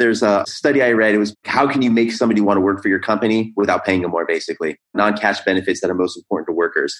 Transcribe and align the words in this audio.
There's 0.00 0.22
a 0.22 0.44
study 0.46 0.82
I 0.82 0.92
read. 0.92 1.14
It 1.14 1.18
was 1.18 1.36
how 1.44 1.70
can 1.70 1.82
you 1.82 1.90
make 1.90 2.10
somebody 2.10 2.40
want 2.40 2.56
to 2.56 2.62
work 2.62 2.82
for 2.82 2.88
your 2.88 3.00
company 3.00 3.52
without 3.54 3.84
paying 3.84 4.00
them 4.00 4.12
more, 4.12 4.24
basically? 4.24 4.78
Non 4.94 5.14
cash 5.14 5.42
benefits 5.42 5.82
that 5.82 5.90
are 5.90 5.94
most 5.94 6.16
important 6.16 6.46
to 6.46 6.54
workers. 6.54 6.98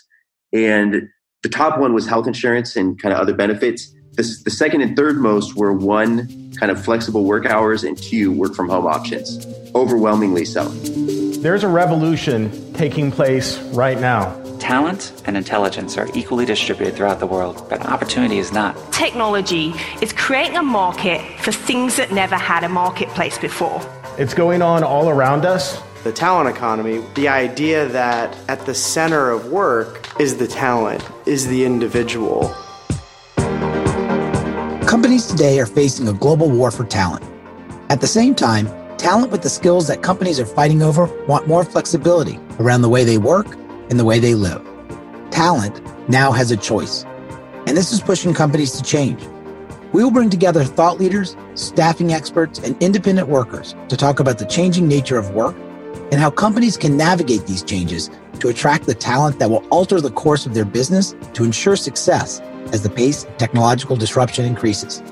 And 0.52 1.08
the 1.42 1.48
top 1.48 1.78
one 1.78 1.94
was 1.94 2.06
health 2.06 2.26
insurance 2.26 2.76
and 2.76 3.00
kind 3.00 3.14
of 3.14 3.18
other 3.18 3.32
benefits. 3.32 3.90
The, 4.12 4.36
the 4.44 4.50
second 4.50 4.82
and 4.82 4.94
third 4.94 5.16
most 5.16 5.56
were 5.56 5.72
one, 5.72 6.52
kind 6.56 6.70
of 6.70 6.84
flexible 6.84 7.24
work 7.24 7.46
hours, 7.46 7.84
and 7.84 7.96
two, 7.96 8.32
work 8.32 8.54
from 8.54 8.68
home 8.68 8.86
options. 8.86 9.46
Overwhelmingly 9.74 10.44
so. 10.44 10.68
There's 11.40 11.64
a 11.64 11.68
revolution 11.68 12.74
taking 12.74 13.10
place 13.10 13.58
right 13.68 13.98
now. 13.98 14.39
Talent 14.60 15.22
and 15.24 15.38
intelligence 15.38 15.96
are 15.96 16.06
equally 16.14 16.44
distributed 16.44 16.94
throughout 16.94 17.18
the 17.18 17.26
world, 17.26 17.66
but 17.70 17.84
opportunity 17.86 18.38
is 18.38 18.52
not. 18.52 18.76
Technology 18.92 19.72
is 20.02 20.12
creating 20.12 20.58
a 20.58 20.62
market 20.62 21.22
for 21.40 21.50
things 21.50 21.96
that 21.96 22.12
never 22.12 22.36
had 22.36 22.62
a 22.62 22.68
marketplace 22.68 23.38
before. 23.38 23.80
It's 24.18 24.34
going 24.34 24.60
on 24.60 24.84
all 24.84 25.08
around 25.08 25.46
us. 25.46 25.80
The 26.04 26.12
talent 26.12 26.54
economy, 26.54 27.02
the 27.14 27.26
idea 27.26 27.88
that 27.88 28.36
at 28.48 28.66
the 28.66 28.74
center 28.74 29.30
of 29.30 29.46
work 29.46 30.06
is 30.20 30.36
the 30.36 30.46
talent, 30.46 31.02
is 31.24 31.46
the 31.46 31.64
individual. 31.64 32.54
Companies 34.86 35.26
today 35.26 35.58
are 35.58 35.66
facing 35.66 36.06
a 36.06 36.12
global 36.12 36.50
war 36.50 36.70
for 36.70 36.84
talent. 36.84 37.24
At 37.88 38.02
the 38.02 38.06
same 38.06 38.34
time, 38.34 38.68
talent 38.98 39.32
with 39.32 39.40
the 39.40 39.48
skills 39.48 39.88
that 39.88 40.02
companies 40.02 40.38
are 40.38 40.46
fighting 40.46 40.82
over 40.82 41.06
want 41.24 41.48
more 41.48 41.64
flexibility 41.64 42.38
around 42.58 42.82
the 42.82 42.88
way 42.90 43.04
they 43.04 43.16
work 43.16 43.56
and 43.90 43.98
the 43.98 44.04
way 44.04 44.18
they 44.18 44.34
live. 44.34 44.66
Talent 45.30 45.82
now 46.08 46.32
has 46.32 46.50
a 46.50 46.56
choice, 46.56 47.04
and 47.66 47.76
this 47.76 47.92
is 47.92 48.00
pushing 48.00 48.32
companies 48.32 48.72
to 48.72 48.82
change. 48.82 49.22
We 49.92 50.04
will 50.04 50.12
bring 50.12 50.30
together 50.30 50.64
thought 50.64 50.98
leaders, 50.98 51.36
staffing 51.54 52.12
experts, 52.12 52.60
and 52.60 52.80
independent 52.80 53.28
workers 53.28 53.74
to 53.88 53.96
talk 53.96 54.20
about 54.20 54.38
the 54.38 54.46
changing 54.46 54.86
nature 54.86 55.18
of 55.18 55.30
work 55.30 55.56
and 56.12 56.20
how 56.20 56.30
companies 56.30 56.76
can 56.76 56.96
navigate 56.96 57.46
these 57.46 57.62
changes 57.62 58.08
to 58.38 58.48
attract 58.48 58.86
the 58.86 58.94
talent 58.94 59.38
that 59.40 59.50
will 59.50 59.66
alter 59.70 60.00
the 60.00 60.10
course 60.10 60.46
of 60.46 60.54
their 60.54 60.64
business 60.64 61.14
to 61.34 61.44
ensure 61.44 61.76
success 61.76 62.40
as 62.72 62.82
the 62.82 62.90
pace 62.90 63.24
of 63.24 63.36
technological 63.36 63.96
disruption 63.96 64.44
increases. 64.44 65.02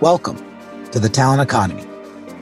Welcome 0.00 0.42
to 0.90 0.98
the 0.98 1.08
Talent 1.08 1.42
Economy. 1.42 1.86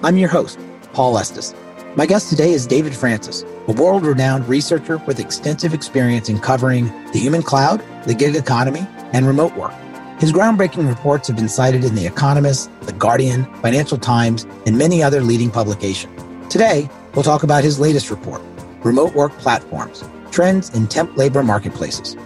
I'm 0.03 0.17
your 0.17 0.29
host, 0.29 0.59
Paul 0.93 1.19
Estes. 1.19 1.55
My 1.95 2.07
guest 2.07 2.31
today 2.31 2.53
is 2.53 2.67
David 2.67 2.97
Francis, 2.97 3.45
a 3.69 3.73
world 3.73 4.07
renowned 4.07 4.49
researcher 4.49 4.97
with 5.07 5.21
extensive 5.21 5.75
experience 5.75 6.31
in 6.31 6.39
covering 6.39 6.87
the 7.13 7.19
human 7.19 7.43
cloud, 7.43 7.85
the 8.07 8.15
gig 8.15 8.35
economy, 8.35 8.87
and 9.13 9.27
remote 9.27 9.55
work. 9.57 9.75
His 10.19 10.33
groundbreaking 10.33 10.89
reports 10.89 11.29
have 11.29 11.37
been 11.37 11.51
cited 11.51 11.85
in 11.85 11.95
The 11.95 12.07
Economist, 12.07 12.71
The 12.85 12.95
Guardian, 12.95 13.45
Financial 13.57 13.99
Times, 13.99 14.47
and 14.65 14.79
many 14.79 15.03
other 15.03 15.21
leading 15.21 15.51
publications. 15.51 16.19
Today, 16.51 16.89
we'll 17.15 17.25
talk 17.25 17.43
about 17.43 17.63
his 17.63 17.79
latest 17.79 18.09
report 18.09 18.41
Remote 18.83 19.15
Work 19.15 19.33
Platforms 19.33 20.03
Trends 20.31 20.75
in 20.75 20.87
Temp 20.87 21.15
Labor 21.19 21.43
Marketplaces. 21.43 22.17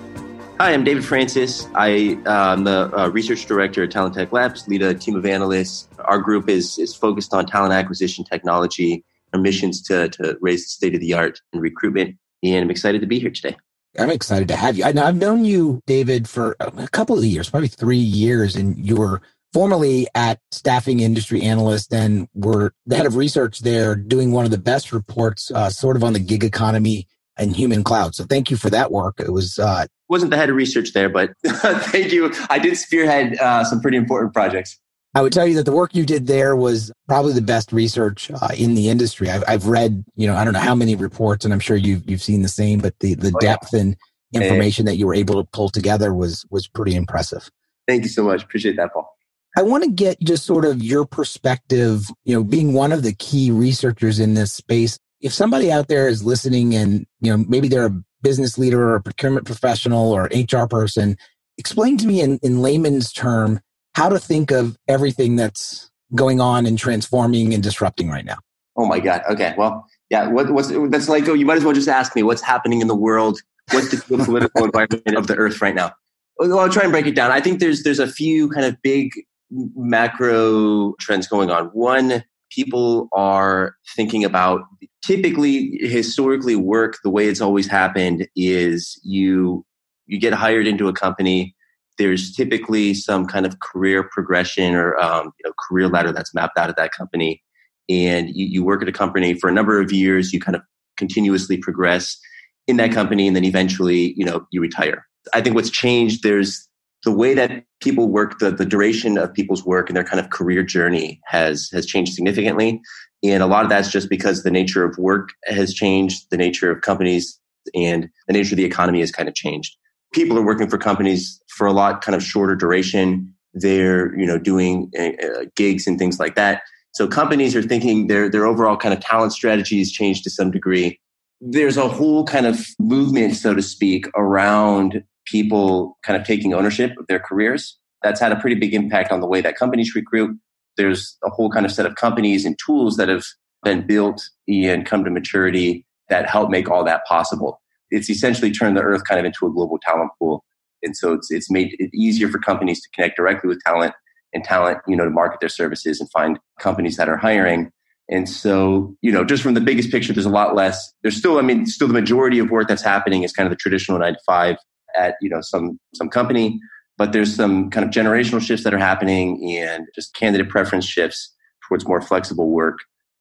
Hi, 0.61 0.75
I'm 0.75 0.85
David 0.85 1.05
Francis. 1.05 1.67
I, 1.75 2.21
am 2.25 2.63
the 2.63 2.97
uh, 2.97 3.09
research 3.09 3.47
director 3.47 3.83
at 3.83 3.91
Talent 3.91 4.15
Tech 4.15 4.33
Labs, 4.33 4.69
lead 4.69 4.83
a 4.83 4.95
team 4.95 5.17
of 5.17 5.27
analysts. 5.27 5.89
Our 6.05 6.19
group 6.19 6.49
is, 6.49 6.79
is 6.79 6.95
focused 6.95 7.35
on 7.35 7.47
talent 7.47 7.73
acquisition 7.73 8.25
technology 8.25 9.03
our 9.37 9.43
missions 9.43 9.83
to, 9.83 10.09
to 10.09 10.37
raise 10.41 10.65
the 10.65 10.69
state 10.71 10.95
of 10.95 11.01
the 11.01 11.15
art 11.15 11.41
in 11.53 11.61
recruitment. 11.61 12.17
And 12.43 12.65
I'm 12.65 12.71
excited 12.71 13.01
to 13.03 13.07
be 13.07 13.19
here 13.19 13.31
today. 13.31 13.57
I'm 13.99 14.11
excited 14.11 14.49
to 14.49 14.57
have 14.57 14.77
you. 14.77 14.85
I, 14.85 14.93
have 14.93 15.17
known 15.17 15.45
you, 15.45 15.81
David, 15.87 16.29
for 16.29 16.57
a 16.61 16.89
couple 16.89 17.19
of 17.19 17.25
years, 17.25 17.49
probably 17.49 17.69
three 17.69 17.97
years, 17.97 18.55
and 18.55 18.77
you 18.77 18.97
were 18.97 19.23
formerly 19.55 20.07
at 20.15 20.39
Staffing 20.51 21.01
Industry 21.01 21.41
Analyst 21.41 21.95
and 21.95 22.29
were 22.35 22.75
the 22.85 22.97
head 22.97 23.07
of 23.07 23.17
research 23.17 23.61
there, 23.61 23.95
doing 23.95 24.33
one 24.33 24.45
of 24.45 24.51
the 24.51 24.59
best 24.59 24.93
reports, 24.93 25.51
uh, 25.51 25.71
sort 25.71 25.97
of 25.97 26.05
on 26.05 26.13
the 26.13 26.19
gig 26.19 26.45
economy 26.45 27.07
and 27.39 27.57
human 27.57 27.83
cloud. 27.83 28.15
So 28.15 28.25
thank 28.25 28.51
you 28.51 28.57
for 28.57 28.69
that 28.71 28.93
work. 28.93 29.19
It 29.19 29.33
was 29.33 29.59
uh, 29.59 29.87
wasn't 30.09 30.31
the 30.31 30.37
head 30.37 30.51
of 30.51 30.57
research 30.57 30.93
there, 30.93 31.09
but 31.09 31.33
thank 31.47 32.13
you. 32.13 32.33
I 32.51 32.59
did 32.59 32.77
spearhead 32.77 33.39
uh, 33.39 33.65
some 33.65 33.81
pretty 33.81 33.97
important 33.97 34.35
projects. 34.35 34.79
I 35.17 35.23
would 35.23 35.33
tell 35.33 35.47
you 35.47 35.55
that 35.55 35.65
the 35.65 35.73
work 35.73 35.95
you 35.95 36.05
did 36.05 36.27
there 36.27 36.55
was 36.55 36.93
probably 37.09 37.33
the 37.33 37.41
best 37.41 37.73
research 37.73 38.31
uh, 38.31 38.49
in 38.55 38.75
the 38.75 38.91
industry. 38.91 39.31
I've, 39.31 39.45
I've, 39.49 39.67
read, 39.67 40.05
you 40.15 40.27
know, 40.27 40.37
I 40.37 40.45
don't 40.45 40.53
know 40.53 40.61
how 40.61 40.75
many 40.75 40.95
reports, 40.95 41.47
and 41.47 41.55
I'm 41.55 41.61
sure 41.61 41.75
you've 41.75 42.09
you've 42.09 42.23
seen 42.23 42.43
the 42.43 42.49
same, 42.49 42.81
but 42.81 42.99
the 43.01 43.15
the 43.15 43.33
oh, 43.35 43.39
depth 43.39 43.71
yeah. 43.73 43.81
and 43.81 43.97
information 44.35 44.85
that 44.85 44.97
you 44.97 45.07
were 45.07 45.15
able 45.15 45.43
to 45.43 45.49
pull 45.55 45.71
together 45.71 46.13
was 46.13 46.45
was 46.51 46.69
pretty 46.69 46.95
impressive. 46.95 47.51
Thank 47.89 48.03
you 48.03 48.11
so 48.11 48.25
much. 48.25 48.43
Appreciate 48.43 48.77
that, 48.77 48.93
Paul. 48.93 49.11
I 49.57 49.63
want 49.63 49.85
to 49.85 49.91
get 49.91 50.21
just 50.21 50.45
sort 50.45 50.67
of 50.67 50.83
your 50.83 51.07
perspective, 51.07 52.11
you 52.25 52.35
know, 52.35 52.45
being 52.45 52.75
one 52.75 52.93
of 52.93 53.03
the 53.03 53.15
key 53.15 53.51
researchers 53.51 54.21
in 54.21 54.35
this 54.35 54.53
space. 54.53 54.99
If 55.23 55.33
somebody 55.33 55.73
out 55.73 55.89
there 55.89 56.09
is 56.09 56.23
listening 56.23 56.75
and, 56.75 57.07
you 57.21 57.35
know, 57.35 57.43
maybe 57.49 57.69
they're 57.69 57.87
a 57.87 58.03
business 58.21 58.59
leader 58.59 58.91
or 58.91 58.97
a 58.97 59.03
procurement 59.03 59.47
professional 59.47 60.13
or 60.13 60.29
HR 60.35 60.67
person, 60.67 61.17
explain 61.57 61.97
to 61.97 62.07
me 62.07 62.21
in, 62.21 62.39
in 62.43 62.61
layman's 62.61 63.15
term 63.15 63.61
how 63.97 64.11
to 64.11 64.19
think 64.19 64.51
of 64.51 64.77
everything 64.89 65.37
that's 65.37 65.91
going 66.15 66.39
on 66.39 66.67
and 66.67 66.79
transforming 66.79 67.55
and 67.55 67.63
disrupting 67.63 68.11
right 68.11 68.27
now. 68.27 68.37
Oh 68.77 68.85
my 68.85 69.01
God. 69.01 69.23
Okay. 69.31 69.55
Well, 69.57 69.87
yeah. 70.11 70.29
What, 70.29 70.51
what's 70.51 70.71
that's 70.91 71.09
like? 71.09 71.27
Oh, 71.29 71.33
you 71.33 71.47
might 71.47 71.57
as 71.57 71.65
well 71.65 71.73
just 71.73 71.89
ask 71.89 72.15
me 72.15 72.23
what's 72.23 72.43
happening 72.43 72.83
in 72.83 72.89
the 72.89 72.95
world. 72.95 73.41
What's 73.73 73.91
the 73.91 74.17
political 74.23 74.65
environment 74.65 75.17
of 75.17 75.29
the 75.29 75.37
earth 75.37 75.63
right 75.63 75.75
now? 75.75 75.93
Well, 76.37 76.59
I'll 76.59 76.69
try 76.69 76.83
and 76.83 76.93
break 76.93 77.07
it 77.07 77.15
down. 77.15 77.33
I 77.33 77.41
think 77.41 77.59
there's 77.59 77.85
there's 77.85 77.99
a 77.99 78.07
few 78.07 78.51
kind 78.51 78.67
of 78.67 78.77
big 78.83 79.13
macro 79.51 80.93
trends 81.01 81.27
going 81.27 81.51
on. 81.51 81.69
One, 81.69 82.23
people 82.51 83.09
are 83.15 83.77
thinking 83.97 84.27
about 84.27 84.61
typically 85.03 85.79
historically 85.81 86.55
work 86.55 86.99
the 87.03 87.09
way 87.09 87.29
it's 87.29 87.41
always 87.41 87.67
happened 87.67 88.29
is 88.37 89.01
you 89.03 89.65
you 90.05 90.21
get 90.21 90.35
hired 90.35 90.67
into 90.67 90.87
a 90.87 90.93
company 90.93 91.56
there's 91.99 92.35
typically 92.35 92.95
some 92.95 93.27
kind 93.27 93.47
of 93.47 93.61
career 93.61 94.03
progression 94.03 94.75
or 94.75 94.97
um, 94.99 95.33
you 95.39 95.49
know, 95.49 95.53
career 95.69 95.89
ladder 95.89 96.13
that's 96.13 96.35
mapped 96.35 96.59
out 96.59 96.71
of 96.71 96.77
that 96.77 96.93
company. 96.93 97.43
And 97.89 98.29
you, 98.35 98.47
you 98.47 98.65
work 98.65 98.83
at 98.83 98.89
a 98.89 98.93
company 98.93 99.35
for 99.35 99.49
a 99.49 99.53
number 99.53 99.81
of 99.81 99.93
years, 99.93 100.33
you 100.33 100.41
kind 100.41 100.57
of 100.57 100.63
continuously 100.97 101.57
progress 101.57 102.19
in 102.67 102.77
that 102.79 102.93
company, 102.93 103.27
and 103.27 103.37
then 103.37 103.45
eventually, 103.45 104.15
you 104.17 104.25
know, 104.25 104.47
you 104.51 104.61
retire. 104.61 105.07
I 105.33 105.41
think 105.41 105.55
what's 105.55 105.71
changed, 105.71 106.23
there's 106.23 106.69
the 107.05 107.13
way 107.13 107.35
that 107.35 107.65
people 107.81 108.09
work, 108.09 108.39
the, 108.41 108.51
the 108.51 108.65
duration 108.65 109.19
of 109.19 109.33
people's 109.33 109.65
work 109.65 109.89
and 109.89 109.97
their 109.97 110.05
kind 110.05 110.19
of 110.19 110.31
career 110.31 110.65
journey 110.65 111.21
has 111.27 111.69
has 111.73 111.87
changed 111.87 112.15
significantly. 112.15 112.81
And 113.23 113.43
a 113.43 113.47
lot 113.47 113.65
of 113.65 113.71
that's 113.71 113.91
just 113.91 114.11
because 114.11 114.43
the 114.43 114.51
nature 114.51 114.85
of 114.85 114.99
work 114.99 115.31
has 115.45 115.73
changed, 115.73 116.27
the 116.31 116.37
nature 116.37 116.71
of 116.71 116.83
companies 116.83 117.39
and 117.75 118.09
the 118.27 118.33
nature 118.33 118.55
of 118.55 118.59
the 118.59 118.65
economy 118.65 119.01
has 119.01 119.13
kind 119.13 119.29
of 119.29 119.35
changed 119.35 119.77
people 120.13 120.39
are 120.39 120.45
working 120.45 120.69
for 120.69 120.79
companies 120.79 121.41
for 121.49 121.67
a 121.67 121.73
lot 121.73 122.03
kind 122.03 122.15
of 122.15 122.23
shorter 122.23 122.55
duration. 122.55 123.33
They're 123.55 124.17
you 124.19 124.27
know 124.27 124.39
doing 124.39 124.91
uh, 124.99 125.45
gigs 125.55 125.87
and 125.87 125.99
things 125.99 126.19
like 126.19 126.35
that. 126.35 126.63
So 126.95 127.07
companies 127.07 127.55
are 127.55 127.63
thinking 127.63 128.07
their 128.07 128.29
their 128.29 128.47
overall 128.47 128.77
kind 128.77 128.95
of 128.95 129.01
talent 129.01 129.33
strategy 129.33 129.79
has 129.79 129.91
changed 129.91 130.25
to 130.25 130.31
some 130.31 130.51
degree. 130.51 130.99
There's 131.41 131.77
a 131.77 131.89
whole 131.89 132.25
kind 132.25 132.47
of 132.47 132.67
movement, 132.79 133.37
so 133.37 133.55
to 133.55 133.63
speak, 133.63 134.07
around 134.17 135.05
people 135.27 135.99
kind 136.03 136.19
of 136.19 136.27
taking 136.27 136.55
ownership 136.55 136.93
of 136.99 137.07
their 137.09 137.19
careers. 137.19 137.79
That's 138.03 138.21
had 138.21 138.33
a 138.33 138.41
pretty 138.41 138.57
big 138.57 138.73
impact 138.73 139.13
on 139.13 139.21
the 139.21 139.27
way 139.27 139.41
that 139.41 139.57
companies 139.57 139.95
recruit. 139.95 140.39
There's 140.77 141.17
a 141.25 141.31
whole 141.31 141.51
kind 141.51 141.67
of 141.67 141.73
set 141.73 141.87
of 141.87 141.97
companies 141.97 142.45
and 142.45 142.59
tools 142.65 142.97
that 142.97 143.09
have 143.09 143.25
been 143.63 143.87
built 143.87 144.23
and 144.49 144.87
come 144.87 145.05
to 145.05 145.11
maturity 145.11 145.85
that 146.09 146.29
help 146.29 146.51
make 146.51 146.71
all 146.71 146.85
that 146.85 147.05
possible 147.07 147.61
it's 147.91 148.11
essentially 148.11 148.51
turned 148.51 148.77
the 148.77 148.83
earth 148.83 149.03
kind 149.09 149.19
of 149.19 149.27
into 149.27 149.47
a 149.47 149.51
global 149.53 149.79
talent 149.79 150.11
pool. 150.19 150.45
And 150.83 150.97
so 150.97 151.13
it's, 151.13 151.31
it's 151.31 151.51
made 151.51 151.75
it 151.79 151.91
easier 151.95 152.29
for 152.29 152.39
companies 152.39 152.81
to 152.83 152.89
connect 152.95 153.17
directly 153.17 153.49
with 153.49 153.61
talent 153.65 153.95
and 154.33 154.45
talent, 154.45 154.79
you 154.87 154.97
know, 154.97 155.05
to 155.05 155.11
market 155.11 155.41
their 155.41 155.49
services 155.49 156.01
and 156.01 156.11
find 156.11 156.39
companies 156.61 156.97
that 156.97 157.09
are 157.09 157.17
hiring. 157.17 157.71
And 158.09 158.29
so, 158.29 158.95
you 159.03 159.11
know, 159.11 159.25
just 159.25 159.43
from 159.43 159.55
the 159.55 159.61
biggest 159.61 159.91
picture, 159.91 160.13
there's 160.13 160.27
a 160.27 160.31
lot 160.31 160.55
less. 160.55 160.93
There's 161.03 161.17
still, 161.17 161.39
I 161.39 161.43
mean, 161.43 161.67
still 161.67 161.89
the 161.89 161.95
majority 161.95 162.39
of 162.39 162.51
work 162.51 162.69
that's 162.69 162.83
happening 162.83 163.25
is 163.25 163.33
kind 163.33 163.47
of 163.47 163.51
the 163.51 163.57
traditional 163.57 163.99
nine 163.99 164.13
to 164.13 164.21
five 164.27 164.57
at, 164.97 165.17
you 165.21 165.29
know, 165.29 165.41
some, 165.41 165.81
some 165.95 166.09
company, 166.09 166.61
but 166.99 167.13
there's 167.13 167.35
some 167.35 167.71
kind 167.71 167.85
of 167.85 167.91
generational 167.91 168.41
shifts 168.41 168.65
that 168.65 168.73
are 168.73 168.79
happening 168.79 169.57
and 169.59 169.87
just 169.95 170.15
candidate 170.15 170.49
preference 170.49 170.87
shifts 170.87 171.35
towards 171.67 171.87
more 171.87 172.01
flexible 172.01 172.51
work. 172.51 172.79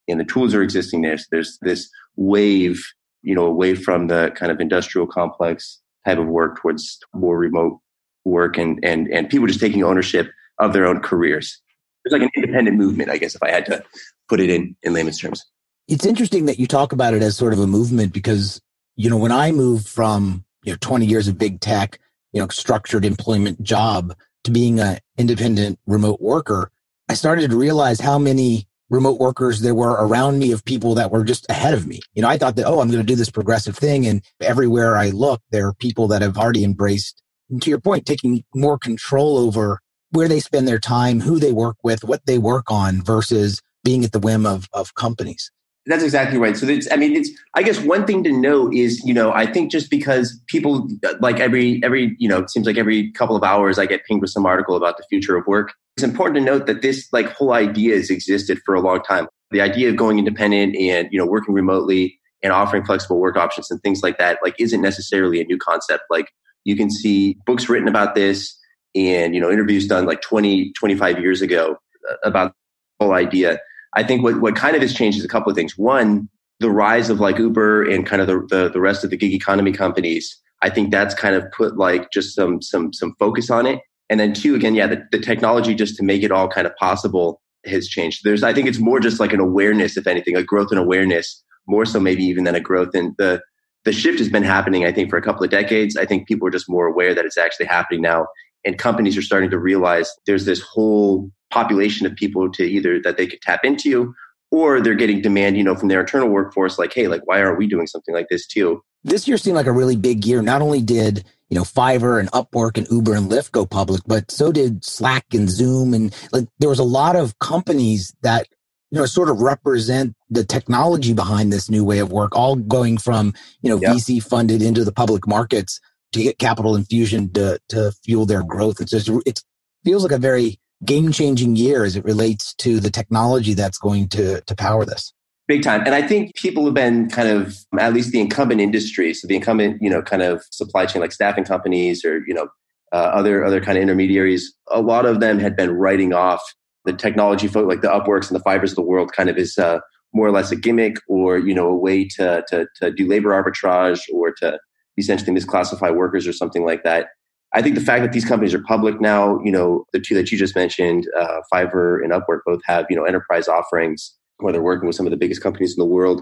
And 0.07 0.19
the 0.19 0.25
tools 0.25 0.53
are 0.53 0.61
existing 0.61 1.01
there. 1.01 1.17
So 1.17 1.25
there's 1.31 1.57
this 1.61 1.89
wave 2.15 2.83
you 3.25 3.33
know, 3.33 3.45
away 3.45 3.75
from 3.75 4.07
the 4.07 4.31
kind 4.35 4.51
of 4.51 4.61
industrial 4.61 5.07
complex 5.07 5.79
type 6.05 6.19
of 6.19 6.27
work 6.27 6.61
towards 6.61 6.99
more 7.13 7.37
remote 7.37 7.79
work 8.23 8.57
and, 8.57 8.79
and, 8.83 9.07
and 9.07 9.29
people 9.29 9.47
just 9.47 9.59
taking 9.59 9.83
ownership 9.83 10.29
of 10.59 10.73
their 10.73 10.85
own 10.85 11.01
careers. 11.01 11.59
It's 12.05 12.13
like 12.13 12.21
an 12.21 12.29
independent 12.35 12.77
movement, 12.77 13.09
I 13.09 13.17
guess, 13.17 13.33
if 13.33 13.41
I 13.41 13.49
had 13.49 13.65
to 13.65 13.83
put 14.29 14.39
it 14.39 14.51
in, 14.51 14.75
in 14.83 14.93
layman's 14.93 15.19
terms. 15.19 15.43
It's 15.87 16.05
interesting 16.05 16.45
that 16.45 16.59
you 16.59 16.67
talk 16.67 16.91
about 16.91 17.15
it 17.15 17.23
as 17.23 17.35
sort 17.35 17.53
of 17.53 17.59
a 17.59 17.67
movement 17.67 18.13
because, 18.13 18.61
you 18.95 19.09
know, 19.09 19.17
when 19.17 19.31
I 19.31 19.51
moved 19.51 19.87
from, 19.87 20.45
you 20.63 20.73
know, 20.73 20.77
20 20.81 21.07
years 21.07 21.27
of 21.27 21.37
big 21.37 21.59
tech, 21.61 21.99
you 22.31 22.41
know, 22.41 22.47
structured 22.49 23.05
employment 23.05 23.63
job 23.63 24.15
to 24.43 24.51
being 24.51 24.79
an 24.79 24.99
independent 25.17 25.79
remote 25.87 26.21
worker, 26.21 26.71
I 27.09 27.15
started 27.15 27.49
to 27.49 27.57
realize 27.57 27.99
how 27.99 28.19
many 28.19 28.67
remote 28.89 29.19
workers 29.19 29.61
there 29.61 29.75
were 29.75 29.91
around 29.91 30.39
me 30.39 30.51
of 30.51 30.63
people 30.65 30.95
that 30.95 31.11
were 31.11 31.23
just 31.23 31.45
ahead 31.49 31.73
of 31.73 31.87
me. 31.87 31.99
You 32.13 32.21
know, 32.21 32.29
I 32.29 32.37
thought 32.37 32.55
that, 32.55 32.65
oh, 32.65 32.79
I'm 32.79 32.89
going 32.89 33.01
to 33.01 33.03
do 33.03 33.15
this 33.15 33.29
progressive 33.29 33.77
thing. 33.77 34.05
And 34.05 34.23
everywhere 34.41 34.95
I 34.95 35.09
look, 35.09 35.41
there 35.51 35.67
are 35.67 35.73
people 35.73 36.07
that 36.09 36.21
have 36.21 36.37
already 36.37 36.63
embraced, 36.63 37.21
to 37.61 37.69
your 37.69 37.79
point, 37.79 38.05
taking 38.05 38.43
more 38.53 38.77
control 38.77 39.37
over 39.37 39.79
where 40.11 40.27
they 40.27 40.39
spend 40.39 40.67
their 40.67 40.79
time, 40.79 41.21
who 41.21 41.39
they 41.39 41.51
work 41.51 41.77
with, 41.83 42.03
what 42.03 42.25
they 42.25 42.37
work 42.37 42.71
on 42.71 43.01
versus 43.01 43.61
being 43.83 44.03
at 44.03 44.11
the 44.11 44.19
whim 44.19 44.45
of, 44.45 44.67
of 44.73 44.93
companies. 44.95 45.51
That's 45.87 46.03
exactly 46.03 46.39
right. 46.39 46.57
So 46.57 46.67
it's, 46.67 46.91
I 46.91 46.95
mean, 46.95 47.15
it's, 47.15 47.29
I 47.53 47.61
guess 47.61 47.79
one 47.79 48.05
thing 48.05 48.23
to 48.23 48.31
note 48.31 48.73
is, 48.73 49.03
you 49.05 49.13
know, 49.13 49.31
I 49.31 49.45
think 49.45 49.71
just 49.71 49.91
because 49.91 50.39
people 50.47 50.89
like 51.19 51.39
every, 51.39 51.79
every, 51.83 52.15
you 52.17 52.27
know, 52.27 52.39
it 52.39 52.49
seems 52.49 52.65
like 52.65 52.77
every 52.77 53.11
couple 53.11 53.35
of 53.35 53.43
hours 53.43 53.77
I 53.77 53.85
get 53.85 54.03
pinged 54.05 54.21
with 54.21 54.31
some 54.31 54.47
article 54.47 54.75
about 54.75 54.97
the 54.97 55.03
future 55.09 55.37
of 55.37 55.45
work. 55.45 55.73
It's 55.95 56.03
important 56.03 56.37
to 56.37 56.41
note 56.41 56.65
that 56.65 56.81
this 56.81 57.07
like 57.13 57.31
whole 57.31 57.53
idea 57.53 57.95
has 57.95 58.09
existed 58.09 58.59
for 58.65 58.73
a 58.73 58.81
long 58.81 59.03
time. 59.03 59.27
The 59.51 59.61
idea 59.61 59.89
of 59.89 59.95
going 59.95 60.17
independent 60.17 60.75
and, 60.75 61.07
you 61.11 61.19
know, 61.19 61.25
working 61.25 61.53
remotely 61.53 62.19
and 62.41 62.51
offering 62.51 62.83
flexible 62.83 63.19
work 63.19 63.37
options 63.37 63.69
and 63.69 63.79
things 63.81 64.01
like 64.01 64.17
that, 64.17 64.39
like 64.43 64.55
isn't 64.59 64.81
necessarily 64.81 65.39
a 65.39 65.45
new 65.45 65.59
concept. 65.59 66.03
Like 66.09 66.29
you 66.63 66.75
can 66.75 66.89
see 66.89 67.37
books 67.45 67.69
written 67.69 67.87
about 67.87 68.15
this 68.15 68.57
and, 68.95 69.35
you 69.35 69.41
know, 69.41 69.51
interviews 69.51 69.87
done 69.87 70.07
like 70.07 70.21
20, 70.21 70.73
25 70.73 71.19
years 71.19 71.43
ago 71.43 71.77
uh, 72.09 72.15
about 72.23 72.53
the 72.99 73.05
whole 73.05 73.13
idea 73.13 73.59
I 73.95 74.03
think 74.03 74.23
what, 74.23 74.41
what 74.41 74.55
kind 74.55 74.75
of 74.75 74.81
has 74.81 74.93
changed 74.93 75.17
is 75.17 75.25
a 75.25 75.29
couple 75.29 75.49
of 75.49 75.55
things. 75.55 75.77
One, 75.77 76.29
the 76.59 76.69
rise 76.69 77.09
of 77.09 77.19
like 77.19 77.37
Uber 77.37 77.89
and 77.89 78.05
kind 78.05 78.21
of 78.21 78.27
the, 78.27 78.45
the, 78.49 78.69
the 78.69 78.79
rest 78.79 79.03
of 79.03 79.09
the 79.09 79.17
gig 79.17 79.33
economy 79.33 79.71
companies. 79.71 80.41
I 80.61 80.69
think 80.69 80.91
that's 80.91 81.13
kind 81.13 81.35
of 81.35 81.49
put 81.51 81.77
like 81.77 82.11
just 82.11 82.35
some 82.35 82.61
some 82.61 82.93
some 82.93 83.15
focus 83.19 83.49
on 83.49 83.65
it. 83.65 83.81
And 84.09 84.19
then 84.19 84.33
two, 84.33 84.55
again, 84.55 84.75
yeah, 84.75 84.87
the, 84.87 85.03
the 85.11 85.19
technology 85.19 85.75
just 85.75 85.95
to 85.97 86.03
make 86.03 86.23
it 86.23 86.31
all 86.31 86.47
kind 86.47 86.67
of 86.67 86.75
possible 86.75 87.41
has 87.65 87.87
changed. 87.87 88.21
There's 88.23 88.43
I 88.43 88.53
think 88.53 88.67
it's 88.67 88.79
more 88.79 88.99
just 88.99 89.19
like 89.19 89.33
an 89.33 89.39
awareness, 89.39 89.97
if 89.97 90.07
anything, 90.07 90.35
a 90.35 90.43
growth 90.43 90.71
in 90.71 90.77
awareness, 90.77 91.43
more 91.67 91.85
so 91.85 91.99
maybe 91.99 92.23
even 92.23 92.43
than 92.43 92.55
a 92.55 92.59
growth 92.59 92.95
in 92.95 93.15
the 93.17 93.41
the 93.83 93.93
shift 93.93 94.17
has 94.17 94.29
been 94.29 94.43
happening, 94.43 94.83
I 94.83 94.91
think, 94.91 95.11
for 95.11 95.17
a 95.17 95.21
couple 95.21 95.43
of 95.43 95.51
decades. 95.51 95.95
I 95.95 96.05
think 96.05 96.27
people 96.27 96.47
are 96.47 96.51
just 96.51 96.69
more 96.69 96.87
aware 96.87 97.13
that 97.13 97.25
it's 97.25 97.37
actually 97.37 97.67
happening 97.67 98.01
now. 98.01 98.25
And 98.65 98.77
companies 98.77 99.17
are 99.17 99.21
starting 99.21 99.51
to 99.51 99.59
realize 99.59 100.11
there's 100.25 100.45
this 100.45 100.61
whole 100.61 101.29
population 101.51 102.05
of 102.05 102.15
people 102.15 102.51
to 102.51 102.63
either 102.63 102.99
that 103.01 103.17
they 103.17 103.27
could 103.27 103.41
tap 103.41 103.61
into 103.63 104.13
or 104.51 104.81
they're 104.81 104.95
getting 104.95 105.21
demand, 105.21 105.57
you 105.57 105.63
know, 105.63 105.75
from 105.75 105.89
their 105.89 106.01
internal 106.01 106.29
workforce, 106.29 106.79
like, 106.79 106.93
hey, 106.93 107.07
like, 107.07 107.25
why 107.25 107.41
aren't 107.41 107.57
we 107.57 107.67
doing 107.67 107.87
something 107.87 108.13
like 108.13 108.27
this 108.29 108.47
too? 108.47 108.81
This 109.03 109.27
year 109.27 109.37
seemed 109.37 109.55
like 109.55 109.65
a 109.65 109.71
really 109.71 109.95
big 109.95 110.25
year. 110.25 110.41
Not 110.41 110.61
only 110.61 110.81
did, 110.81 111.25
you 111.49 111.55
know, 111.55 111.63
Fiverr 111.63 112.19
and 112.19 112.31
Upwork 112.31 112.77
and 112.77 112.87
Uber 112.89 113.13
and 113.13 113.29
Lyft 113.29 113.51
go 113.51 113.65
public, 113.65 114.01
but 114.07 114.31
so 114.31 114.51
did 114.51 114.83
Slack 114.83 115.25
and 115.33 115.49
Zoom. 115.49 115.93
And 115.93 116.15
like, 116.31 116.47
there 116.59 116.69
was 116.69 116.79
a 116.79 116.83
lot 116.83 117.15
of 117.15 117.37
companies 117.39 118.15
that, 118.21 118.47
you 118.91 118.99
know, 118.99 119.05
sort 119.05 119.29
of 119.29 119.41
represent 119.41 120.15
the 120.29 120.43
technology 120.43 121.13
behind 121.13 121.51
this 121.51 121.69
new 121.69 121.83
way 121.83 121.99
of 121.99 122.11
work, 122.11 122.35
all 122.35 122.55
going 122.55 122.97
from, 122.97 123.33
you 123.61 123.69
know, 123.69 123.79
yep. 123.79 123.93
VC 123.93 124.23
funded 124.23 124.61
into 124.61 124.83
the 124.83 124.93
public 124.93 125.27
markets 125.27 125.79
to 126.15 126.23
get 126.23 126.39
capital 126.39 126.75
infusion 126.75 127.31
to, 127.33 127.59
to 127.69 127.91
fuel 128.03 128.25
their 128.25 128.43
growth. 128.43 128.81
It's 128.81 128.91
just, 128.91 129.09
it 129.25 129.41
feels 129.83 130.03
like 130.03 130.11
a 130.11 130.17
very 130.17 130.59
game 130.83 131.11
changing 131.11 131.55
year 131.55 131.83
as 131.83 131.95
it 131.95 132.03
relates 132.03 132.53
to 132.55 132.79
the 132.79 132.89
technology 132.89 133.53
that's 133.53 133.77
going 133.77 134.09
to, 134.09 134.41
to 134.41 134.55
power 134.55 134.85
this. 134.85 135.13
Big 135.47 135.61
time. 135.61 135.81
And 135.85 135.93
I 135.93 136.01
think 136.01 136.33
people 136.35 136.65
have 136.65 136.73
been 136.73 137.09
kind 137.09 137.29
of, 137.29 137.55
at 137.77 137.93
least 137.93 138.11
the 138.11 138.19
incumbent 138.19 138.61
industry, 138.61 139.13
so 139.13 139.27
the 139.27 139.35
incumbent, 139.35 139.81
you 139.81 139.89
know, 139.89 140.01
kind 140.01 140.23
of 140.23 140.43
supply 140.49 140.85
chain 140.85 141.01
like 141.01 141.11
staffing 141.11 141.43
companies 141.43 142.03
or, 142.03 142.23
you 142.25 142.33
know, 142.33 142.47
uh, 142.91 143.11
other 143.13 143.43
other 143.43 143.61
kind 143.61 143.77
of 143.77 143.81
intermediaries, 143.81 144.53
a 144.71 144.81
lot 144.81 145.05
of 145.05 145.19
them 145.19 145.37
had 145.37 145.55
been 145.55 145.71
writing 145.71 146.13
off 146.13 146.41
the 146.85 146.93
technology 146.93 147.47
folk 147.47 147.67
like 147.67 147.81
the 147.81 147.87
Upworks 147.87 148.31
and 148.31 148.39
the 148.39 148.43
Fiverrs 148.43 148.69
of 148.69 148.75
the 148.75 148.81
world 148.81 149.11
kind 149.11 149.29
of 149.29 149.37
is 149.37 149.57
uh, 149.57 149.79
more 150.13 150.27
or 150.27 150.31
less 150.31 150.51
a 150.51 150.55
gimmick 150.55 150.95
or, 151.07 151.37
you 151.37 151.53
know, 151.53 151.67
a 151.67 151.75
way 151.75 152.07
to, 152.07 152.43
to, 152.47 152.67
to 152.77 152.91
do 152.91 153.07
labor 153.07 153.31
arbitrage 153.31 153.99
or 154.13 154.31
to 154.39 154.57
essentially 154.97 155.35
misclassify 155.35 155.95
workers 155.95 156.27
or 156.27 156.33
something 156.33 156.65
like 156.65 156.83
that. 156.83 157.07
I 157.53 157.61
think 157.61 157.75
the 157.75 157.81
fact 157.81 158.01
that 158.03 158.11
these 158.11 158.25
companies 158.25 158.53
are 158.53 158.61
public 158.61 158.99
now, 158.99 159.39
you 159.43 159.51
know, 159.51 159.85
the 159.93 159.99
two 159.99 160.13
that 160.15 160.31
you 160.31 160.37
just 160.37 160.55
mentioned, 160.55 161.07
uh, 161.17 161.39
Fiverr 161.51 162.03
and 162.03 162.11
Upwork, 162.11 162.39
both 162.45 162.59
have 162.65 162.85
you 162.89 162.95
know 162.95 163.05
enterprise 163.05 163.47
offerings 163.47 164.13
where 164.37 164.51
they're 164.51 164.61
working 164.61 164.87
with 164.87 164.95
some 164.95 165.05
of 165.05 165.11
the 165.11 165.17
biggest 165.17 165.41
companies 165.41 165.73
in 165.75 165.81
the 165.81 165.89
world. 165.89 166.21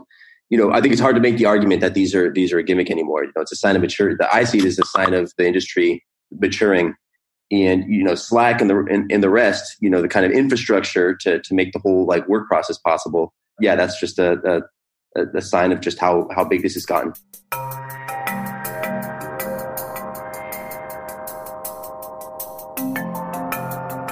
You 0.50 0.58
know, 0.58 0.72
I 0.72 0.81
think 0.81 0.92
it's 0.92 1.02
hard 1.02 1.16
to 1.16 1.22
make 1.22 1.38
the 1.38 1.46
argument 1.46 1.81
that 1.81 1.96
these 1.96 2.14
are 2.14 2.31
these 2.31 2.54
are 2.54 2.60
a 2.60 2.64
gimmick 2.64 2.92
anymore. 2.92 3.24
You 3.24 3.31
know, 3.36 3.42
it's 3.42 3.52
a 3.52 3.56
sign 3.56 3.75
of 3.75 3.81
maturity. 3.81 4.18
I 4.31 4.44
see 4.44 4.60
it 4.60 4.66
as 4.66 4.78
a 4.78 4.86
sign 4.86 5.14
of 5.14 5.31
the 5.38 5.48
industry 5.48 6.04
maturing, 6.31 6.94
and 7.52 7.84
you 7.92 8.04
know, 8.04 8.14
Slack 8.16 8.62
and 8.62 8.70
the 8.70 8.78
and, 8.90 9.12
and 9.12 9.24
the 9.24 9.30
rest, 9.30 9.75
you 9.80 9.90
know, 9.90 10.02
the 10.02 10.08
kind 10.08 10.25
of 10.25 10.31
infrastructure 10.31 11.16
to 11.22 11.40
to 11.40 11.54
make 11.56 11.74
the 11.74 11.80
whole 11.80 12.06
like 12.06 12.28
work 12.28 12.48
process 12.48 12.78
possible. 12.78 13.34
Yeah, 13.60 13.75
that's 13.75 14.00
just 14.00 14.20
a 14.20 14.62
a, 15.16 15.25
a 15.36 15.42
sign 15.42 15.72
of 15.72 15.80
just 15.80 15.98
how 15.98 16.28
how 16.36 16.44
big 16.44 16.62
this 16.62 16.75
has 16.75 16.86
gotten. 16.86 17.14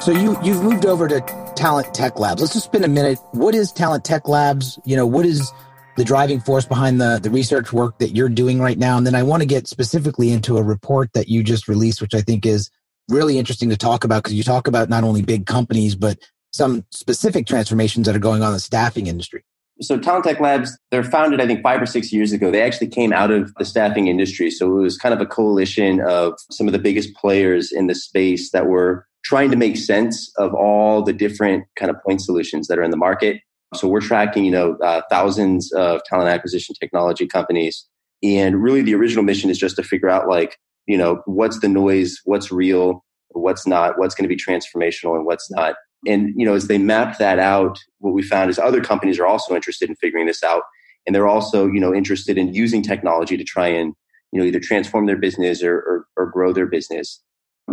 So 0.01 0.11
you 0.11 0.35
you've 0.41 0.63
moved 0.63 0.87
over 0.87 1.07
to 1.07 1.21
Talent 1.55 1.93
Tech 1.93 2.17
Labs. 2.17 2.41
Let's 2.41 2.53
just 2.53 2.65
spend 2.65 2.83
a 2.83 2.87
minute. 2.87 3.19
What 3.33 3.53
is 3.53 3.71
Talent 3.71 4.03
Tech 4.03 4.27
Labs? 4.27 4.79
You 4.83 4.95
know, 4.95 5.05
what 5.05 5.27
is 5.27 5.51
the 5.95 6.03
driving 6.03 6.39
force 6.39 6.65
behind 6.65 6.99
the 6.99 7.19
the 7.21 7.29
research 7.29 7.71
work 7.71 7.99
that 7.99 8.15
you're 8.15 8.27
doing 8.27 8.59
right 8.59 8.79
now? 8.79 8.97
And 8.97 9.05
then 9.05 9.13
I 9.13 9.21
want 9.21 9.43
to 9.43 9.45
get 9.45 9.67
specifically 9.67 10.31
into 10.31 10.57
a 10.57 10.63
report 10.63 11.13
that 11.13 11.27
you 11.27 11.43
just 11.43 11.67
released, 11.67 12.01
which 12.01 12.15
I 12.15 12.21
think 12.21 12.47
is 12.47 12.71
really 13.09 13.37
interesting 13.37 13.69
to 13.69 13.77
talk 13.77 14.03
about 14.03 14.23
because 14.23 14.33
you 14.33 14.41
talk 14.41 14.65
about 14.65 14.89
not 14.89 15.03
only 15.03 15.21
big 15.21 15.45
companies 15.45 15.95
but 15.95 16.17
some 16.51 16.83
specific 16.89 17.45
transformations 17.45 18.07
that 18.07 18.15
are 18.15 18.19
going 18.19 18.41
on 18.41 18.47
in 18.47 18.53
the 18.53 18.59
staffing 18.59 19.05
industry. 19.05 19.43
So 19.81 19.99
Talent 19.99 20.25
Tech 20.25 20.39
Labs, 20.39 20.75
they're 20.89 21.03
founded, 21.03 21.41
I 21.41 21.45
think, 21.45 21.61
five 21.61 21.79
or 21.79 21.85
six 21.85 22.11
years 22.11 22.31
ago. 22.31 22.49
They 22.49 22.61
actually 22.63 22.87
came 22.87 23.13
out 23.13 23.29
of 23.29 23.53
the 23.59 23.65
staffing 23.65 24.07
industry. 24.07 24.49
So 24.49 24.79
it 24.79 24.81
was 24.81 24.97
kind 24.97 25.13
of 25.13 25.21
a 25.21 25.27
coalition 25.27 26.01
of 26.01 26.33
some 26.49 26.67
of 26.67 26.73
the 26.73 26.79
biggest 26.79 27.13
players 27.15 27.71
in 27.71 27.85
the 27.85 27.95
space 27.95 28.49
that 28.51 28.65
were 28.65 29.07
trying 29.23 29.51
to 29.51 29.57
make 29.57 29.77
sense 29.77 30.31
of 30.37 30.53
all 30.53 31.03
the 31.03 31.13
different 31.13 31.65
kind 31.77 31.89
of 31.89 31.97
point 32.03 32.21
solutions 32.21 32.67
that 32.67 32.79
are 32.79 32.83
in 32.83 32.91
the 32.91 32.97
market. 32.97 33.41
So 33.75 33.87
we're 33.87 34.01
tracking, 34.01 34.43
you 34.43 34.51
know, 34.51 34.75
uh, 34.83 35.01
thousands 35.09 35.71
of 35.73 36.01
talent 36.05 36.29
acquisition 36.29 36.75
technology 36.79 37.27
companies. 37.27 37.87
And 38.23 38.61
really 38.61 38.81
the 38.81 38.95
original 38.95 39.23
mission 39.23 39.49
is 39.49 39.57
just 39.57 39.75
to 39.77 39.83
figure 39.83 40.09
out 40.09 40.27
like, 40.27 40.57
you 40.87 40.97
know, 40.97 41.21
what's 41.25 41.59
the 41.59 41.69
noise, 41.69 42.19
what's 42.25 42.51
real, 42.51 43.05
what's 43.29 43.65
not, 43.65 43.97
what's 43.97 44.15
going 44.15 44.27
to 44.27 44.35
be 44.35 44.41
transformational 44.41 45.15
and 45.15 45.25
what's 45.25 45.49
not. 45.49 45.75
And, 46.07 46.33
you 46.35 46.45
know, 46.45 46.55
as 46.55 46.67
they 46.67 46.77
map 46.77 47.17
that 47.19 47.39
out, 47.39 47.79
what 47.99 48.13
we 48.13 48.23
found 48.23 48.49
is 48.49 48.59
other 48.59 48.81
companies 48.81 49.19
are 49.19 49.27
also 49.27 49.55
interested 49.55 49.89
in 49.89 49.95
figuring 49.95 50.25
this 50.25 50.43
out. 50.43 50.63
And 51.05 51.15
they're 51.15 51.27
also, 51.27 51.67
you 51.67 51.79
know, 51.79 51.93
interested 51.93 52.37
in 52.37 52.53
using 52.53 52.81
technology 52.81 53.37
to 53.37 53.43
try 53.43 53.67
and, 53.67 53.93
you 54.31 54.39
know, 54.39 54.45
either 54.45 54.59
transform 54.59 55.05
their 55.05 55.17
business 55.17 55.63
or, 55.63 55.75
or, 55.75 56.05
or 56.17 56.25
grow 56.31 56.53
their 56.53 56.65
business 56.65 57.21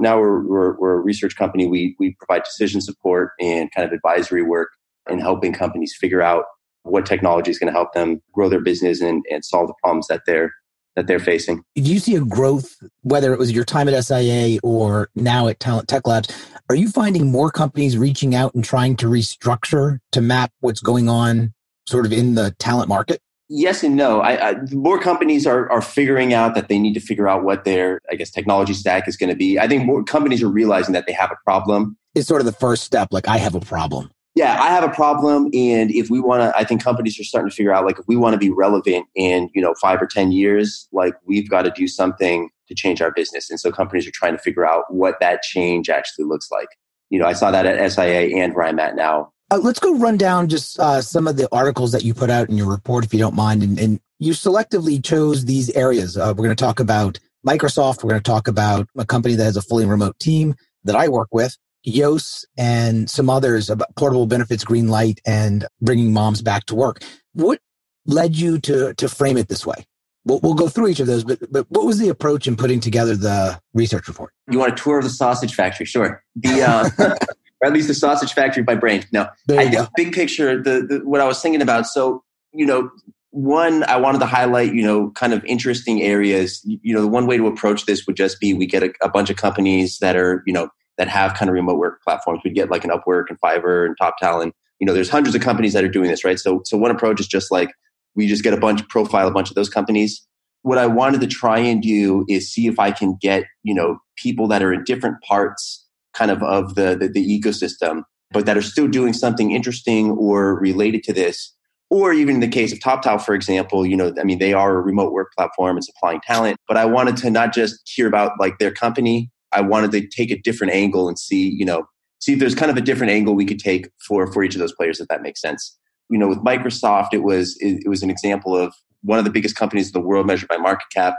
now 0.00 0.18
we're, 0.18 0.46
we're, 0.46 0.78
we're, 0.78 0.94
a 0.94 1.00
research 1.00 1.36
company. 1.36 1.66
We, 1.66 1.96
we 1.98 2.16
provide 2.18 2.44
decision 2.44 2.80
support 2.80 3.32
and 3.40 3.70
kind 3.72 3.86
of 3.86 3.92
advisory 3.92 4.42
work 4.42 4.70
in 5.08 5.18
helping 5.18 5.52
companies 5.52 5.96
figure 5.98 6.22
out 6.22 6.44
what 6.82 7.06
technology 7.06 7.50
is 7.50 7.58
going 7.58 7.72
to 7.72 7.76
help 7.76 7.92
them 7.92 8.22
grow 8.32 8.48
their 8.48 8.60
business 8.60 9.00
and, 9.00 9.24
and 9.30 9.44
solve 9.44 9.68
the 9.68 9.74
problems 9.82 10.06
that 10.08 10.22
they're 10.26 10.52
that 10.96 11.06
they're 11.06 11.20
facing. 11.20 11.62
Do 11.76 11.82
you 11.82 12.00
see 12.00 12.16
a 12.16 12.20
growth, 12.20 12.76
whether 13.02 13.32
it 13.32 13.38
was 13.38 13.52
your 13.52 13.64
time 13.64 13.88
at 13.88 14.04
SIA 14.04 14.58
or 14.64 15.10
now 15.14 15.46
at 15.46 15.60
Talent 15.60 15.86
Tech 15.86 16.08
Labs? 16.08 16.28
Are 16.68 16.74
you 16.74 16.90
finding 16.90 17.30
more 17.30 17.52
companies 17.52 17.96
reaching 17.96 18.34
out 18.34 18.52
and 18.54 18.64
trying 18.64 18.96
to 18.96 19.06
restructure 19.06 20.00
to 20.10 20.20
map 20.20 20.50
what's 20.58 20.80
going 20.80 21.08
on 21.08 21.54
sort 21.86 22.04
of 22.04 22.12
in 22.12 22.34
the 22.34 22.50
talent 22.58 22.88
market? 22.88 23.22
Yes 23.48 23.82
and 23.82 23.96
no. 23.96 24.20
I, 24.20 24.50
I, 24.50 24.54
more 24.72 24.98
companies 24.98 25.46
are, 25.46 25.70
are 25.70 25.82
figuring 25.82 26.32
out 26.32 26.54
that 26.54 26.68
they 26.68 26.78
need 26.78 26.94
to 26.94 27.00
figure 27.00 27.28
out 27.28 27.44
what 27.44 27.64
their, 27.64 28.00
I 28.10 28.14
guess, 28.14 28.30
technology 28.30 28.74
stack 28.74 29.08
is 29.08 29.16
going 29.16 29.30
to 29.30 29.36
be. 29.36 29.58
I 29.58 29.68
think 29.68 29.84
more 29.84 30.02
companies 30.04 30.42
are 30.42 30.48
realizing 30.48 30.92
that 30.92 31.06
they 31.06 31.12
have 31.12 31.30
a 31.30 31.36
problem. 31.44 31.96
It's 32.14 32.28
sort 32.28 32.40
of 32.40 32.46
the 32.46 32.52
first 32.52 32.84
step. 32.84 33.08
Like, 33.12 33.28
I 33.28 33.36
have 33.36 33.54
a 33.54 33.60
problem. 33.60 34.10
Yeah, 34.34 34.60
I 34.60 34.68
have 34.68 34.84
a 34.84 34.90
problem. 34.90 35.46
And 35.52 35.90
if 35.90 36.10
we 36.10 36.20
want 36.20 36.42
to, 36.42 36.56
I 36.56 36.64
think 36.64 36.82
companies 36.82 37.18
are 37.18 37.24
starting 37.24 37.50
to 37.50 37.56
figure 37.56 37.72
out, 37.72 37.84
like, 37.84 37.98
if 37.98 38.06
we 38.06 38.16
want 38.16 38.34
to 38.34 38.38
be 38.38 38.50
relevant 38.50 39.06
in, 39.14 39.50
you 39.54 39.60
know, 39.60 39.74
five 39.80 40.00
or 40.00 40.06
10 40.06 40.32
years, 40.32 40.88
like, 40.92 41.14
we've 41.26 41.48
got 41.50 41.62
to 41.62 41.70
do 41.70 41.88
something 41.88 42.50
to 42.68 42.74
change 42.74 43.02
our 43.02 43.10
business. 43.10 43.50
And 43.50 43.58
so 43.58 43.72
companies 43.72 44.06
are 44.06 44.12
trying 44.12 44.36
to 44.36 44.38
figure 44.38 44.66
out 44.66 44.84
what 44.90 45.18
that 45.20 45.42
change 45.42 45.88
actually 45.88 46.26
looks 46.26 46.50
like. 46.50 46.68
You 47.10 47.18
know, 47.18 47.26
I 47.26 47.32
saw 47.32 47.50
that 47.50 47.66
at 47.66 47.92
SIA 47.92 48.36
and 48.36 48.54
where 48.54 48.66
I'm 48.66 48.78
at 48.78 48.94
now. 48.94 49.32
Uh, 49.50 49.58
let's 49.58 49.80
go 49.80 49.96
run 49.96 50.16
down 50.16 50.48
just 50.48 50.78
uh, 50.78 51.00
some 51.00 51.26
of 51.26 51.36
the 51.36 51.48
articles 51.54 51.92
that 51.92 52.04
you 52.04 52.12
put 52.12 52.28
out 52.28 52.48
in 52.50 52.56
your 52.56 52.68
report, 52.68 53.04
if 53.04 53.14
you 53.14 53.18
don't 53.18 53.34
mind. 53.34 53.62
And, 53.62 53.78
and 53.78 54.00
you 54.18 54.32
selectively 54.32 55.02
chose 55.02 55.44
these 55.46 55.70
areas. 55.70 56.16
Uh, 56.16 56.34
we're 56.36 56.44
going 56.44 56.56
to 56.56 56.64
talk 56.64 56.80
about 56.80 57.18
Microsoft. 57.46 58.02
We're 58.02 58.10
going 58.10 58.22
to 58.22 58.30
talk 58.30 58.46
about 58.48 58.88
a 58.96 59.06
company 59.06 59.36
that 59.36 59.44
has 59.44 59.56
a 59.56 59.62
fully 59.62 59.86
remote 59.86 60.18
team 60.18 60.54
that 60.84 60.96
I 60.96 61.08
work 61.08 61.28
with, 61.32 61.56
YOSS, 61.84 62.44
and 62.58 63.08
some 63.08 63.30
others 63.30 63.70
about 63.70 63.94
portable 63.96 64.26
benefits, 64.26 64.64
green 64.64 64.88
light, 64.88 65.20
and 65.24 65.66
bringing 65.80 66.12
moms 66.12 66.42
back 66.42 66.66
to 66.66 66.74
work. 66.74 67.02
What 67.32 67.60
led 68.04 68.36
you 68.36 68.58
to 68.60 68.94
to 68.94 69.08
frame 69.08 69.36
it 69.36 69.48
this 69.48 69.64
way? 69.64 69.86
We'll, 70.24 70.40
we'll 70.40 70.54
go 70.54 70.68
through 70.68 70.88
each 70.88 71.00
of 71.00 71.06
those, 71.06 71.24
but 71.24 71.40
but 71.50 71.66
what 71.70 71.86
was 71.86 71.98
the 71.98 72.08
approach 72.08 72.46
in 72.46 72.56
putting 72.56 72.80
together 72.80 73.16
the 73.16 73.60
research 73.72 74.08
report? 74.08 74.32
You 74.50 74.58
want 74.58 74.72
a 74.72 74.76
tour 74.76 74.98
of 74.98 75.04
the 75.04 75.10
sausage 75.10 75.54
factory? 75.54 75.86
Sure. 75.86 76.22
The 76.36 76.62
uh, 76.62 77.14
or 77.60 77.68
at 77.68 77.72
least 77.72 77.88
the 77.88 77.94
sausage 77.94 78.32
factory 78.32 78.60
of 78.60 78.66
my 78.66 78.74
brain. 78.74 79.04
No, 79.12 79.28
I 79.50 79.68
go. 79.68 79.86
big 79.96 80.12
picture, 80.12 80.62
the, 80.62 80.86
the 80.88 81.00
what 81.04 81.20
I 81.20 81.24
was 81.24 81.40
thinking 81.40 81.62
about. 81.62 81.86
So 81.86 82.22
you 82.52 82.66
know, 82.66 82.90
one 83.30 83.84
I 83.84 83.96
wanted 83.96 84.18
to 84.20 84.26
highlight, 84.26 84.74
you 84.74 84.82
know, 84.82 85.10
kind 85.10 85.32
of 85.32 85.44
interesting 85.44 86.02
areas. 86.02 86.62
You 86.64 86.78
you 86.82 86.94
know, 86.94 87.02
the 87.02 87.08
one 87.08 87.26
way 87.26 87.36
to 87.36 87.46
approach 87.46 87.86
this 87.86 88.06
would 88.06 88.16
just 88.16 88.40
be 88.40 88.54
we 88.54 88.66
get 88.66 88.82
a, 88.82 88.92
a 89.02 89.08
bunch 89.08 89.30
of 89.30 89.36
companies 89.36 89.98
that 89.98 90.16
are 90.16 90.42
you 90.46 90.52
know 90.52 90.68
that 90.96 91.08
have 91.08 91.34
kind 91.34 91.48
of 91.48 91.54
remote 91.54 91.78
work 91.78 92.02
platforms. 92.02 92.40
We'd 92.44 92.54
get 92.54 92.70
like 92.70 92.84
an 92.84 92.90
Upwork 92.90 93.24
and 93.28 93.40
Fiverr 93.40 93.86
and 93.86 93.96
TopTal. 93.98 94.50
You 94.80 94.86
know, 94.86 94.94
there's 94.94 95.10
hundreds 95.10 95.34
of 95.34 95.42
companies 95.42 95.72
that 95.72 95.84
are 95.84 95.88
doing 95.88 96.08
this, 96.08 96.24
right? 96.24 96.38
So 96.38 96.62
so 96.64 96.76
one 96.76 96.90
approach 96.90 97.20
is 97.20 97.26
just 97.26 97.50
like 97.50 97.70
we 98.14 98.26
just 98.26 98.42
get 98.42 98.54
a 98.54 98.58
bunch 98.58 98.86
profile 98.88 99.28
a 99.28 99.32
bunch 99.32 99.50
of 99.50 99.54
those 99.54 99.68
companies. 99.68 100.24
What 100.62 100.78
I 100.78 100.86
wanted 100.86 101.20
to 101.20 101.26
try 101.26 101.58
and 101.58 101.80
do 101.80 102.24
is 102.28 102.52
see 102.52 102.66
if 102.66 102.78
I 102.78 102.90
can 102.90 103.16
get 103.20 103.44
you 103.62 103.74
know 103.74 103.98
people 104.16 104.48
that 104.48 104.62
are 104.62 104.72
in 104.72 104.84
different 104.84 105.16
parts 105.22 105.87
kind 106.18 106.30
of 106.30 106.42
of 106.42 106.74
the, 106.74 106.96
the, 106.96 107.08
the 107.08 107.40
ecosystem, 107.40 108.02
but 108.32 108.46
that 108.46 108.56
are 108.56 108.62
still 108.62 108.88
doing 108.88 109.12
something 109.12 109.52
interesting 109.52 110.10
or 110.10 110.58
related 110.58 111.02
to 111.04 111.12
this. 111.12 111.54
Or 111.90 112.12
even 112.12 112.34
in 112.36 112.40
the 112.40 112.48
case 112.48 112.70
of 112.72 112.80
TopTal, 112.80 113.22
for 113.22 113.34
example, 113.34 113.86
you 113.86 113.96
know, 113.96 114.12
I 114.20 114.24
mean, 114.24 114.38
they 114.38 114.52
are 114.52 114.76
a 114.76 114.82
remote 114.82 115.12
work 115.12 115.32
platform 115.34 115.76
and 115.76 115.84
supplying 115.84 116.20
talent, 116.20 116.58
but 116.68 116.76
I 116.76 116.84
wanted 116.84 117.16
to 117.18 117.30
not 117.30 117.54
just 117.54 117.80
hear 117.86 118.06
about 118.06 118.32
like 118.38 118.58
their 118.58 118.70
company. 118.70 119.30
I 119.52 119.62
wanted 119.62 119.92
to 119.92 120.06
take 120.06 120.30
a 120.30 120.38
different 120.38 120.74
angle 120.74 121.08
and 121.08 121.18
see, 121.18 121.48
you 121.48 121.64
know, 121.64 121.84
see 122.20 122.34
if 122.34 122.40
there's 122.40 122.54
kind 122.54 122.70
of 122.70 122.76
a 122.76 122.82
different 122.82 123.12
angle 123.12 123.34
we 123.34 123.46
could 123.46 123.58
take 123.58 123.88
for 124.06 124.30
for 124.30 124.44
each 124.44 124.54
of 124.54 124.58
those 124.58 124.74
players, 124.74 125.00
if 125.00 125.08
that 125.08 125.22
makes 125.22 125.40
sense. 125.40 125.78
You 126.10 126.18
know, 126.18 126.28
with 126.28 126.38
Microsoft, 126.38 127.08
it 127.12 127.22
was 127.22 127.56
it, 127.60 127.82
it 127.86 127.88
was 127.88 128.02
an 128.02 128.10
example 128.10 128.54
of 128.54 128.74
one 129.02 129.18
of 129.18 129.24
the 129.24 129.30
biggest 129.30 129.56
companies 129.56 129.86
in 129.86 129.92
the 129.92 130.06
world 130.06 130.26
measured 130.26 130.48
by 130.48 130.58
market 130.58 130.88
cap 130.92 131.14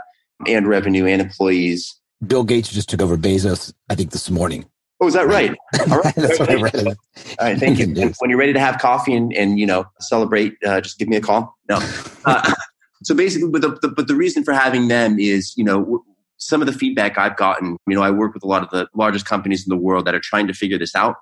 and 0.46 0.68
revenue 0.68 1.06
and 1.06 1.20
employees. 1.20 1.96
Bill 2.24 2.44
Gates 2.44 2.68
just 2.68 2.88
took 2.88 3.02
over 3.02 3.16
Bezos, 3.16 3.72
I 3.88 3.94
think, 3.94 4.10
this 4.10 4.30
morning. 4.30 4.66
Oh, 5.00 5.06
is 5.06 5.14
that 5.14 5.26
right? 5.26 5.56
All 5.90 5.98
right. 5.98 6.14
That's 6.16 6.38
what 6.38 6.50
I 6.50 6.60
read. 6.60 6.86
All 6.86 6.94
right, 7.40 7.58
thank 7.58 7.78
you. 7.78 7.86
When 8.18 8.28
you're 8.28 8.38
ready 8.38 8.52
to 8.52 8.60
have 8.60 8.78
coffee 8.78 9.14
and, 9.14 9.32
and 9.32 9.58
you 9.58 9.66
know 9.66 9.84
celebrate, 10.00 10.54
uh, 10.66 10.80
just 10.80 10.98
give 10.98 11.08
me 11.08 11.16
a 11.16 11.20
call. 11.20 11.56
No. 11.68 11.78
Uh, 12.24 12.52
so 13.02 13.14
basically, 13.14 13.48
but 13.48 13.62
the, 13.62 13.78
the 13.80 13.88
but 13.88 14.08
the 14.08 14.14
reason 14.14 14.44
for 14.44 14.52
having 14.52 14.88
them 14.88 15.18
is 15.18 15.54
you 15.56 15.64
know 15.64 16.04
some 16.36 16.60
of 16.60 16.66
the 16.66 16.72
feedback 16.72 17.16
I've 17.16 17.36
gotten. 17.36 17.78
You 17.86 17.94
know, 17.94 18.02
I 18.02 18.10
work 18.10 18.34
with 18.34 18.44
a 18.44 18.46
lot 18.46 18.62
of 18.62 18.70
the 18.70 18.88
largest 18.94 19.24
companies 19.24 19.66
in 19.66 19.70
the 19.70 19.80
world 19.80 20.04
that 20.06 20.14
are 20.14 20.20
trying 20.20 20.46
to 20.48 20.52
figure 20.52 20.78
this 20.78 20.94
out, 20.94 21.16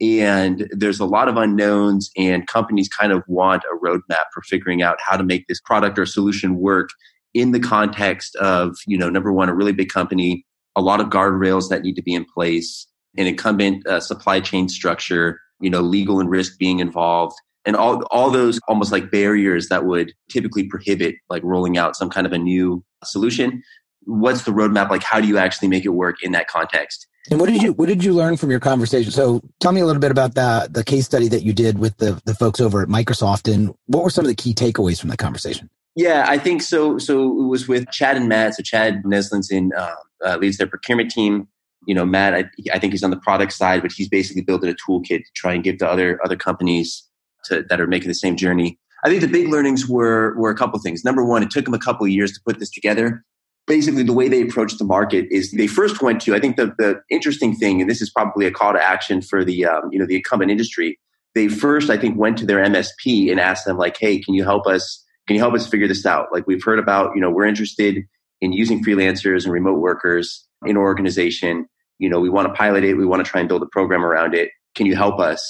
and 0.00 0.68
there's 0.70 1.00
a 1.00 1.04
lot 1.04 1.28
of 1.28 1.36
unknowns, 1.36 2.10
and 2.16 2.46
companies 2.46 2.88
kind 2.88 3.10
of 3.10 3.24
want 3.26 3.64
a 3.64 3.76
roadmap 3.84 4.26
for 4.32 4.42
figuring 4.42 4.80
out 4.80 4.98
how 5.04 5.16
to 5.16 5.24
make 5.24 5.48
this 5.48 5.60
product 5.60 5.98
or 5.98 6.06
solution 6.06 6.56
work 6.58 6.90
in 7.32 7.50
the 7.50 7.60
context 7.60 8.36
of 8.36 8.76
you 8.86 8.96
know 8.96 9.10
number 9.10 9.32
one, 9.32 9.48
a 9.48 9.54
really 9.54 9.72
big 9.72 9.88
company, 9.88 10.46
a 10.76 10.80
lot 10.80 11.00
of 11.00 11.08
guardrails 11.08 11.68
that 11.68 11.82
need 11.82 11.96
to 11.96 12.02
be 12.02 12.14
in 12.14 12.24
place 12.24 12.86
an 13.16 13.26
incumbent 13.26 13.86
uh, 13.86 14.00
supply 14.00 14.40
chain 14.40 14.68
structure, 14.68 15.40
you 15.60 15.70
know, 15.70 15.80
legal 15.80 16.20
and 16.20 16.30
risk 16.30 16.58
being 16.58 16.80
involved, 16.80 17.36
and 17.64 17.76
all 17.76 18.02
all 18.10 18.30
those 18.30 18.60
almost 18.68 18.92
like 18.92 19.10
barriers 19.10 19.68
that 19.68 19.84
would 19.84 20.12
typically 20.30 20.64
prohibit 20.64 21.16
like 21.28 21.42
rolling 21.44 21.78
out 21.78 21.96
some 21.96 22.10
kind 22.10 22.26
of 22.26 22.32
a 22.32 22.38
new 22.38 22.84
solution. 23.04 23.62
What's 24.06 24.44
the 24.44 24.50
roadmap 24.50 24.90
like? 24.90 25.02
How 25.02 25.20
do 25.20 25.26
you 25.26 25.38
actually 25.38 25.68
make 25.68 25.84
it 25.84 25.90
work 25.90 26.22
in 26.22 26.32
that 26.32 26.48
context? 26.48 27.06
And 27.30 27.40
what 27.40 27.48
did 27.48 27.62
you 27.62 27.72
what 27.72 27.88
did 27.88 28.04
you 28.04 28.12
learn 28.12 28.36
from 28.36 28.50
your 28.50 28.60
conversation? 28.60 29.10
So 29.10 29.40
tell 29.60 29.72
me 29.72 29.80
a 29.80 29.86
little 29.86 30.00
bit 30.00 30.10
about 30.10 30.34
the 30.34 30.68
the 30.70 30.84
case 30.84 31.06
study 31.06 31.28
that 31.28 31.42
you 31.42 31.54
did 31.54 31.78
with 31.78 31.96
the 31.96 32.20
the 32.26 32.34
folks 32.34 32.60
over 32.60 32.82
at 32.82 32.88
Microsoft, 32.88 33.52
and 33.52 33.74
what 33.86 34.04
were 34.04 34.10
some 34.10 34.24
of 34.24 34.28
the 34.28 34.34
key 34.34 34.52
takeaways 34.52 35.00
from 35.00 35.08
that 35.08 35.18
conversation? 35.18 35.70
Yeah, 35.96 36.26
I 36.28 36.38
think 36.38 36.60
so. 36.60 36.98
So 36.98 37.22
it 37.40 37.46
was 37.46 37.66
with 37.68 37.88
Chad 37.90 38.16
and 38.16 38.28
Matt. 38.28 38.54
So 38.54 38.62
Chad 38.62 39.02
Neslinson 39.04 39.70
uh, 39.76 39.94
uh, 40.24 40.36
leads 40.36 40.58
their 40.58 40.66
procurement 40.66 41.10
team. 41.10 41.48
You 41.86 41.94
know, 41.94 42.04
Matt, 42.04 42.34
I, 42.34 42.44
I 42.72 42.78
think 42.78 42.92
he's 42.92 43.02
on 43.02 43.10
the 43.10 43.16
product 43.16 43.52
side, 43.52 43.82
but 43.82 43.92
he's 43.92 44.08
basically 44.08 44.42
building 44.42 44.70
a 44.70 44.74
toolkit 44.74 45.18
to 45.18 45.30
try 45.34 45.52
and 45.52 45.64
give 45.64 45.78
to 45.78 45.88
other 45.88 46.20
other 46.24 46.36
companies 46.36 47.08
to, 47.44 47.64
that 47.68 47.80
are 47.80 47.86
making 47.86 48.08
the 48.08 48.14
same 48.14 48.36
journey. 48.36 48.78
I 49.04 49.08
think 49.08 49.20
the 49.20 49.28
big 49.28 49.48
learnings 49.48 49.86
were 49.86 50.34
were 50.36 50.50
a 50.50 50.54
couple 50.54 50.78
things. 50.80 51.04
Number 51.04 51.24
one, 51.24 51.42
it 51.42 51.50
took 51.50 51.64
them 51.64 51.74
a 51.74 51.78
couple 51.78 52.06
of 52.06 52.10
years 52.10 52.32
to 52.32 52.40
put 52.46 52.58
this 52.58 52.70
together. 52.70 53.22
Basically, 53.66 54.02
the 54.02 54.12
way 54.12 54.28
they 54.28 54.42
approached 54.42 54.78
the 54.78 54.84
market 54.84 55.26
is 55.30 55.50
they 55.52 55.66
first 55.66 56.02
went 56.02 56.20
to. 56.22 56.34
I 56.34 56.40
think 56.40 56.56
the 56.56 56.74
the 56.78 57.00
interesting 57.10 57.54
thing, 57.54 57.80
and 57.80 57.90
this 57.90 58.00
is 58.00 58.10
probably 58.10 58.46
a 58.46 58.50
call 58.50 58.72
to 58.72 58.82
action 58.82 59.20
for 59.20 59.44
the 59.44 59.66
um, 59.66 59.90
you 59.92 59.98
know 59.98 60.06
the 60.06 60.16
incumbent 60.16 60.50
industry. 60.50 60.98
They 61.34 61.48
first, 61.48 61.90
I 61.90 61.96
think, 61.96 62.16
went 62.16 62.38
to 62.38 62.46
their 62.46 62.64
MSP 62.64 63.30
and 63.30 63.38
asked 63.40 63.66
them 63.66 63.76
like, 63.76 63.96
"Hey, 63.98 64.18
can 64.18 64.34
you 64.34 64.44
help 64.44 64.66
us? 64.66 65.04
Can 65.26 65.34
you 65.34 65.40
help 65.40 65.54
us 65.54 65.66
figure 65.66 65.88
this 65.88 66.06
out? 66.06 66.28
Like, 66.32 66.46
we've 66.46 66.62
heard 66.62 66.78
about 66.78 67.14
you 67.14 67.20
know 67.20 67.30
we're 67.30 67.46
interested 67.46 68.04
in 68.40 68.52
using 68.52 68.84
freelancers 68.84 69.44
and 69.44 69.52
remote 69.52 69.80
workers 69.80 70.46
in 70.64 70.76
our 70.76 70.82
organization. 70.82 71.66
You 72.04 72.10
know, 72.10 72.20
we 72.20 72.30
want 72.36 72.46
to 72.48 72.54
pilot 72.54 72.84
it. 72.84 72.94
We 72.94 73.06
want 73.06 73.24
to 73.24 73.30
try 73.30 73.40
and 73.40 73.48
build 73.48 73.62
a 73.62 73.70
program 73.76 74.04
around 74.04 74.34
it. 74.34 74.50
Can 74.76 74.86
you 74.86 74.96
help 75.04 75.18
us?" 75.30 75.40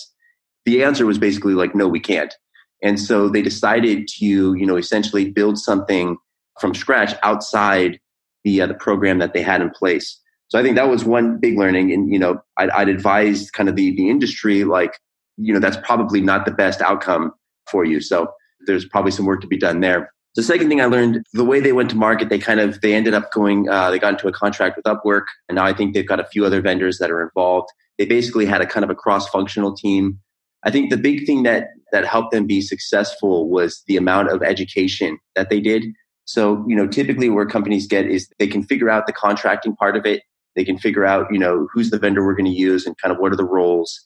The 0.65 0.83
answer 0.89 1.05
was 1.05 1.19
basically 1.19 1.55
like, 1.55 1.75
"No, 1.75 1.87
we 1.89 2.01
can't." 2.01 2.35
And 2.83 3.01
so 3.01 3.29
they 3.29 3.43
decided 3.43 4.09
to, 4.19 4.27
you 4.61 4.67
know, 4.67 4.77
essentially 4.77 5.31
build 5.31 5.59
something 5.59 6.17
from 6.61 6.75
scratch 6.75 7.13
outside 7.23 7.99
the 8.45 8.61
uh, 8.63 8.67
the 8.67 8.79
program 8.87 9.19
that 9.19 9.33
they 9.35 9.43
had 9.43 9.61
in 9.61 9.71
place. 9.71 10.21
So 10.49 10.59
I 10.59 10.63
think 10.63 10.77
that 10.77 10.89
was 10.89 11.05
one 11.05 11.39
big 11.39 11.59
learning. 11.59 11.93
And 11.93 12.13
you 12.13 12.19
know, 12.19 12.41
I'd, 12.59 12.71
I'd 12.71 12.89
advise 12.89 13.51
kind 13.51 13.69
of 13.69 13.77
the 13.77 13.97
the 13.97 14.09
industry, 14.11 14.65
like, 14.65 14.93
you 15.37 15.53
know, 15.53 15.61
that's 15.61 15.79
probably 15.79 16.21
not 16.21 16.45
the 16.45 16.53
best 16.53 16.81
outcome 16.81 17.33
for 17.71 17.85
you. 17.85 18.01
So 18.01 18.29
there's 18.67 18.87
probably 18.87 19.11
some 19.11 19.27
work 19.27 19.41
to 19.41 19.47
be 19.47 19.59
done 19.59 19.81
there. 19.81 20.13
The 20.37 20.43
second 20.43 20.69
thing 20.69 20.81
I 20.81 20.87
learned, 20.87 21.25
the 21.33 21.45
way 21.45 21.61
they 21.61 21.73
went 21.73 21.91
to 21.91 21.97
market, 21.97 22.29
they 22.29 22.39
kind 22.39 22.59
of 22.59 22.81
they 22.81 22.95
ended 22.95 23.15
up 23.15 23.31
going, 23.33 23.69
uh, 23.69 23.91
they 23.91 23.99
got 24.01 24.15
into 24.15 24.27
a 24.27 24.33
contract 24.33 24.77
with 24.77 24.85
Upwork, 24.85 25.25
and 25.49 25.57
now 25.57 25.65
I 25.65 25.73
think 25.73 25.95
they've 25.95 26.07
got 26.07 26.19
a 26.19 26.27
few 26.27 26.45
other 26.45 26.61
vendors 26.61 26.99
that 26.99 27.11
are 27.11 27.23
involved. 27.23 27.69
They 27.99 28.05
basically 28.05 28.45
had 28.45 28.61
a 28.61 28.67
kind 28.67 28.83
of 28.83 28.91
a 28.91 28.95
cross 28.95 29.29
functional 29.29 29.77
team. 29.77 30.19
I 30.65 30.71
think 30.71 30.91
the 30.91 30.97
big 30.97 31.27
thing 31.27 31.45
that 31.45 31.69
that 31.93 32.05
helped 32.05 32.33
them 32.33 32.47
be 32.47 32.61
successful 32.61 33.49
was 33.49 33.83
the 33.87 33.97
amount 33.97 34.31
of 34.31 34.43
education 34.43 35.19
that 35.37 35.51
they 35.51 35.61
did. 35.61 35.85
So, 36.25 36.65
you 36.67 36.75
know, 36.75 36.89
typically 36.89 37.29
where 37.29 37.47
companies 37.47 37.87
get 37.87 38.07
is 38.07 38.29
they 38.39 38.49
can 38.49 38.63
figure 38.63 38.91
out 38.91 39.07
the 39.07 39.13
contracting 39.13 39.77
part 39.77 39.97
of 39.97 40.07
it. 40.07 40.23
They 40.57 40.65
can 40.65 40.79
figure 40.79 41.05
out, 41.05 41.27
you 41.31 41.39
know, 41.39 41.69
who's 41.73 41.91
the 41.91 41.99
vendor 41.99 42.25
we're 42.25 42.35
going 42.35 42.51
to 42.51 42.51
use 42.51 42.87
and 42.87 42.97
kind 42.99 43.13
of 43.13 43.21
what 43.21 43.33
are 43.33 43.37
the 43.37 43.45
roles. 43.45 44.01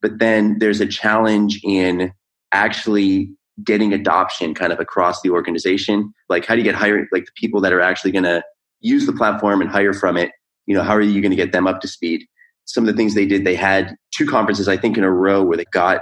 But 0.00 0.18
then 0.18 0.58
there's 0.58 0.80
a 0.80 0.86
challenge 0.86 1.60
in 1.62 2.12
actually 2.52 3.30
getting 3.64 3.92
adoption 3.92 4.54
kind 4.54 4.72
of 4.72 4.80
across 4.80 5.20
the 5.22 5.30
organization. 5.30 6.12
Like, 6.28 6.44
how 6.46 6.54
do 6.54 6.60
you 6.60 6.64
get 6.64 6.74
hired, 6.74 7.08
like 7.12 7.26
the 7.26 7.32
people 7.36 7.60
that 7.62 7.72
are 7.72 7.80
actually 7.80 8.12
going 8.12 8.24
to 8.24 8.42
use 8.80 9.06
the 9.06 9.12
platform 9.12 9.60
and 9.60 9.70
hire 9.70 9.92
from 9.92 10.16
it? 10.16 10.30
You 10.66 10.74
know, 10.74 10.82
how 10.82 10.94
are 10.94 11.00
you 11.00 11.20
going 11.20 11.30
to 11.30 11.36
get 11.36 11.52
them 11.52 11.66
up 11.66 11.80
to 11.80 11.88
speed? 11.88 12.24
Some 12.66 12.86
of 12.86 12.94
the 12.94 12.96
things 12.96 13.14
they 13.14 13.26
did, 13.26 13.44
they 13.44 13.54
had 13.54 13.96
two 14.14 14.26
conferences, 14.26 14.68
I 14.68 14.76
think, 14.76 14.98
in 14.98 15.04
a 15.04 15.10
row 15.10 15.42
where 15.42 15.56
they 15.56 15.64
got 15.72 16.00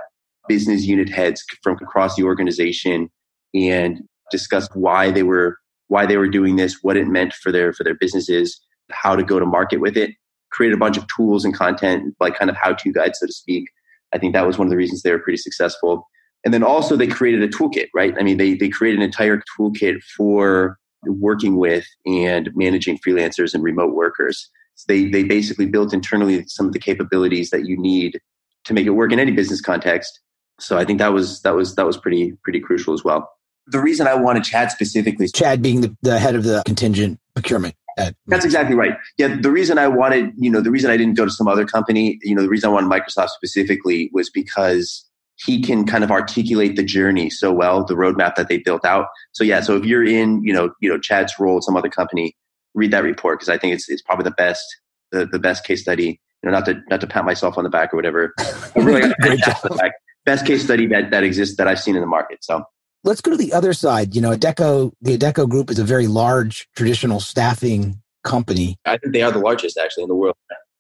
business 0.49 0.85
unit 0.85 1.09
heads 1.09 1.45
from 1.63 1.77
across 1.81 2.17
the 2.17 2.25
organization 2.25 3.09
and 3.55 4.01
discussed 4.31 4.71
why 4.75 5.11
they 5.11 5.23
were 5.23 5.59
why 5.89 6.05
they 6.05 6.17
were 6.17 6.29
doing 6.29 6.57
this, 6.57 6.79
what 6.83 6.97
it 6.97 7.07
meant 7.07 7.33
for 7.33 7.53
their 7.53 7.73
for 7.73 7.85
their 7.85 7.95
businesses, 7.95 8.61
how 8.91 9.15
to 9.15 9.23
go 9.23 9.39
to 9.39 9.47
market 9.47 9.81
with 9.81 9.97
it. 9.97 10.11
Create 10.51 10.73
a 10.73 10.77
bunch 10.77 10.97
of 10.97 11.07
tools 11.15 11.45
and 11.45 11.55
content, 11.55 12.15
like 12.19 12.37
kind 12.37 12.51
of 12.51 12.57
how 12.57 12.73
to 12.73 12.93
guides, 12.93 13.19
so 13.21 13.27
to 13.27 13.33
speak. 13.33 13.69
I 14.13 14.19
think 14.19 14.33
that 14.35 14.47
was 14.47 14.59
one 14.59 14.67
of 14.67 14.71
the 14.71 14.77
reasons 14.77 15.03
they 15.03 15.13
were 15.13 15.19
pretty 15.19 15.37
successful. 15.37 16.09
And 16.47 16.55
then 16.55 16.63
also 16.63 16.95
they 16.95 17.09
created 17.09 17.43
a 17.43 17.49
toolkit, 17.49 17.89
right? 17.93 18.15
I 18.21 18.23
mean, 18.23 18.37
they 18.37 18.55
they 18.55 18.69
created 18.69 19.01
an 19.01 19.05
entire 19.05 19.43
toolkit 19.59 20.01
for 20.17 20.79
working 21.03 21.57
with 21.57 21.85
and 22.07 22.51
managing 22.55 22.99
freelancers 23.05 23.53
and 23.53 23.65
remote 23.65 23.95
workers. 23.95 24.49
So 24.77 24.85
they 24.87 25.07
they 25.07 25.25
basically 25.25 25.67
built 25.67 25.93
internally 25.93 26.45
some 26.47 26.67
of 26.67 26.73
the 26.73 26.79
capabilities 26.79 27.51
that 27.51 27.67
you 27.67 27.77
need 27.77 28.21
to 28.65 28.75
make 28.75 28.87
it 28.87 28.91
work 28.91 29.13
in 29.13 29.19
any 29.19 29.33
business 29.33 29.61
context. 29.61 30.21
So 30.61 30.79
I 30.79 30.85
think 30.85 31.01
that 31.01 31.13
was 31.13 31.43
that 31.43 31.57
was 31.57 31.75
that 31.75 31.85
was 31.85 31.97
pretty 31.97 32.35
pretty 32.45 32.61
crucial 32.61 32.95
as 32.95 33.03
well. 33.03 33.29
The 33.67 33.81
reason 33.81 34.07
I 34.07 34.15
wanted 34.15 34.45
Chad 34.45 34.71
specifically 34.71 35.27
Chad 35.27 35.61
being 35.61 35.81
the, 35.81 35.97
the 36.03 36.21
head 36.21 36.37
of 36.37 36.45
the 36.45 36.63
contingent 36.65 37.19
procurement. 37.35 37.75
At, 37.99 38.15
That's 38.27 38.45
exactly 38.45 38.77
right. 38.77 38.93
Yeah, 39.17 39.37
the 39.41 39.51
reason 39.51 39.79
I 39.79 39.89
wanted, 39.89 40.31
you 40.37 40.51
know, 40.51 40.61
the 40.61 40.71
reason 40.71 40.91
I 40.91 40.99
didn't 40.99 41.17
go 41.17 41.25
to 41.25 41.31
some 41.31 41.49
other 41.49 41.65
company, 41.65 42.19
you 42.23 42.35
know, 42.35 42.43
the 42.43 42.49
reason 42.49 42.69
I 42.69 42.73
wanted 42.73 42.91
Microsoft 42.91 43.31
specifically 43.31 44.11
was 44.13 44.29
because 44.29 45.06
he 45.45 45.61
can 45.61 45.87
kind 45.87 46.03
of 46.03 46.11
articulate 46.11 46.77
the 46.77 46.83
journey 46.83 47.31
so 47.31 47.53
well, 47.53 47.85
the 47.85 47.95
roadmap 47.95 48.37
that 48.37 48.49
they 48.49 48.59
built 48.59 48.85
out. 48.85 49.07
So 49.33 49.45
yeah, 49.45 49.61
so 49.61 49.77
if 49.77 49.85
you're 49.85 50.05
in, 50.05 50.43
you 50.43 50.53
know, 50.53 50.71
you 50.81 50.89
know, 50.89 50.99
Chad's 50.99 51.35
role 51.39 51.59
at 51.59 51.65
some 51.65 51.77
other 51.77 51.91
company, 51.91 52.35
read 52.75 52.91
that 52.93 53.05
report 53.05 53.39
because 53.39 53.49
I 53.49 53.59
think 53.59 53.75
it's 53.75 53.89
it's 53.89 54.03
probably 54.03 54.25
the 54.25 54.33
best 54.33 54.65
the, 55.13 55.27
the 55.27 55.39
best 55.39 55.65
case 55.65 55.83
study. 55.83 56.21
You 56.43 56.51
know, 56.51 56.53
not 56.53 56.67
to 56.67 56.81
not 56.89 57.01
to 57.01 57.07
pat 57.07 57.25
myself 57.25 57.59
on 57.59 57.65
the 57.65 57.71
back 57.71 57.93
or 57.93 57.97
whatever. 57.97 58.33
But 58.37 58.75
really, 58.77 59.13
Great 59.21 59.41
pat 59.41 59.65
on 59.65 59.71
the 59.73 59.77
back. 59.77 59.93
Best 60.25 60.47
case 60.47 60.65
study 60.65 60.87
that 60.89 61.11
that 61.11 61.23
exists 61.23 61.57
that 61.57 61.69
I've 61.69 61.81
seen 61.81 61.97
in 61.97 62.01
the 62.01 62.07
market. 62.07 62.45
So 62.45 62.65
Let's 63.07 63.21
go 63.21 63.31
to 63.31 63.37
the 63.37 63.53
other 63.53 63.73
side. 63.73 64.17
You 64.17 64.21
know, 64.21 64.33
Adecco, 64.33 64.91
the 65.01 65.17
Adecco 65.17 65.49
Group 65.49 65.71
is 65.71 65.79
a 65.79 65.85
very 65.85 66.09
large 66.09 66.69
traditional 66.75 67.21
staffing 67.21 68.03
company. 68.25 68.79
I 68.85 68.97
think 68.97 69.13
they 69.13 69.23
are 69.23 69.31
the 69.31 69.39
largest 69.39 69.79
actually 69.79 70.03
in 70.03 70.09
the 70.09 70.17
world. 70.17 70.35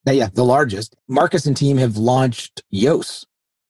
Now, 0.05 0.13
yeah, 0.13 0.29
the 0.33 0.45
largest. 0.45 0.97
Marcus 1.07 1.47
and 1.47 1.57
team 1.57 1.77
have 1.79 1.97
launched 1.97 2.65
YOSS. 2.71 3.27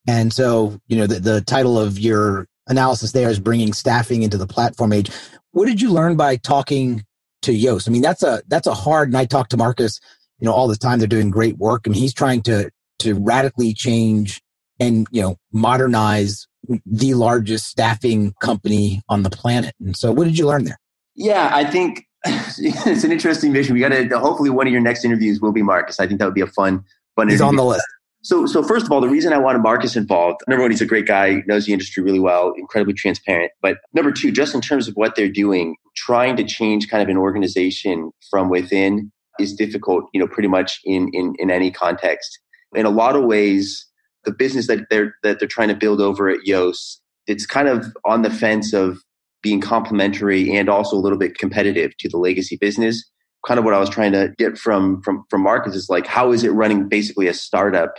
And 0.07 0.33
so, 0.33 0.79
you 0.89 0.97
know, 0.97 1.07
the, 1.07 1.21
the 1.21 1.41
title 1.43 1.79
of 1.79 1.99
your 1.99 2.47
analysis 2.69 3.13
there 3.13 3.29
is 3.29 3.41
bringing 3.41 3.73
staffing 3.73 4.23
into 4.23 4.39
the 4.39 4.47
platform 4.47 4.93
age. 4.93 5.11
What 5.53 5.67
did 5.67 5.81
you 5.81 5.91
learn 5.91 6.17
by 6.17 6.37
talking 6.37 7.05
to 7.43 7.53
YOSS? 7.53 7.89
I 7.89 7.91
mean, 7.91 8.03
that's 8.03 8.23
a, 8.23 8.43
that's 8.49 8.67
a 8.67 8.75
hard, 8.75 9.09
and 9.09 9.17
I 9.17 9.25
talk 9.25 9.49
to 9.49 9.57
Marcus, 9.57 10.01
you 10.39 10.47
know, 10.47 10.53
all 10.53 10.69
the 10.69 10.77
time. 10.77 10.99
They're 10.99 11.09
doing 11.09 11.31
great 11.31 11.57
work. 11.59 11.83
I 11.87 11.91
mean, 11.91 12.01
he's 12.01 12.15
trying 12.15 12.43
to 12.43 12.71
to 12.99 13.15
radically 13.15 13.75
change 13.75 14.41
and, 14.81 15.07
you 15.11 15.21
know, 15.21 15.37
modernize 15.53 16.47
the 16.85 17.15
largest 17.15 17.67
staffing 17.67 18.33
company 18.41 19.03
on 19.09 19.23
the 19.23 19.31
planet. 19.31 19.75
And 19.81 19.97
so 19.97 20.13
what 20.13 20.25
did 20.25 20.39
you 20.39 20.47
learn 20.47 20.65
there? 20.65 20.79
Yeah, 21.15 21.51
I 21.53 21.65
think 21.65 22.05
it's 22.25 23.05
an 23.05 23.13
interesting 23.13 23.53
mission. 23.53 23.75
We 23.75 23.81
got 23.81 23.91
to 23.91 24.19
hopefully 24.19 24.51
one 24.51 24.67
of 24.67 24.73
your 24.73 24.83
next 24.83 25.05
interviews 25.05 25.41
will 25.41 25.53
be 25.53 25.63
Marcus. 25.63 26.01
I 26.01 26.07
think 26.07 26.19
that 26.19 26.25
would 26.25 26.35
be 26.35 26.41
a 26.41 26.47
fun, 26.47 26.85
fun. 27.15 27.29
He's 27.29 27.41
interview. 27.41 27.49
on 27.49 27.57
the 27.57 27.65
list. 27.65 27.87
So, 28.26 28.45
so 28.45 28.61
first 28.61 28.87
of 28.87 28.90
all, 28.90 29.00
the 29.00 29.09
reason 29.09 29.33
I 29.33 29.38
wanted 29.38 29.62
Marcus 29.62 29.95
involved, 29.95 30.40
number 30.49 30.64
one, 30.64 30.73
he's 30.73 30.80
a 30.80 30.87
great 30.87 31.06
guy, 31.06 31.45
knows 31.47 31.66
the 31.66 31.73
industry 31.73 32.02
really 32.02 32.18
well, 32.18 32.52
incredibly 32.59 32.92
transparent. 32.92 33.52
But 33.62 33.78
number 33.95 34.11
two, 34.11 34.33
just 34.33 34.52
in 34.52 34.61
terms 34.61 34.88
of 34.88 34.95
what 34.95 35.14
they're 35.14 35.28
doing, 35.28 35.76
trying 35.95 36.35
to 36.38 36.42
change 36.42 36.88
kind 36.88 37.04
of 37.04 37.09
an 37.09 37.18
organization 37.18 38.11
from 38.28 38.50
within 38.50 39.12
is 39.38 39.54
difficult, 39.54 40.06
you 40.12 40.18
know, 40.18 40.26
pretty 40.26 40.49
much 40.49 40.80
in 40.85 41.09
in, 41.12 41.37
in 41.38 41.52
any 41.52 41.71
context. 41.71 42.40
In 42.75 42.85
a 42.85 42.90
lot 42.90 43.14
of 43.14 43.23
ways, 43.23 43.87
the 44.25 44.33
business 44.33 44.66
that 44.66 44.87
they're 44.90 45.14
that 45.23 45.38
they're 45.38 45.47
trying 45.47 45.68
to 45.68 45.76
build 45.76 46.00
over 46.00 46.28
at 46.28 46.40
YOSS, 46.45 47.00
it's 47.28 47.47
kind 47.47 47.68
of 47.68 47.97
on 48.04 48.23
the 48.23 48.30
fence 48.30 48.73
of 48.73 48.99
being 49.40 49.61
complementary 49.61 50.52
and 50.56 50.68
also 50.68 50.97
a 50.97 50.99
little 50.99 51.18
bit 51.18 51.38
competitive 51.38 51.97
to 51.99 52.09
the 52.09 52.18
legacy 52.18 52.56
business. 52.61 53.09
Kind 53.47 53.61
of 53.61 53.64
what 53.64 53.73
I 53.73 53.78
was 53.78 53.88
trying 53.88 54.11
to 54.11 54.35
get 54.37 54.59
from 54.59 55.00
from 55.02 55.23
from 55.30 55.42
Marcus 55.42 55.76
is 55.76 55.88
like, 55.88 56.09
how 56.09 56.33
is 56.33 56.42
it 56.42 56.50
running 56.50 56.88
basically 56.88 57.28
a 57.28 57.33
startup 57.33 57.95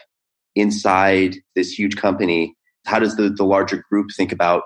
inside 0.58 1.38
this 1.56 1.72
huge 1.72 1.96
company? 1.96 2.56
How 2.86 3.00
does 3.00 3.16
the, 3.16 3.30
the 3.30 3.46
larger 3.46 3.84
group 3.90 4.10
think 4.16 4.32
about 4.32 4.64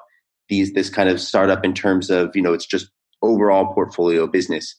these 0.50 0.74
this 0.74 0.90
kind 0.90 1.10
of 1.10 1.20
startup 1.20 1.64
in 1.66 1.74
terms 1.74 2.10
of, 2.10 2.36
you 2.36 2.42
know, 2.42 2.54
it's 2.54 2.66
just 2.66 2.90
overall 3.22 3.74
portfolio 3.74 4.28
business? 4.28 4.76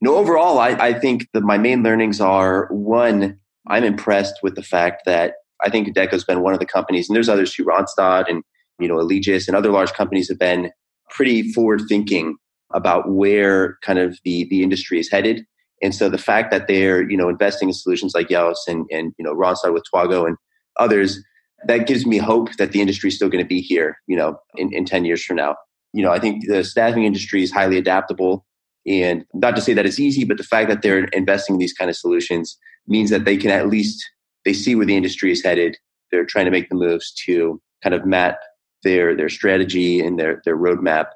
No, 0.00 0.16
overall, 0.16 0.58
I, 0.58 0.70
I 0.70 0.92
think 0.98 1.28
that 1.32 1.44
my 1.44 1.58
main 1.58 1.82
learnings 1.82 2.20
are 2.20 2.66
one, 2.70 3.38
I'm 3.68 3.84
impressed 3.84 4.34
with 4.42 4.56
the 4.56 4.62
fact 4.62 5.02
that 5.06 5.34
I 5.62 5.70
think 5.70 5.88
Adecco's 5.88 6.24
been 6.24 6.42
one 6.42 6.54
of 6.54 6.58
the 6.58 6.66
companies, 6.66 7.08
and 7.08 7.14
there's 7.14 7.28
others 7.28 7.54
too, 7.54 7.64
Randstad 7.64 8.28
and 8.28 8.42
you 8.78 8.88
know 8.88 8.98
Allegis 8.98 9.46
and 9.46 9.56
other 9.56 9.70
large 9.70 9.92
companies 9.92 10.28
have 10.28 10.38
been 10.38 10.70
pretty 11.10 11.52
forward 11.52 11.82
thinking 11.88 12.36
about 12.74 13.10
where 13.10 13.78
kind 13.82 13.98
of 13.98 14.18
the 14.24 14.46
the 14.50 14.62
industry 14.62 14.98
is 14.98 15.10
headed. 15.10 15.44
And 15.82 15.94
so 15.94 16.08
the 16.08 16.18
fact 16.18 16.50
that 16.50 16.68
they're 16.68 17.08
you 17.08 17.16
know 17.16 17.28
investing 17.28 17.68
in 17.68 17.74
solutions 17.74 18.12
like 18.14 18.30
YOSS 18.30 18.64
and 18.66 18.86
and 18.90 19.12
you 19.18 19.24
know 19.24 19.34
Randstad 19.34 19.72
with 19.72 19.84
Twago 19.92 20.26
and 20.26 20.36
others, 20.78 21.22
that 21.66 21.86
gives 21.86 22.06
me 22.06 22.18
hope 22.18 22.54
that 22.56 22.72
the 22.72 22.80
industry 22.80 23.08
is 23.08 23.16
still 23.16 23.28
going 23.28 23.44
to 23.44 23.48
be 23.48 23.60
here, 23.60 23.96
you 24.06 24.16
know, 24.16 24.38
in, 24.56 24.72
in 24.72 24.84
10 24.84 25.04
years 25.04 25.22
from 25.22 25.36
now. 25.36 25.56
You 25.92 26.02
know, 26.02 26.10
I 26.10 26.18
think 26.18 26.48
the 26.48 26.64
staffing 26.64 27.04
industry 27.04 27.42
is 27.42 27.52
highly 27.52 27.78
adaptable. 27.78 28.44
And 28.86 29.24
not 29.34 29.54
to 29.56 29.62
say 29.62 29.74
that 29.74 29.86
it's 29.86 30.00
easy, 30.00 30.24
but 30.24 30.38
the 30.38 30.44
fact 30.44 30.68
that 30.68 30.82
they're 30.82 31.04
investing 31.04 31.54
in 31.54 31.60
these 31.60 31.72
kind 31.72 31.88
of 31.88 31.96
solutions 31.96 32.58
means 32.88 33.10
that 33.10 33.24
they 33.24 33.36
can 33.36 33.50
at 33.50 33.68
least 33.68 34.04
they 34.44 34.52
see 34.52 34.74
where 34.74 34.86
the 34.86 34.96
industry 34.96 35.30
is 35.30 35.42
headed. 35.42 35.76
They're 36.10 36.24
trying 36.24 36.46
to 36.46 36.50
make 36.50 36.68
the 36.68 36.74
moves 36.74 37.12
to 37.26 37.60
kind 37.82 37.94
of 37.94 38.04
map 38.04 38.38
their 38.82 39.16
their 39.16 39.28
strategy 39.28 40.00
and 40.00 40.18
their 40.18 40.42
their 40.44 40.56
roadmap 40.56 41.06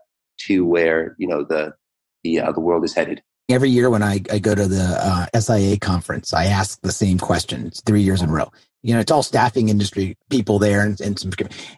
to 0.47 0.65
where 0.65 1.17
you 1.19 1.27
know 1.27 1.43
the 1.43 1.75
the 2.23 2.41
uh, 2.41 2.53
the 2.53 2.61
world 2.61 2.85
is 2.85 2.95
headed. 2.95 3.23
Every 3.49 3.71
year 3.71 3.91
when 3.91 4.03
I, 4.03 4.21
I 4.33 4.41
go 4.41 4.55
to 4.57 4.67
the 4.67 4.99
uh, 5.01 5.41
SIA 5.41 5.79
conference, 5.79 6.33
I 6.35 6.47
ask 6.47 6.81
the 6.81 6.91
same 6.91 7.19
question. 7.19 7.67
It's 7.67 7.81
three 7.81 8.03
years 8.03 8.21
in 8.21 8.29
a 8.29 8.33
row. 8.33 8.51
You 8.87 8.95
know, 8.95 9.01
it's 9.01 9.11
all 9.11 9.23
staffing 9.23 9.69
industry 9.69 10.17
people 10.31 10.59
there, 10.59 10.83
and, 10.83 11.01
and 11.01 11.19
some. 11.19 11.33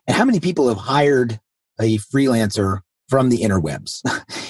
And 0.07 0.17
how 0.17 0.25
many 0.25 0.41
people 0.41 0.69
have 0.69 0.77
hired 0.77 1.41
a 1.81 1.97
freelancer 1.99 2.81
from 3.09 3.31
the 3.31 3.38
interwebs? 3.38 4.03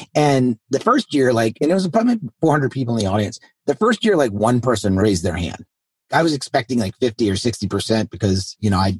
and 0.15 0.59
the 0.71 0.81
first 0.81 1.15
year, 1.15 1.33
like, 1.33 1.59
and 1.61 1.71
it 1.71 1.75
was 1.75 1.87
probably 1.87 2.19
400 2.41 2.73
people 2.73 2.97
in 2.97 3.05
the 3.05 3.11
audience. 3.11 3.39
The 3.67 3.77
first 3.77 4.05
year, 4.05 4.17
like, 4.17 4.33
one 4.33 4.61
person 4.61 4.97
raised 4.97 5.23
their 5.23 5.37
hand. 5.37 5.65
I 6.13 6.23
was 6.23 6.33
expecting 6.33 6.79
like 6.79 6.97
50 7.01 7.31
or 7.31 7.37
60 7.37 7.69
percent 7.69 8.11
because 8.11 8.57
you 8.61 8.71
know 8.71 8.79
I 8.79 8.99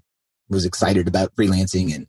was 0.49 0.65
excited 0.65 1.09
about 1.09 1.35
freelancing 1.35 1.95
and 1.95 2.07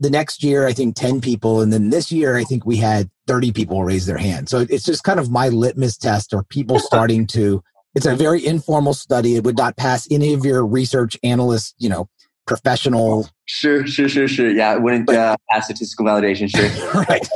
the 0.00 0.10
next 0.10 0.42
year, 0.42 0.66
I 0.66 0.72
think 0.72 0.96
10 0.96 1.20
people. 1.20 1.60
And 1.60 1.72
then 1.72 1.90
this 1.90 2.10
year, 2.10 2.36
I 2.36 2.44
think 2.44 2.66
we 2.66 2.76
had 2.76 3.10
30 3.26 3.52
people 3.52 3.84
raise 3.84 4.06
their 4.06 4.18
hand. 4.18 4.48
So 4.48 4.66
it's 4.68 4.84
just 4.84 5.04
kind 5.04 5.20
of 5.20 5.30
my 5.30 5.48
litmus 5.48 5.96
test 5.96 6.34
or 6.34 6.42
people 6.44 6.78
starting 6.80 7.26
to, 7.28 7.62
it's 7.94 8.06
a 8.06 8.16
very 8.16 8.44
informal 8.44 8.94
study. 8.94 9.36
It 9.36 9.44
would 9.44 9.56
not 9.56 9.76
pass 9.76 10.08
any 10.10 10.32
of 10.34 10.44
your 10.44 10.66
research 10.66 11.16
analyst, 11.22 11.74
you 11.78 11.88
know, 11.88 12.08
professional. 12.46 13.28
Sure, 13.46 13.86
sure, 13.86 14.08
sure, 14.08 14.28
sure. 14.28 14.50
Yeah, 14.50 14.74
it 14.74 14.82
wouldn't 14.82 15.08
uh, 15.08 15.36
pass 15.50 15.66
statistical 15.66 16.06
validation. 16.06 16.48
Sure. 16.48 17.02
right. 17.08 17.26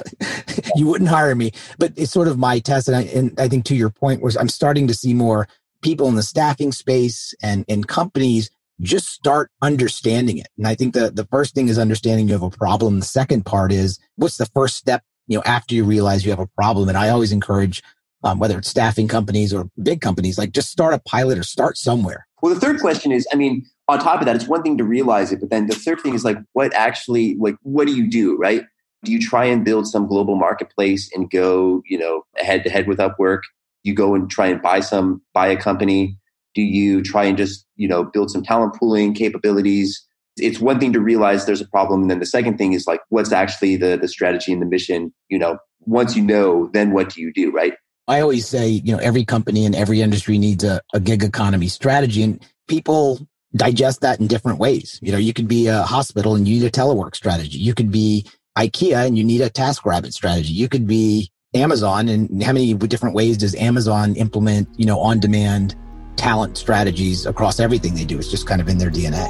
you 0.75 0.87
wouldn't 0.87 1.11
hire 1.11 1.35
me, 1.35 1.53
but 1.79 1.93
it's 1.97 2.13
sort 2.13 2.29
of 2.29 2.39
my 2.39 2.59
test. 2.59 2.89
And 2.89 2.97
I, 2.97 3.03
and 3.03 3.39
I 3.41 3.49
think 3.49 3.65
to 3.67 3.77
your 3.77 3.91
point 3.91 4.23
was 4.23 4.37
I'm 4.37 4.49
starting 4.49 4.87
to 4.89 4.95
see 4.95 5.15
more 5.15 5.49
people 5.83 6.09
in 6.09 6.15
the 6.15 6.23
staffing 6.23 6.73
space 6.73 7.35
and 7.43 7.65
in 7.69 7.85
companies 7.85 8.51
just 8.81 9.09
start 9.09 9.51
understanding 9.63 10.39
it. 10.39 10.49
And 10.57 10.67
I 10.67 10.75
think 10.75 10.95
the, 10.95 11.11
the 11.11 11.27
first 11.27 11.55
thing 11.55 11.69
is 11.69 11.79
understanding 11.79 12.29
you 12.29 12.35
have 12.35 12.43
a 12.43 12.51
problem. 12.51 13.01
The 13.01 13.07
second 13.07 13.45
part 13.45 13.73
is 13.73 13.99
what's 14.17 14.37
the 14.37 14.47
first 14.47 14.77
step, 14.77 15.03
you 15.27 15.37
know, 15.37 15.43
after 15.45 15.75
you 15.75 15.85
realize 15.85 16.25
you 16.25 16.31
have 16.31 16.39
a 16.39 16.47
problem. 16.47 16.89
And 16.89 16.97
I 16.97 17.09
always 17.09 17.33
encourage, 17.33 17.83
um, 18.25 18.39
whether 18.39 18.59
it's 18.59 18.69
staffing 18.69 19.09
companies 19.09 19.53
or 19.53 19.69
big 19.83 20.01
companies, 20.01 20.39
like 20.39 20.53
just 20.53 20.71
start 20.71 20.95
a 20.95 20.99
pilot 20.99 21.39
or 21.39 21.43
start 21.43 21.77
somewhere. 21.77 22.27
Well, 22.43 22.55
the 22.55 22.61
third 22.61 22.81
question 22.81 23.13
is, 23.13 23.27
I 23.33 23.37
mean, 23.37 23.65
on 23.89 23.99
top 23.99 24.21
of 24.21 24.27
that, 24.27 24.37
it's 24.37 24.47
one 24.47 24.63
thing 24.63 24.79
to 24.79 24.85
realize 24.85 25.33
it, 25.33 25.41
but 25.41 25.51
then 25.51 25.67
the 25.67 25.75
third 25.75 26.01
thing 26.01 26.15
is 26.15 26.25
like, 26.25 26.39
what 26.53 26.73
actually, 26.75 27.37
like, 27.39 27.57
what 27.63 27.87
do 27.87 27.95
you 27.95 28.09
do, 28.09 28.37
right? 28.37 28.65
Do 29.05 29.13
you 29.13 29.21
try 29.21 29.45
and 29.45 29.65
build 29.65 29.87
some 29.87 30.07
global 30.07 30.37
marketplace 30.37 31.11
and 31.15 31.31
go, 31.31 31.83
you 31.87 31.99
know, 31.99 32.23
head 32.37 32.65
to 32.65 32.71
head 32.71 32.87
with 32.87 32.99
Upwork? 32.99 33.41
You 33.85 33.95
go 33.95 34.15
and 34.15 34.29
try 34.31 34.49
and 34.49 34.61
buy 34.61 34.81
some, 34.81 35.23
buy 35.33 35.49
a 35.49 35.57
company 35.57 36.19
do 36.59 36.65
you 36.65 37.03
try 37.03 37.25
and 37.25 37.39
just, 37.39 37.65
you 37.77 37.87
know, 37.87 38.03
build 38.03 38.33
some 38.33 38.43
talent 38.43 38.75
pooling 38.75 39.15
capabilities? 39.15 40.05
It's 40.39 40.59
one 40.59 40.81
thing 40.81 40.93
to 40.93 41.01
realize 41.01 41.47
there's 41.47 41.61
a 41.61 41.69
problem. 41.69 42.03
And 42.03 42.11
then 42.11 42.19
the 42.19 42.27
second 42.27 42.59
thing 42.59 42.73
is 42.73 42.85
like, 42.85 43.01
what's 43.11 43.31
actually 43.31 43.77
the, 43.77 43.97
the 43.97 44.09
strategy 44.09 44.53
and 44.53 44.61
the 44.61 44.67
mission? 44.67 45.15
You 45.29 45.39
know, 45.39 45.59
once 45.83 46.17
you 46.17 46.23
know, 46.25 46.69
then 46.73 46.91
what 46.91 47.11
do 47.11 47.21
you 47.21 47.33
do, 47.33 47.53
right? 47.53 47.75
I 48.09 48.23
always 48.23 48.49
say, 48.49 48.69
you 48.69 48.91
know, 48.91 48.99
every 48.99 49.27
company 49.27 49.67
in 49.67 49.75
every 49.75 50.01
industry 50.01 50.39
needs 50.39 50.65
a, 50.65 50.81
a 50.95 51.01
gig 51.01 51.23
economy 51.23 51.69
strategy 51.69 52.23
and 52.23 52.43
people 52.67 53.29
digest 53.55 54.01
that 54.01 54.19
in 54.19 54.27
different 54.27 54.59
ways. 54.59 54.99
You 55.03 55.13
know, 55.13 55.19
you 55.19 55.35
could 55.35 55.47
be 55.47 55.67
a 55.67 55.83
hospital 55.83 56.35
and 56.35 56.49
you 56.49 56.59
need 56.59 56.67
a 56.67 56.71
telework 56.71 57.15
strategy. 57.15 57.59
You 57.59 57.75
could 57.75 57.93
be 57.93 58.27
IKEA 58.57 59.07
and 59.07 59.19
you 59.19 59.25
need 59.25 59.43
a 59.43 59.51
TaskRabbit 59.51 60.15
strategy. 60.15 60.55
You 60.55 60.71
could 60.71 60.87
be 60.87 61.31
Amazon 61.53 62.09
and 62.09 62.43
how 62.43 62.53
many 62.53 62.73
different 62.73 63.15
ways 63.15 63.37
does 63.37 63.55
Amazon 63.57 64.17
implement, 64.17 64.69
you 64.79 64.87
know, 64.87 64.99
on 65.01 65.21
demand 65.21 65.77
talent 66.17 66.57
strategies 66.57 67.27
across 67.27 67.61
everything 67.61 67.95
they 67.95 68.07
do. 68.07 68.19
It's 68.19 68.31
just 68.31 68.47
kind 68.47 68.63
of 68.63 68.69
in 68.69 68.79
their 68.79 68.91
DNA. 68.91 69.29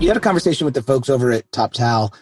You 0.00 0.08
had 0.08 0.16
a 0.16 0.20
conversation 0.20 0.64
with 0.64 0.74
the 0.74 0.82
folks 0.82 1.10
over 1.10 1.30
at 1.30 1.48
TopTal. 1.52 2.12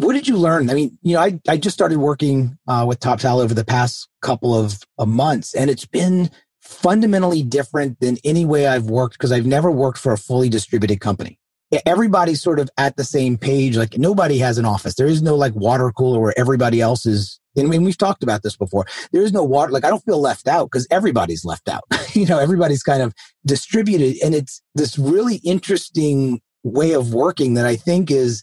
What 0.00 0.14
did 0.14 0.26
you 0.26 0.36
learn? 0.36 0.70
I 0.70 0.74
mean, 0.74 0.98
you 1.02 1.14
know, 1.14 1.20
I, 1.20 1.38
I 1.48 1.56
just 1.56 1.74
started 1.74 1.98
working 1.98 2.56
uh, 2.66 2.84
with 2.88 3.00
TopTal 3.00 3.42
over 3.42 3.54
the 3.54 3.64
past 3.64 4.08
couple 4.22 4.54
of, 4.54 4.80
of 4.98 5.08
months, 5.08 5.54
and 5.54 5.68
it's 5.68 5.86
been 5.86 6.30
fundamentally 6.60 7.42
different 7.42 8.00
than 8.00 8.16
any 8.24 8.44
way 8.44 8.66
I've 8.66 8.86
worked 8.86 9.18
because 9.18 9.32
I've 9.32 9.46
never 9.46 9.70
worked 9.70 9.98
for 9.98 10.12
a 10.12 10.18
fully 10.18 10.48
distributed 10.48 11.00
company 11.00 11.38
everybody's 11.86 12.42
sort 12.42 12.58
of 12.58 12.68
at 12.76 12.96
the 12.96 13.04
same 13.04 13.36
page. 13.38 13.76
Like 13.76 13.96
nobody 13.96 14.38
has 14.38 14.58
an 14.58 14.64
office. 14.64 14.94
There 14.94 15.06
is 15.06 15.22
no 15.22 15.36
like 15.36 15.54
water 15.54 15.90
cooler 15.92 16.20
where 16.20 16.34
everybody 16.36 16.80
else 16.80 17.06
is. 17.06 17.38
I 17.58 17.62
mean, 17.62 17.82
we've 17.82 17.98
talked 17.98 18.22
about 18.22 18.42
this 18.42 18.56
before. 18.56 18.86
There 19.12 19.22
is 19.22 19.32
no 19.32 19.44
water. 19.44 19.72
Like 19.72 19.84
I 19.84 19.90
don't 19.90 20.04
feel 20.04 20.20
left 20.20 20.48
out 20.48 20.66
because 20.66 20.86
everybody's 20.90 21.44
left 21.44 21.68
out. 21.68 21.84
you 22.12 22.26
know, 22.26 22.38
everybody's 22.38 22.82
kind 22.82 23.02
of 23.02 23.14
distributed 23.46 24.16
and 24.24 24.34
it's 24.34 24.62
this 24.74 24.98
really 24.98 25.36
interesting 25.36 26.40
way 26.62 26.92
of 26.92 27.14
working 27.14 27.54
that 27.54 27.66
I 27.66 27.76
think 27.76 28.10
is, 28.10 28.42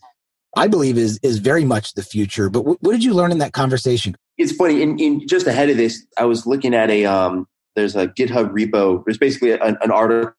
I 0.55 0.67
believe 0.67 0.97
is, 0.97 1.19
is 1.23 1.39
very 1.39 1.65
much 1.65 1.93
the 1.93 2.03
future. 2.03 2.49
But 2.49 2.59
w- 2.59 2.77
what 2.81 2.91
did 2.91 3.03
you 3.03 3.13
learn 3.13 3.31
in 3.31 3.37
that 3.39 3.53
conversation? 3.53 4.15
It's 4.37 4.51
funny. 4.51 4.81
In, 4.81 4.99
in 4.99 5.27
just 5.27 5.47
ahead 5.47 5.69
of 5.69 5.77
this, 5.77 6.05
I 6.17 6.25
was 6.25 6.45
looking 6.45 6.73
at 6.73 6.89
a, 6.89 7.05
um, 7.05 7.47
there's 7.75 7.95
a 7.95 8.07
GitHub 8.07 8.51
repo. 8.51 9.03
There's 9.05 9.17
basically 9.17 9.51
an, 9.51 9.77
an 9.81 9.91
article 9.91 10.33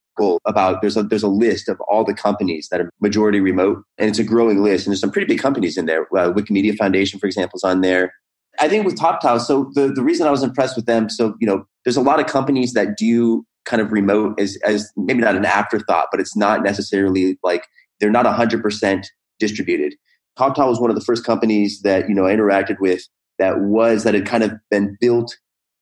about 0.45 0.81
there's 0.81 0.97
a 0.97 1.05
there's 1.05 1.23
a 1.23 1.29
list 1.29 1.69
of 1.69 1.81
all 1.83 2.05
the 2.05 2.15
companies 2.15 2.69
that 2.71 2.81
are 2.81 2.91
majority 3.01 3.39
remote, 3.41 3.85
and 3.97 4.11
it's 4.11 4.19
a 4.19 4.25
growing 4.25 4.63
list. 4.63 4.87
And 4.87 4.93
there's 4.93 5.01
some 5.01 5.13
pretty 5.13 5.29
big 5.29 5.39
companies 5.39 5.79
in 5.79 5.87
there. 5.87 6.03
Uh, 6.17 6.33
Wikimedia 6.33 6.77
Foundation, 6.77 7.21
for 7.21 7.27
example, 7.27 7.57
is 7.57 7.63
on 7.63 7.81
there. 7.81 8.13
I 8.61 8.69
think 8.69 8.85
with 8.85 8.97
TopTal, 8.99 9.41
so 9.41 9.71
the 9.75 9.89
the 9.89 10.03
reason 10.03 10.27
I 10.27 10.33
was 10.33 10.43
impressed 10.43 10.75
with 10.75 10.87
them, 10.87 11.09
so 11.09 11.37
you 11.41 11.47
know, 11.47 11.65
there's 11.85 11.97
a 11.97 12.03
lot 12.03 12.19
of 12.19 12.27
companies 12.27 12.73
that 12.73 12.97
do 12.97 13.45
kind 13.65 13.81
of 13.81 13.93
remote 13.93 14.41
as 14.41 14.59
as 14.67 14.91
maybe 14.97 15.21
not 15.21 15.37
an 15.37 15.45
afterthought, 15.45 16.09
but 16.11 16.21
it's 16.21 16.37
not 16.37 16.63
necessarily 16.65 17.39
like 17.45 17.65
they're 18.01 18.11
not 18.11 18.27
100% 18.27 19.07
distributed. 19.39 19.95
TopTal 20.39 20.69
was 20.69 20.81
one 20.81 20.91
of 20.91 20.97
the 20.97 21.05
first 21.05 21.25
companies 21.25 21.83
that 21.83 22.09
you 22.09 22.15
know 22.15 22.27
I 22.27 22.35
interacted 22.35 22.79
with 22.81 23.03
that 23.39 23.61
was 23.61 24.05
that 24.05 24.15
had 24.15 24.27
kind 24.27 24.43
of 24.43 24.53
been 24.71 24.97
built 25.01 25.37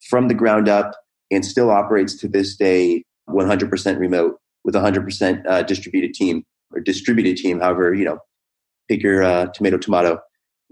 from 0.09 0.29
the 0.29 0.35
ground 0.35 0.69
up 0.69 0.93
and 1.31 1.45
still 1.45 1.71
operates 1.71 2.17
to 2.21 2.29
this 2.29 2.57
day 2.57 3.05
100% 3.29 3.99
remote 3.99 4.37
with 4.65 4.75
100% 4.75 5.47
uh, 5.47 5.63
distributed 5.63 6.15
team 6.15 6.45
or 6.73 6.81
distributed 6.81 7.37
team, 7.37 7.61
however, 7.61 7.95
you 7.95 8.05
know, 8.05 8.19
pick 8.89 9.03
your 9.03 9.23
uh, 9.23 9.47
tomato, 9.47 9.79
tomato. 9.79 10.21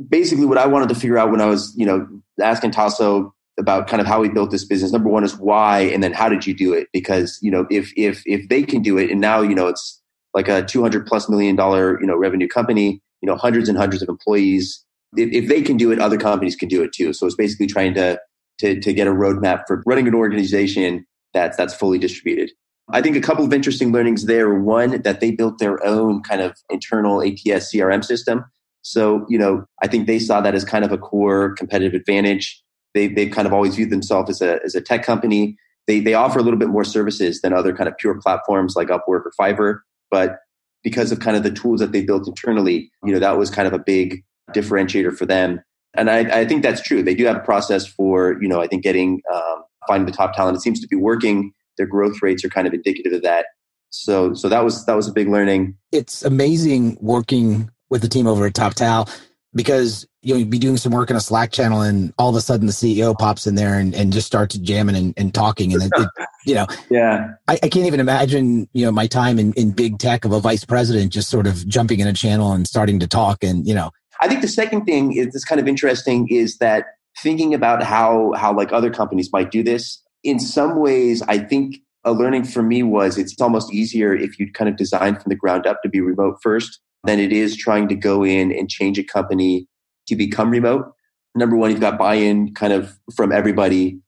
Basically, 0.09 0.47
what 0.47 0.59
I 0.59 0.67
wanted 0.67 0.89
to 0.91 0.95
figure 0.95 1.19
out 1.19 1.31
when 1.31 1.41
I 1.41 1.47
was, 1.47 1.73
you 1.77 1.87
know, 1.87 2.07
asking 2.41 2.73
Taso 2.73 3.31
about 3.59 3.87
kind 3.87 4.01
of 4.01 4.07
how 4.07 4.21
we 4.21 4.29
built 4.29 4.51
this 4.51 4.65
business. 4.65 4.93
Number 4.93 5.09
one 5.09 5.25
is 5.25 5.37
why, 5.37 5.81
and 5.81 6.03
then 6.03 6.13
how 6.13 6.29
did 6.29 6.47
you 6.47 6.55
do 6.55 6.73
it? 6.73 6.89
Because 6.93 7.39
you 7.41 7.51
know, 7.51 7.67
if 7.71 7.93
if 7.97 8.23
if 8.27 8.49
they 8.49 8.63
can 8.63 8.83
do 8.83 8.99
it, 8.99 9.11
and 9.11 9.21
now 9.21 9.41
you 9.41 9.55
know 9.55 9.69
it's 9.69 10.03
like 10.35 10.49
a 10.49 10.63
two 10.65 10.83
hundred 10.83 11.07
plus 11.07 11.29
million 11.29 11.57
dollar 11.57 12.01
you 12.01 12.07
know 12.07 12.17
revenue 12.17 12.49
company, 12.49 13.01
you 13.21 13.27
know, 13.27 13.37
hundreds 13.37 13.69
and 13.69 13.79
hundreds 13.79 14.03
of 14.03 14.09
employees. 14.09 14.85
If, 15.17 15.33
if 15.33 15.49
they 15.49 15.63
can 15.63 15.77
do 15.77 15.93
it, 15.93 16.01
other 16.01 16.19
companies 16.19 16.57
can 16.57 16.69
do 16.69 16.83
it 16.83 16.93
too. 16.93 17.13
So 17.13 17.27
it's 17.27 17.37
basically 17.37 17.67
trying 17.67 17.95
to 17.95 18.21
to 18.59 18.81
to 18.81 18.93
get 18.93 19.07
a 19.07 19.13
roadmap 19.13 19.63
for 19.67 19.83
running 19.87 20.09
an 20.09 20.15
organization 20.15 21.07
that's 21.33 21.57
that's 21.57 21.75
fully 21.75 21.99
distributed. 21.99 22.51
I 22.91 23.01
think 23.01 23.17
a 23.17 23.21
couple 23.21 23.45
of 23.45 23.53
interesting 23.53 23.93
learnings 23.93 24.27
there. 24.27 24.55
One, 24.55 25.01
that 25.03 25.21
they 25.21 25.31
built 25.31 25.59
their 25.59 25.85
own 25.85 26.23
kind 26.23 26.43
of 26.43 26.57
internal 26.69 27.23
ATS 27.23 27.73
CRM 27.73 28.05
system. 28.05 28.45
So, 28.83 29.25
you 29.31 29.39
know, 29.39 29.65
I 29.83 29.87
think 29.87 30.07
they 30.07 30.19
saw 30.19 30.43
that 30.43 30.55
as 30.55 30.65
kind 30.65 30.85
of 30.85 30.93
a 30.93 30.99
core 30.99 31.55
competitive 31.55 31.99
advantage. 31.99 32.63
They, 32.93 33.09
they've 33.09 33.33
kind 33.33 33.47
of 33.47 33.53
always 33.53 33.77
viewed 33.77 33.91
themselves 33.91 34.31
as 34.31 34.43
a, 34.43 34.63
as 34.63 34.75
a 34.75 34.81
tech 34.81 35.03
company. 35.03 35.57
They, 35.87 36.01
they 36.01 36.13
offer 36.15 36.39
a 36.39 36.43
little 36.43 36.59
bit 36.59 36.69
more 36.69 36.85
services 36.85 37.41
than 37.41 37.55
other 37.55 37.75
kind 37.75 37.89
of 37.89 37.97
pure 37.97 38.21
platforms 38.21 38.77
like 38.77 38.89
Upwork 38.89 39.23
or 39.25 39.33
Fiverr. 39.41 39.79
But 40.15 40.39
because 40.85 41.11
of 41.11 41.19
kind 41.19 41.37
of 41.37 41.43
the 41.43 41.51
tools 41.51 41.81
that 41.81 41.91
they 41.91 42.05
built 42.05 42.29
internally, 42.29 42.93
you 43.03 43.13
know, 43.13 43.19
that 43.19 43.37
was 43.37 43.51
kind 43.51 43.67
of 43.67 43.75
a 43.75 43.81
big 43.81 44.23
differentiator 44.53 45.17
for 45.17 45.27
them. 45.27 45.61
And 45.97 46.09
I, 46.09 46.19
I 46.43 46.45
think 46.45 46.63
that's 46.63 46.81
true. 46.81 47.03
They 47.03 47.17
do 47.17 47.25
have 47.25 47.39
a 47.39 47.41
process 47.41 47.85
for, 47.85 48.41
you 48.41 48.47
know, 48.47 48.61
I 48.61 48.69
think 48.69 48.85
getting, 48.85 49.21
um, 49.35 49.65
finding 49.89 50.07
the 50.07 50.17
top 50.17 50.37
talent. 50.37 50.57
It 50.57 50.61
seems 50.61 50.81
to 50.83 50.87
be 50.87 50.95
working 50.95 51.53
their 51.79 51.87
growth 51.87 52.23
rates 52.23 52.45
are 52.45 52.49
kind 52.49 52.69
of 52.69 52.75
indicative 52.75 53.13
of 53.13 53.23
that. 53.23 53.47
So 53.91 54.35
so 54.35 54.49
that 54.49 54.63
was 54.63 54.87
that 54.87 54.95
was 54.95 55.09
a 55.09 55.13
big 55.13 55.29
learning. 55.29 55.77
It's 55.91 56.25
amazing 56.25 56.97
working 57.01 57.71
with 57.91 58.03
the 58.03 58.09
team 58.09 58.29
over 58.29 58.47
at 58.47 58.55
TopTal 58.55 59.09
because 59.55 60.07
you 60.23 60.35
know 60.35 60.39
you'd 60.39 60.51
be 60.51 60.59
doing 60.59 60.77
some 60.77 60.93
work 60.93 61.11
in 61.11 61.17
a 61.17 61.21
Slack 61.21 61.53
channel 61.53 61.81
and 61.81 62.13
all 62.19 62.31
of 62.31 62.37
a 62.37 62.41
sudden 62.41 62.67
the 62.67 62.73
CEO 62.73 63.17
pops 63.17 63.47
in 63.47 63.55
there 63.55 63.79
and, 63.79 63.95
and 63.95 64.13
just 64.13 64.27
starts 64.27 64.57
jamming 64.59 64.97
and, 64.97 65.15
and 65.17 65.35
talking 65.35 65.73
and 65.73 65.83
it, 65.83 65.93
it, 65.97 66.09
you 66.47 66.55
know 66.55 66.67
yeah. 66.91 67.35
I, 67.49 67.55
I, 67.63 67.69
can't 67.69 67.87
even 67.87 68.01
imagine 68.01 68.69
you 68.73 68.85
know 68.85 68.93
my 68.93 69.07
time 69.07 69.39
in, 69.39 69.53
in 69.55 69.73
big 69.73 69.99
tech 69.99 70.25
of 70.25 70.33
a 70.33 70.41
vice 70.41 70.65
president 70.65 71.13
just 71.13 71.31
sort 71.31 71.47
of 71.47 71.67
jumping 71.69 72.01
in 72.01 72.07
a 72.07 72.13
channel 72.13 72.53
and 72.53 72.67
starting 72.67 72.99
to 73.01 73.07
talk 73.07 73.43
and 73.43 73.67
you 73.67 73.75
know. 73.75 73.91
I 74.21 74.29
think 74.29 74.43
the 74.43 74.49
second 74.49 74.85
thing 74.85 75.13
is 75.13 75.33
that's 75.33 75.45
kind 75.45 75.61
of 75.61 75.67
interesting 75.67 76.29
is 76.31 76.59
that 76.59 76.87
thinking 77.19 77.55
about 77.55 77.83
how 77.83 78.33
how 78.37 78.55
like 78.55 78.73
other 78.73 78.91
companies 78.91 79.31
might 79.33 79.51
do 79.51 79.63
this 79.63 80.03
in 80.25 80.41
some 80.41 80.81
ways, 80.81 81.23
I 81.23 81.39
think 81.39 81.77
a 82.05 82.13
learning 82.13 82.45
for 82.45 82.63
me 82.63 82.83
was 82.83 83.17
it's 83.17 83.41
almost 83.41 83.73
easier 83.73 84.15
if 84.15 84.39
you 84.39 84.51
kind 84.51 84.69
of 84.69 84.77
design 84.77 85.15
from 85.15 85.29
the 85.29 85.37
ground 85.37 85.67
up 85.67 85.83
to 85.83 85.89
be 85.89 86.01
remote 86.01 86.39
first 86.43 86.81
than 87.05 87.19
it 87.19 87.33
is 87.33 87.57
trying 87.57 87.89
to 87.89 87.95
go 87.95 88.25
in 88.25 88.53
and 88.53 88.69
change 88.69 88.99
a 88.99 89.05
company 89.05 89.67
to 90.09 90.17
become 90.17 90.51
remote. 90.51 90.93
Number 91.35 91.57
one, 91.57 91.71
you've 91.71 91.81
got 91.81 91.99
buy-in 91.99 92.55
kind 92.55 92.73
of 92.73 92.97
from 93.15 93.33
everybody, 93.33 93.99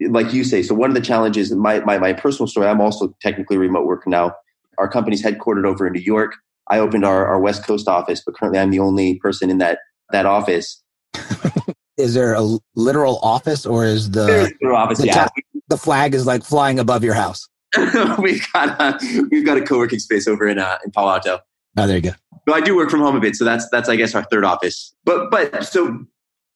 like 0.00 0.32
you 0.32 0.44
say. 0.44 0.62
So 0.62 0.74
one 0.74 0.90
of 0.90 0.94
the 0.94 1.02
challenges, 1.02 1.52
my 1.52 1.80
my, 1.80 1.98
my 1.98 2.12
personal 2.12 2.46
story, 2.46 2.66
I'm 2.66 2.80
also 2.80 3.14
technically 3.20 3.56
remote 3.56 3.86
worker 3.86 4.08
now. 4.08 4.34
Our 4.78 4.88
company's 4.88 5.22
headquartered 5.22 5.66
over 5.66 5.86
in 5.86 5.92
New 5.92 6.00
York. 6.00 6.36
I 6.70 6.78
opened 6.78 7.04
our, 7.04 7.26
our 7.26 7.40
West 7.40 7.66
Coast 7.66 7.88
office, 7.88 8.22
but 8.24 8.34
currently 8.34 8.58
I'm 8.58 8.70
the 8.70 8.78
only 8.78 9.18
person 9.18 9.50
in 9.50 9.58
that 9.58 9.78
that 10.10 10.26
office. 10.26 10.82
is 11.96 12.14
there 12.14 12.32
a 12.32 12.58
literal 12.74 13.18
office 13.18 13.66
or 13.66 13.84
is 13.84 14.10
the, 14.12 14.54
office, 14.64 14.98
the 14.98 15.06
yeah 15.06 15.28
the 15.70 15.78
flag 15.78 16.14
is 16.14 16.26
like 16.26 16.42
flying 16.42 16.78
above 16.78 17.02
your 17.02 17.14
house. 17.14 17.48
we've 18.18 18.44
got 18.52 18.80
a, 18.80 19.28
we've 19.30 19.46
got 19.46 19.56
a 19.56 19.62
co-working 19.62 20.00
space 20.00 20.28
over 20.28 20.46
in 20.46 20.58
uh, 20.58 20.76
in 20.84 20.90
Palo 20.90 21.12
Alto. 21.12 21.38
Oh, 21.78 21.86
there 21.86 21.96
you 21.96 22.02
go. 22.02 22.10
No, 22.46 22.54
I 22.54 22.60
do 22.60 22.74
work 22.74 22.90
from 22.90 23.00
home 23.00 23.16
a 23.16 23.20
bit, 23.20 23.36
so 23.36 23.44
that's 23.44 23.68
that's 23.70 23.88
I 23.88 23.96
guess 23.96 24.14
our 24.14 24.24
third 24.24 24.44
office. 24.44 24.94
But 25.04 25.30
but 25.30 25.64
so 25.64 26.04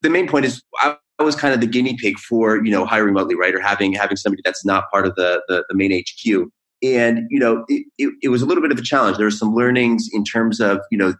the 0.02 0.10
main 0.10 0.28
point 0.28 0.44
is 0.44 0.62
I, 0.78 0.96
I 1.18 1.22
was 1.22 1.36
kind 1.36 1.54
of 1.54 1.60
the 1.60 1.66
guinea 1.66 1.96
pig 1.96 2.18
for 2.18 2.64
you 2.64 2.70
know 2.70 2.84
hiring 2.84 3.08
remotely, 3.14 3.34
right, 3.34 3.54
or 3.54 3.60
having 3.60 3.92
having 3.92 4.16
somebody 4.16 4.42
that's 4.44 4.64
not 4.64 4.90
part 4.90 5.06
of 5.06 5.14
the 5.16 5.42
the, 5.48 5.64
the 5.68 5.76
main 5.76 5.92
HQ. 5.92 6.48
And 6.82 7.26
you 7.30 7.38
know 7.38 7.64
it, 7.68 7.86
it, 7.98 8.14
it 8.22 8.28
was 8.28 8.42
a 8.42 8.46
little 8.46 8.62
bit 8.62 8.72
of 8.72 8.78
a 8.78 8.82
challenge. 8.82 9.16
There 9.16 9.26
were 9.26 9.30
some 9.30 9.54
learnings 9.54 10.08
in 10.12 10.24
terms 10.24 10.60
of 10.60 10.80
you 10.90 10.98
know 10.98 11.14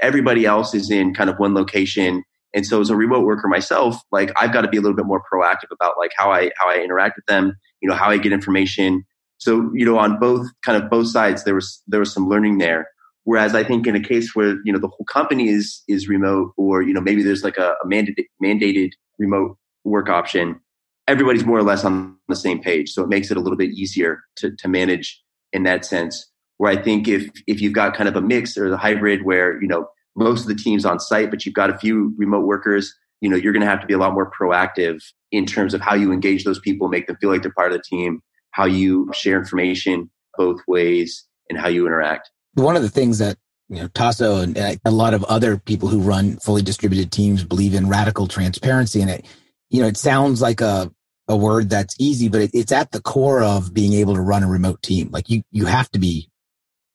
everybody 0.00 0.46
else 0.46 0.74
is 0.74 0.90
in 0.90 1.14
kind 1.14 1.28
of 1.28 1.38
one 1.38 1.54
location 1.54 2.22
and 2.54 2.66
so 2.66 2.80
as 2.80 2.90
a 2.90 2.96
remote 2.96 3.24
worker 3.24 3.46
myself, 3.48 4.00
like 4.10 4.32
I've 4.36 4.52
got 4.52 4.62
to 4.62 4.68
be 4.68 4.78
a 4.78 4.80
little 4.80 4.96
bit 4.96 5.06
more 5.06 5.22
proactive 5.32 5.70
about 5.70 5.98
like 5.98 6.12
how 6.16 6.32
I 6.32 6.50
how 6.56 6.68
I 6.68 6.78
interact 6.78 7.16
with 7.16 7.26
them, 7.26 7.52
you 7.80 7.88
know, 7.88 7.94
how 7.94 8.10
I 8.10 8.18
get 8.18 8.32
information. 8.32 9.04
So, 9.38 9.70
you 9.74 9.84
know, 9.84 9.98
on 9.98 10.18
both 10.18 10.46
kind 10.64 10.82
of 10.82 10.90
both 10.90 11.08
sides 11.08 11.44
there 11.44 11.54
was 11.54 11.82
there 11.86 12.00
was 12.00 12.12
some 12.12 12.28
learning 12.28 12.58
there. 12.58 12.88
Whereas 13.28 13.54
I 13.54 13.62
think 13.62 13.86
in 13.86 13.94
a 13.94 14.00
case 14.00 14.34
where, 14.34 14.56
you 14.64 14.72
know, 14.72 14.78
the 14.78 14.88
whole 14.88 15.04
company 15.04 15.50
is 15.50 15.82
is 15.86 16.08
remote 16.08 16.54
or, 16.56 16.80
you 16.80 16.94
know, 16.94 17.02
maybe 17.02 17.22
there's 17.22 17.44
like 17.44 17.58
a, 17.58 17.74
a 17.84 17.86
mandated 17.86 18.24
mandated 18.42 18.92
remote 19.18 19.58
work 19.84 20.08
option, 20.08 20.58
everybody's 21.06 21.44
more 21.44 21.58
or 21.58 21.62
less 21.62 21.84
on 21.84 22.16
the 22.28 22.34
same 22.34 22.62
page. 22.62 22.88
So 22.88 23.02
it 23.02 23.10
makes 23.10 23.30
it 23.30 23.36
a 23.36 23.40
little 23.40 23.58
bit 23.58 23.72
easier 23.72 24.22
to, 24.36 24.56
to 24.56 24.66
manage 24.66 25.22
in 25.52 25.64
that 25.64 25.84
sense. 25.84 26.26
Where 26.56 26.72
I 26.72 26.80
think 26.80 27.06
if 27.06 27.28
if 27.46 27.60
you've 27.60 27.74
got 27.74 27.94
kind 27.94 28.08
of 28.08 28.16
a 28.16 28.22
mix 28.22 28.56
or 28.56 28.70
the 28.70 28.78
hybrid 28.78 29.26
where, 29.26 29.60
you 29.60 29.68
know, 29.68 29.88
most 30.16 30.40
of 30.40 30.48
the 30.48 30.54
teams 30.54 30.86
on 30.86 30.98
site, 30.98 31.28
but 31.28 31.44
you've 31.44 31.54
got 31.54 31.68
a 31.68 31.76
few 31.76 32.14
remote 32.16 32.46
workers, 32.46 32.94
you 33.20 33.28
know, 33.28 33.36
you're 33.36 33.52
going 33.52 33.60
to 33.60 33.68
have 33.68 33.82
to 33.82 33.86
be 33.86 33.92
a 33.92 33.98
lot 33.98 34.14
more 34.14 34.30
proactive 34.30 35.02
in 35.32 35.44
terms 35.44 35.74
of 35.74 35.82
how 35.82 35.94
you 35.94 36.12
engage 36.12 36.44
those 36.44 36.60
people, 36.60 36.88
make 36.88 37.06
them 37.06 37.18
feel 37.20 37.28
like 37.28 37.42
they're 37.42 37.52
part 37.52 37.72
of 37.72 37.76
the 37.76 37.84
team, 37.84 38.22
how 38.52 38.64
you 38.64 39.10
share 39.12 39.38
information 39.38 40.10
both 40.38 40.60
ways, 40.66 41.26
and 41.50 41.58
how 41.58 41.68
you 41.68 41.86
interact. 41.86 42.30
One 42.58 42.76
of 42.76 42.82
the 42.82 42.90
things 42.90 43.18
that 43.18 43.36
you 43.68 43.76
know, 43.76 43.88
Taso 43.88 44.42
and 44.42 44.80
a 44.84 44.90
lot 44.90 45.14
of 45.14 45.24
other 45.24 45.58
people 45.58 45.88
who 45.88 46.00
run 46.00 46.38
fully 46.38 46.62
distributed 46.62 47.12
teams 47.12 47.44
believe 47.44 47.74
in 47.74 47.88
radical 47.88 48.26
transparency. 48.26 49.02
And 49.02 49.10
it, 49.10 49.26
you 49.68 49.82
know, 49.82 49.88
it 49.88 49.98
sounds 49.98 50.40
like 50.40 50.62
a, 50.62 50.90
a 51.28 51.36
word 51.36 51.68
that's 51.68 51.94
easy, 51.98 52.28
but 52.28 52.40
it, 52.40 52.50
it's 52.54 52.72
at 52.72 52.92
the 52.92 53.02
core 53.02 53.42
of 53.42 53.74
being 53.74 53.92
able 53.92 54.14
to 54.14 54.22
run 54.22 54.42
a 54.42 54.48
remote 54.48 54.80
team. 54.80 55.10
Like 55.10 55.28
you, 55.28 55.42
you 55.50 55.66
have 55.66 55.90
to 55.90 55.98
be 55.98 56.30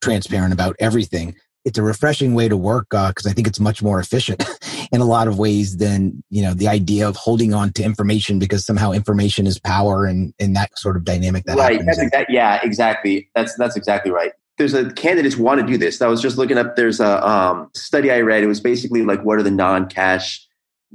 transparent 0.01 0.51
about 0.51 0.75
everything 0.79 1.35
it's 1.65 1.77
a 1.77 1.83
refreshing 1.83 2.33
way 2.33 2.49
to 2.49 2.57
work 2.57 2.87
because 2.89 3.25
uh, 3.25 3.29
I 3.29 3.33
think 3.33 3.47
it's 3.47 3.59
much 3.59 3.81
more 3.81 3.99
efficient 3.99 4.43
in 4.91 5.01
a 5.01 5.05
lot 5.05 5.27
of 5.27 5.39
ways 5.39 5.77
than 5.77 6.23
you 6.29 6.41
know 6.41 6.53
the 6.53 6.67
idea 6.67 7.07
of 7.07 7.15
holding 7.15 7.53
on 7.53 7.71
to 7.73 7.83
information 7.83 8.39
because 8.39 8.65
somehow 8.65 8.91
information 8.91 9.47
is 9.47 9.59
power 9.59 10.05
and 10.05 10.33
in 10.39 10.53
that 10.53 10.77
sort 10.77 10.97
of 10.97 11.05
dynamic 11.05 11.45
that 11.45 11.57
right. 11.57 11.79
happens. 11.79 12.11
That's 12.11 12.29
yeah, 12.29 12.59
exactly. 12.63 13.29
That's 13.35 13.55
that's 13.55 13.75
exactly 13.75 14.11
right. 14.11 14.33
There's 14.57 14.73
a 14.73 14.91
candidates 14.93 15.35
want 15.35 15.61
to 15.61 15.65
do 15.65 15.77
this. 15.77 16.01
I 16.01 16.07
was 16.07 16.21
just 16.21 16.37
looking 16.37 16.57
up. 16.57 16.75
There's 16.75 16.99
a 16.99 17.27
um, 17.27 17.69
study 17.75 18.11
I 18.11 18.21
read. 18.21 18.43
It 18.43 18.47
was 18.47 18.59
basically 18.59 19.03
like, 19.03 19.23
what 19.23 19.39
are 19.39 19.43
the 19.43 19.51
non-cash? 19.51 20.45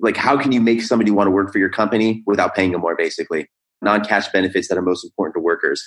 Like, 0.01 0.17
how 0.17 0.41
can 0.41 0.53
you 0.53 0.61
make 0.61 0.83
somebody 0.83 1.11
want 1.11 1.27
to 1.27 1.33
work 1.33 1.53
for 1.53 1.59
your 1.59 1.69
company 1.69 2.23
without 2.27 2.55
paying 2.55 2.73
them 2.73 2.83
more? 2.83 2.95
Basically, 2.97 3.49
non-cash 3.83 4.29
benefits 4.29 4.69
that 4.69 4.79
are 4.79 4.83
most 4.83 5.05
important 5.05 5.35
to 5.35 5.41
workers. 5.41 5.83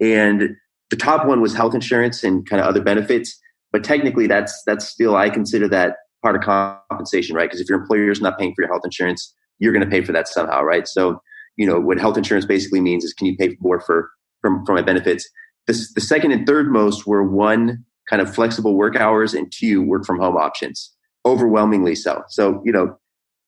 And 0.00 0.56
the 0.90 0.96
top 0.96 1.26
one 1.26 1.40
was 1.40 1.54
health 1.54 1.74
insurance 1.74 2.22
and 2.22 2.48
kind 2.48 2.60
of 2.60 2.68
other 2.68 2.80
benefits 2.80 3.38
but 3.72 3.84
technically 3.84 4.26
that's 4.26 4.62
that's 4.66 4.86
still 4.86 5.16
i 5.16 5.28
consider 5.28 5.68
that 5.68 5.96
part 6.22 6.36
of 6.36 6.42
compensation 6.42 7.34
right 7.34 7.48
because 7.48 7.60
if 7.60 7.68
your 7.68 7.80
employer 7.80 8.10
is 8.10 8.20
not 8.20 8.38
paying 8.38 8.52
for 8.54 8.62
your 8.62 8.70
health 8.70 8.82
insurance 8.84 9.34
you're 9.58 9.72
going 9.72 9.84
to 9.84 9.90
pay 9.90 10.02
for 10.02 10.12
that 10.12 10.28
somehow 10.28 10.62
right 10.62 10.88
so 10.88 11.20
you 11.56 11.66
know 11.66 11.80
what 11.80 11.98
health 11.98 12.16
insurance 12.16 12.46
basically 12.46 12.80
means 12.80 13.04
is 13.04 13.12
can 13.12 13.26
you 13.26 13.36
pay 13.36 13.56
more 13.60 13.80
for 13.80 14.10
from 14.40 14.64
for 14.64 14.74
my 14.74 14.82
benefits 14.82 15.28
the 15.68 16.00
second 16.00 16.32
and 16.32 16.46
third 16.46 16.70
most 16.70 17.06
were 17.06 17.22
one 17.22 17.84
kind 18.08 18.22
of 18.22 18.34
flexible 18.34 18.74
work 18.74 18.96
hours 18.96 19.34
and 19.34 19.52
two 19.52 19.82
work 19.82 20.04
from 20.04 20.18
home 20.18 20.36
options. 20.36 20.92
Overwhelmingly 21.24 21.94
so. 21.94 22.22
So 22.28 22.62
you 22.64 22.72
know 22.72 22.96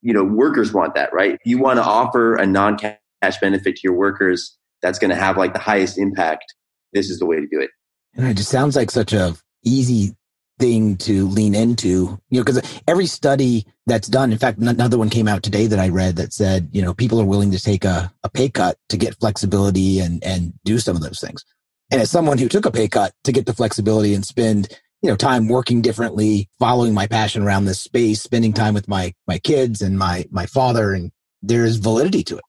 you 0.03 0.13
know 0.13 0.25
workers 0.25 0.73
want 0.73 0.95
that 0.95 1.13
right? 1.13 1.39
You 1.45 1.59
want 1.59 1.79
to 1.79 1.85
offer 1.85 2.37
a 2.37 2.47
non-cash 2.47 2.99
benefit 3.41 3.77
to 3.77 3.81
your 3.85 3.95
workers 3.95 4.57
that's 4.83 4.99
going 4.99 5.11
to 5.11 5.17
have 5.17 5.37
like 5.37 5.53
the 5.53 5.59
highest 5.59 5.99
impact. 5.99 6.55
This 6.93 7.11
is 7.11 7.19
the 7.19 7.27
way 7.27 7.37
to 7.37 7.47
do 7.47 7.61
it. 7.61 7.71
And 8.15 8.27
it 8.27 8.37
just 8.37 8.51
sounds 8.51 8.77
like 8.77 8.91
such 8.91 9.13
a 9.13 9.37
easy 9.65 10.17
thing 10.59 10.97
to 10.99 11.27
lean 11.29 11.55
into, 11.55 12.21
you 12.29 12.39
know, 12.39 12.45
because 12.45 12.81
every 12.87 13.07
study 13.07 13.67
that's 13.87 14.09
done, 14.09 14.31
in 14.31 14.39
fact, 14.39 14.59
another 14.59 14.99
one 14.99 15.09
came 15.09 15.27
out 15.27 15.43
today 15.43 15.67
that 15.67 15.79
I 15.79 15.89
read 15.89 16.17
that 16.17 16.33
said, 16.33 16.69
you 16.73 16.83
know, 16.83 16.93
people 16.93 17.21
are 17.21 17.25
willing 17.27 17.51
to 17.53 17.61
take 17.61 17.85
a, 17.85 18.13
a 18.23 18.29
pay 18.29 18.49
cut 18.49 18.77
to 18.91 18.97
get 18.97 19.19
flexibility 19.19 20.01
and, 20.01 20.23
and 20.23 20.53
do 20.65 20.79
some 20.79 20.97
of 20.97 21.03
those 21.03 21.21
things. 21.21 21.45
And 21.91 22.01
as 22.01 22.11
someone 22.11 22.39
who 22.39 22.49
took 22.49 22.67
a 22.67 22.71
pay 22.71 22.89
cut 22.89 23.13
to 23.25 23.33
get 23.33 23.47
the 23.47 23.53
flexibility 23.53 24.15
and 24.15 24.25
spend, 24.25 24.69
you 25.03 25.11
know, 25.11 25.17
time 25.17 25.49
working 25.49 25.83
differently, 25.83 26.49
following 26.59 26.95
my 26.95 27.07
passion 27.07 27.43
around 27.43 27.65
this 27.65 27.81
space, 27.81 28.23
spending 28.23 28.53
time 28.53 28.75
with 28.75 28.87
my, 28.87 29.13
my 29.27 29.39
kids 29.39 29.83
and 29.83 29.99
my, 29.99 30.25
my 30.31 30.47
father, 30.47 30.93
and 30.93 31.11
there's 31.43 31.77
validity 31.77 32.23
to 32.25 32.37
it. 32.37 32.45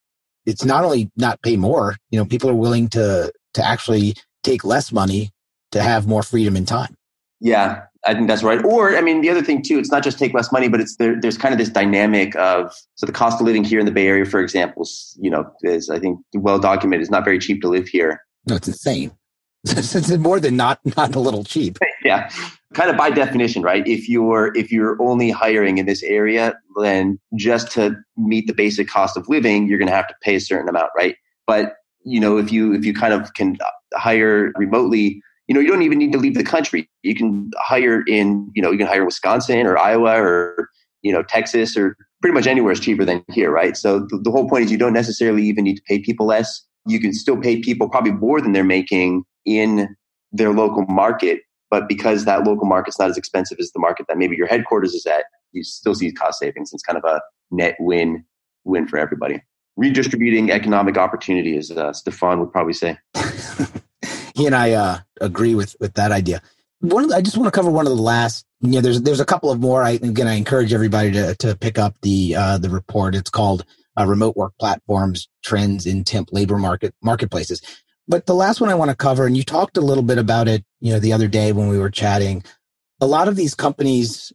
It's 0.45 0.65
not 0.65 0.84
only 0.84 1.10
not 1.15 1.41
pay 1.41 1.58
more, 1.58 1.97
you 2.10 2.19
know, 2.19 2.25
people 2.25 2.49
are 2.49 2.56
willing 2.56 2.88
to, 2.89 3.32
to 3.54 3.65
actually 3.65 4.15
take 4.43 4.63
less 4.63 4.91
money 4.91 5.32
to 5.71 5.82
have 5.82 6.08
more 6.08 6.23
freedom 6.23 6.56
and 6.56 6.67
time. 6.67 6.95
Yeah, 7.39 7.84
I 8.06 8.13
think 8.13 8.27
that's 8.27 8.43
right. 8.43 8.63
Or, 8.63 8.95
I 8.95 9.01
mean, 9.01 9.21
the 9.21 9.30
other 9.30 9.41
thing 9.41 9.63
too, 9.63 9.80
it's 9.80 9.91
not 9.91 10.04
just 10.04 10.19
take 10.19 10.34
less 10.34 10.51
money, 10.51 10.67
but 10.67 10.82
it's 10.82 10.97
there, 10.97 11.19
there's 11.19 11.38
kind 11.38 11.54
of 11.54 11.58
this 11.58 11.69
dynamic 11.69 12.36
of 12.36 12.73
so 12.95 13.06
the 13.06 13.12
cost 13.12 13.39
of 13.39 13.47
living 13.47 13.63
here 13.63 13.80
in 13.80 13.86
the 13.86 13.91
Bay 13.91 14.08
Area, 14.08 14.25
for 14.25 14.39
example, 14.39 14.84
is, 14.84 15.17
you 15.19 15.30
know, 15.30 15.51
is 15.62 15.89
I 15.89 15.99
think 15.99 16.19
well 16.34 16.60
documented. 16.60 17.01
It's 17.01 17.12
not 17.12 17.23
very 17.23 17.39
cheap 17.39 17.62
to 17.62 17.69
live 17.69 17.88
here. 17.88 18.21
No, 18.47 18.56
it's 18.56 18.67
insane. 18.67 19.12
It's 19.63 20.10
more 20.17 20.39
than 20.39 20.56
not 20.56 20.80
not 20.97 21.15
a 21.15 21.19
little 21.19 21.43
cheap. 21.43 21.78
Yeah. 22.04 22.32
Kind 22.74 22.89
of 22.89 22.97
by 22.97 23.12
definition, 23.12 23.62
right? 23.62 23.86
If 23.88 24.10
you're 24.10 24.56
if 24.58 24.71
you're 24.71 25.00
only 25.00 25.30
hiring 25.30 25.78
in 25.78 25.86
this 25.86 26.02
area, 26.02 26.56
then 26.82 27.19
just 27.36 27.71
to 27.74 27.95
meet 28.17 28.47
the 28.47 28.54
basic 28.54 28.88
cost 28.88 29.15
of 29.17 29.30
living, 29.30 29.67
you're 29.67 29.78
going 29.78 29.89
to 29.89 29.95
have 29.95 30.08
to 30.08 30.15
pay 30.24 30.36
a 30.36 30.39
certain 30.39 30.67
amount, 30.67 30.89
right? 30.97 31.15
But 31.45 31.76
you 32.04 32.19
know, 32.19 32.38
if 32.38 32.52
you 32.52 32.74
if 32.74 32.86
you 32.86 32.93
kind 32.93 33.13
of 33.13 33.34
can 33.36 33.58
hire 33.93 34.52
remotely, 34.56 35.21
you 35.47 35.54
know, 35.54 35.62
you 35.62 35.67
don't 35.67 35.84
even 35.84 36.00
need 36.00 36.12
to 36.13 36.17
leave 36.17 36.34
the 36.34 36.43
country. 36.43 36.89
You 37.04 37.13
can 37.13 37.52
hire 37.58 38.04
in, 38.08 38.50
you 38.56 38.63
know, 38.63 38.71
you 38.71 38.80
can 38.80 38.88
hire 38.88 39.02
in 39.02 39.06
Wisconsin 39.06 39.67
or 39.67 39.78
Iowa 39.78 40.19
or 40.19 40.69
you 41.04 41.13
know 41.13 41.21
Texas 41.21 41.78
or 41.78 41.95
pretty 42.21 42.34
much 42.34 42.47
anywhere 42.47 42.71
is 42.71 42.80
cheaper 42.80 43.06
than 43.06 43.24
here, 43.30 43.52
right? 43.52 43.78
So 43.78 44.00
the, 44.00 44.19
the 44.24 44.32
whole 44.32 44.50
point 44.50 44.65
is 44.65 44.71
you 44.71 44.78
don't 44.78 44.93
necessarily 44.93 45.43
even 45.43 45.65
need 45.65 45.76
to 45.76 45.84
pay 45.84 46.00
people 46.00 46.26
less. 46.26 46.65
You 46.88 47.00
can 47.00 47.13
still 47.13 47.38
pay 47.38 47.60
people 47.60 47.89
probably 47.89 48.13
more 48.13 48.41
than 48.41 48.54
they're 48.54 48.63
making 48.63 49.24
in 49.45 49.95
their 50.32 50.54
local 50.54 50.86
market, 50.86 51.41
but 51.69 51.88
because 51.88 52.25
that 52.25 52.43
local 52.43 52.65
market's 52.65 52.99
not 52.99 53.10
as 53.10 53.17
expensive 53.17 53.58
as 53.60 53.71
the 53.71 53.80
market 53.80 54.08
that 54.08 54.17
maybe 54.17 54.36
your 54.36 54.47
headquarters 54.47 54.93
is 54.93 55.06
at, 55.06 55.25
you 55.51 55.63
still 55.63 55.95
see 55.95 56.12
cost 56.12 56.39
savings. 56.39 56.71
It's 56.73 56.84
kind 56.84 56.97
of 56.97 57.04
a 57.04 57.21
net 57.49 57.75
win 57.80 58.25
win 58.63 58.88
for 58.88 58.97
everybody. 58.97 59.41
Redistributing 59.77 60.51
economic 60.51 60.97
opportunity, 60.97 61.58
as 61.58 61.71
uh, 61.71 61.93
Stefan 61.93 62.39
would 62.39 62.51
probably 62.51 62.73
say. 62.73 62.97
he 64.36 64.45
and 64.45 64.56
I 64.56 64.71
uh, 64.71 64.99
agree 65.19 65.56
with 65.56 65.75
with 65.80 65.93
that 65.95 66.12
idea. 66.12 66.41
One, 66.80 67.08
the, 67.08 67.15
I 67.15 67.21
just 67.21 67.38
want 67.38 67.47
to 67.47 67.58
cover 67.58 67.71
one 67.71 67.88
of 67.88 67.95
the 67.95 68.01
last. 68.01 68.45
You 68.60 68.71
know, 68.71 68.82
there's 68.82 69.01
there's 69.01 69.19
a 69.19 69.25
couple 69.25 69.51
of 69.51 69.60
more. 69.60 69.84
I 69.84 69.91
again, 69.91 70.27
I 70.27 70.34
encourage 70.34 70.73
everybody 70.73 71.12
to 71.12 71.36
to 71.36 71.56
pick 71.56 71.80
up 71.80 71.95
the 72.01 72.36
uh, 72.36 72.58
the 72.58 72.69
report. 72.69 73.15
It's 73.15 73.30
called 73.30 73.65
uh, 73.97 74.06
"Remote 74.06 74.36
Work 74.36 74.54
Platforms: 74.60 75.30
Trends 75.43 75.86
in 75.86 76.04
Temp 76.04 76.30
Labor 76.32 76.58
Market 76.58 76.93
Marketplaces." 77.01 77.62
But 78.07 78.25
the 78.25 78.35
last 78.35 78.59
one 78.59 78.69
I 78.69 78.75
want 78.75 78.89
to 78.91 78.97
cover, 78.97 79.25
and 79.25 79.37
you 79.37 79.43
talked 79.43 79.77
a 79.77 79.81
little 79.81 80.03
bit 80.03 80.17
about 80.17 80.47
it, 80.47 80.63
you 80.79 80.91
know, 80.91 80.99
the 80.99 81.13
other 81.13 81.27
day 81.27 81.51
when 81.51 81.67
we 81.67 81.79
were 81.79 81.89
chatting. 81.89 82.43
A 82.99 83.05
lot 83.05 83.27
of 83.27 83.35
these 83.35 83.55
companies 83.55 84.33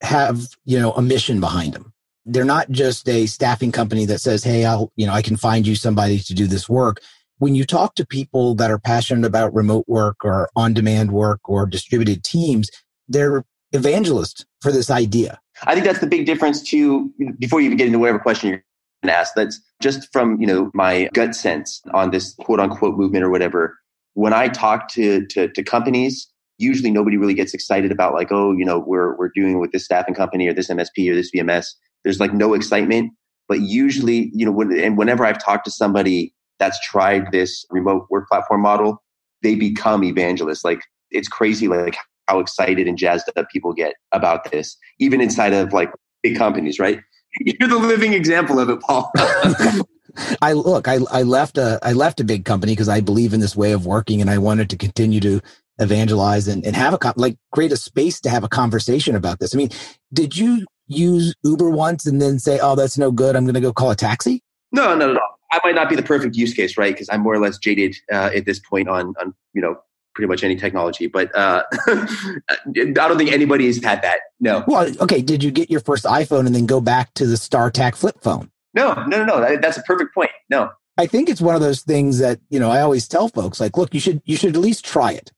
have, 0.00 0.48
you 0.64 0.78
know, 0.78 0.92
a 0.92 1.02
mission 1.02 1.40
behind 1.40 1.74
them. 1.74 1.92
They're 2.24 2.44
not 2.44 2.70
just 2.70 3.08
a 3.08 3.26
staffing 3.26 3.72
company 3.72 4.04
that 4.06 4.20
says, 4.20 4.44
"Hey, 4.44 4.64
I'll, 4.64 4.92
you 4.96 5.06
know, 5.06 5.12
I 5.12 5.22
can 5.22 5.36
find 5.36 5.66
you 5.66 5.74
somebody 5.74 6.18
to 6.20 6.34
do 6.34 6.46
this 6.46 6.68
work." 6.68 7.00
When 7.38 7.54
you 7.54 7.64
talk 7.64 7.94
to 7.94 8.06
people 8.06 8.54
that 8.56 8.70
are 8.70 8.78
passionate 8.78 9.26
about 9.26 9.54
remote 9.54 9.84
work 9.86 10.24
or 10.24 10.50
on-demand 10.56 11.12
work 11.12 11.40
or 11.48 11.66
distributed 11.66 12.24
teams, 12.24 12.68
they're 13.08 13.44
evangelists 13.72 14.44
for 14.60 14.72
this 14.72 14.90
idea. 14.90 15.38
I 15.64 15.74
think 15.74 15.86
that's 15.86 16.00
the 16.00 16.06
big 16.06 16.26
difference 16.26 16.62
too. 16.62 17.12
Before 17.38 17.60
you 17.60 17.66
even 17.66 17.78
get 17.78 17.86
into 17.86 17.98
whatever 17.98 18.18
question 18.18 18.50
you're 18.50 18.58
to 18.58 18.64
ask, 19.04 19.34
that's 19.34 19.60
just 19.80 20.12
from 20.12 20.40
you 20.40 20.46
know 20.46 20.70
my 20.74 21.08
gut 21.14 21.34
sense 21.34 21.80
on 21.94 22.10
this 22.10 22.34
quote 22.40 22.60
unquote 22.60 22.96
movement 22.96 23.24
or 23.24 23.30
whatever. 23.30 23.78
When 24.14 24.32
I 24.32 24.48
talk 24.48 24.88
to 24.92 25.26
to, 25.26 25.48
to 25.48 25.62
companies, 25.62 26.28
usually 26.58 26.90
nobody 26.90 27.16
really 27.16 27.34
gets 27.34 27.54
excited 27.54 27.92
about 27.92 28.14
like, 28.14 28.28
oh, 28.30 28.52
you 28.52 28.64
know, 28.64 28.78
we're 28.78 29.16
we're 29.16 29.30
doing 29.34 29.58
with 29.60 29.72
this 29.72 29.84
staffing 29.84 30.14
company 30.14 30.48
or 30.48 30.52
this 30.52 30.68
MSP 30.68 31.10
or 31.10 31.14
this 31.14 31.30
VMS. 31.34 31.66
There's 32.04 32.20
like 32.20 32.34
no 32.34 32.54
excitement. 32.54 33.12
But 33.48 33.60
usually, 33.62 34.30
you 34.34 34.44
know, 34.44 34.52
when, 34.52 34.78
and 34.78 34.98
whenever 34.98 35.24
I've 35.24 35.42
talked 35.42 35.64
to 35.64 35.70
somebody 35.70 36.34
that's 36.58 36.78
tried 36.80 37.32
this 37.32 37.64
remote 37.70 38.06
work 38.10 38.28
platform 38.28 38.60
model, 38.60 39.02
they 39.42 39.54
become 39.54 40.04
evangelists. 40.04 40.64
Like 40.64 40.82
it's 41.10 41.28
crazy, 41.28 41.68
like 41.68 41.96
how 42.26 42.40
excited 42.40 42.86
and 42.86 42.98
jazzed 42.98 43.30
up 43.36 43.48
people 43.50 43.72
get 43.72 43.94
about 44.12 44.50
this, 44.50 44.76
even 45.00 45.20
inside 45.20 45.54
of 45.54 45.72
like 45.72 45.90
big 46.22 46.36
companies, 46.36 46.78
right? 46.78 47.00
You're 47.40 47.68
the 47.68 47.78
living 47.78 48.12
example 48.12 48.58
of 48.58 48.70
it, 48.70 48.80
Paul. 48.80 49.12
I 50.42 50.52
look, 50.52 50.88
I, 50.88 50.98
I 51.10 51.22
left 51.22 51.58
a, 51.58 51.78
I 51.82 51.92
left 51.92 52.20
a 52.20 52.24
big 52.24 52.44
company 52.44 52.72
because 52.72 52.88
I 52.88 53.00
believe 53.00 53.32
in 53.32 53.40
this 53.40 53.54
way 53.54 53.72
of 53.72 53.86
working 53.86 54.20
and 54.20 54.28
I 54.28 54.38
wanted 54.38 54.70
to 54.70 54.76
continue 54.76 55.20
to 55.20 55.40
evangelize 55.78 56.48
and, 56.48 56.64
and 56.64 56.74
have 56.74 56.94
a, 56.94 57.14
like 57.16 57.36
create 57.52 57.72
a 57.72 57.76
space 57.76 58.20
to 58.22 58.30
have 58.30 58.42
a 58.42 58.48
conversation 58.48 59.14
about 59.14 59.38
this. 59.38 59.54
I 59.54 59.58
mean, 59.58 59.70
did 60.12 60.36
you 60.36 60.66
use 60.88 61.34
Uber 61.44 61.70
once 61.70 62.06
and 62.06 62.20
then 62.20 62.38
say, 62.38 62.58
oh, 62.60 62.74
that's 62.74 62.98
no 62.98 63.12
good. 63.12 63.36
I'm 63.36 63.44
going 63.44 63.54
to 63.54 63.60
go 63.60 63.72
call 63.72 63.90
a 63.90 63.96
taxi? 63.96 64.42
No, 64.72 64.94
no, 64.96 65.12
no. 65.12 65.20
I 65.52 65.60
might 65.64 65.74
not 65.74 65.88
be 65.88 65.96
the 65.96 66.02
perfect 66.02 66.36
use 66.36 66.52
case, 66.52 66.76
right? 66.76 66.92
Because 66.92 67.08
I'm 67.10 67.22
more 67.22 67.34
or 67.34 67.38
less 67.38 67.58
jaded 67.58 67.96
uh, 68.12 68.30
at 68.34 68.44
this 68.44 68.58
point 68.58 68.88
on, 68.88 69.14
on, 69.20 69.34
you 69.54 69.62
know, 69.62 69.78
pretty 70.18 70.26
much 70.26 70.42
any 70.42 70.56
technology. 70.56 71.06
But 71.06 71.32
uh, 71.36 71.62
I 71.86 72.40
don't 72.74 73.16
think 73.16 73.30
anybody's 73.30 73.82
had 73.84 74.02
that. 74.02 74.18
No. 74.40 74.64
Well, 74.66 74.90
okay. 75.00 75.22
Did 75.22 75.44
you 75.44 75.52
get 75.52 75.70
your 75.70 75.78
first 75.78 76.04
iPhone 76.04 76.44
and 76.44 76.52
then 76.52 76.66
go 76.66 76.80
back 76.80 77.14
to 77.14 77.24
the 77.24 77.36
StarTAC 77.36 77.94
flip 77.94 78.20
phone? 78.20 78.50
No, 78.74 78.94
no, 79.06 79.24
no, 79.24 79.38
no. 79.38 79.56
That's 79.58 79.76
a 79.76 79.82
perfect 79.82 80.12
point. 80.12 80.32
No. 80.50 80.70
I 80.96 81.06
think 81.06 81.28
it's 81.28 81.40
one 81.40 81.54
of 81.54 81.60
those 81.60 81.82
things 81.82 82.18
that 82.18 82.40
you 82.50 82.58
know 82.58 82.68
I 82.68 82.80
always 82.80 83.06
tell 83.06 83.28
folks 83.28 83.60
like, 83.60 83.76
look, 83.76 83.94
you 83.94 84.00
should 84.00 84.20
you 84.24 84.36
should 84.36 84.56
at 84.56 84.60
least 84.60 84.84
try 84.84 85.12
it. 85.12 85.30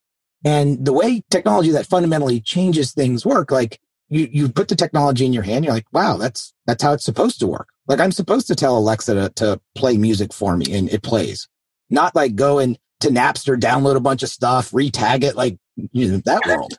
And 0.47 0.83
the 0.87 0.95
way 0.95 1.23
technology 1.29 1.73
that 1.73 1.87
fundamentally 1.87 2.41
changes 2.41 2.93
things 2.93 3.27
work, 3.27 3.51
like 3.51 3.79
you 4.09 4.31
you 4.33 4.49
put 4.49 4.69
the 4.69 4.77
technology 4.77 5.27
in 5.27 5.35
your 5.35 5.43
hand, 5.43 5.67
you're 5.67 5.75
like, 5.75 5.93
wow, 5.93 6.17
that's 6.17 6.55
that's 6.67 6.83
how 6.83 6.95
it's 6.95 7.05
supposed 7.05 7.39
to 7.41 7.47
work. 7.47 7.69
Like 7.87 8.01
I'm 8.01 8.13
supposed 8.13 8.47
to 8.47 8.55
tell 8.55 8.79
Alexa 8.79 9.13
to, 9.13 9.29
to 9.37 9.61
play 9.75 9.99
music 9.99 10.33
for 10.33 10.57
me 10.57 10.75
and 10.75 10.89
it 10.89 11.03
plays. 11.03 11.47
Not 11.91 12.15
like 12.15 12.35
go 12.35 12.59
and 12.59 12.79
to 13.01 13.09
Napster, 13.09 13.59
download 13.59 13.97
a 13.97 14.01
bunch 14.01 14.23
of 14.23 14.29
stuff, 14.29 14.71
retag 14.71 15.25
it, 15.25 15.37
like 15.37 15.59
you 15.93 16.13
know, 16.13 16.23
that 16.27 16.43
world. 16.47 16.75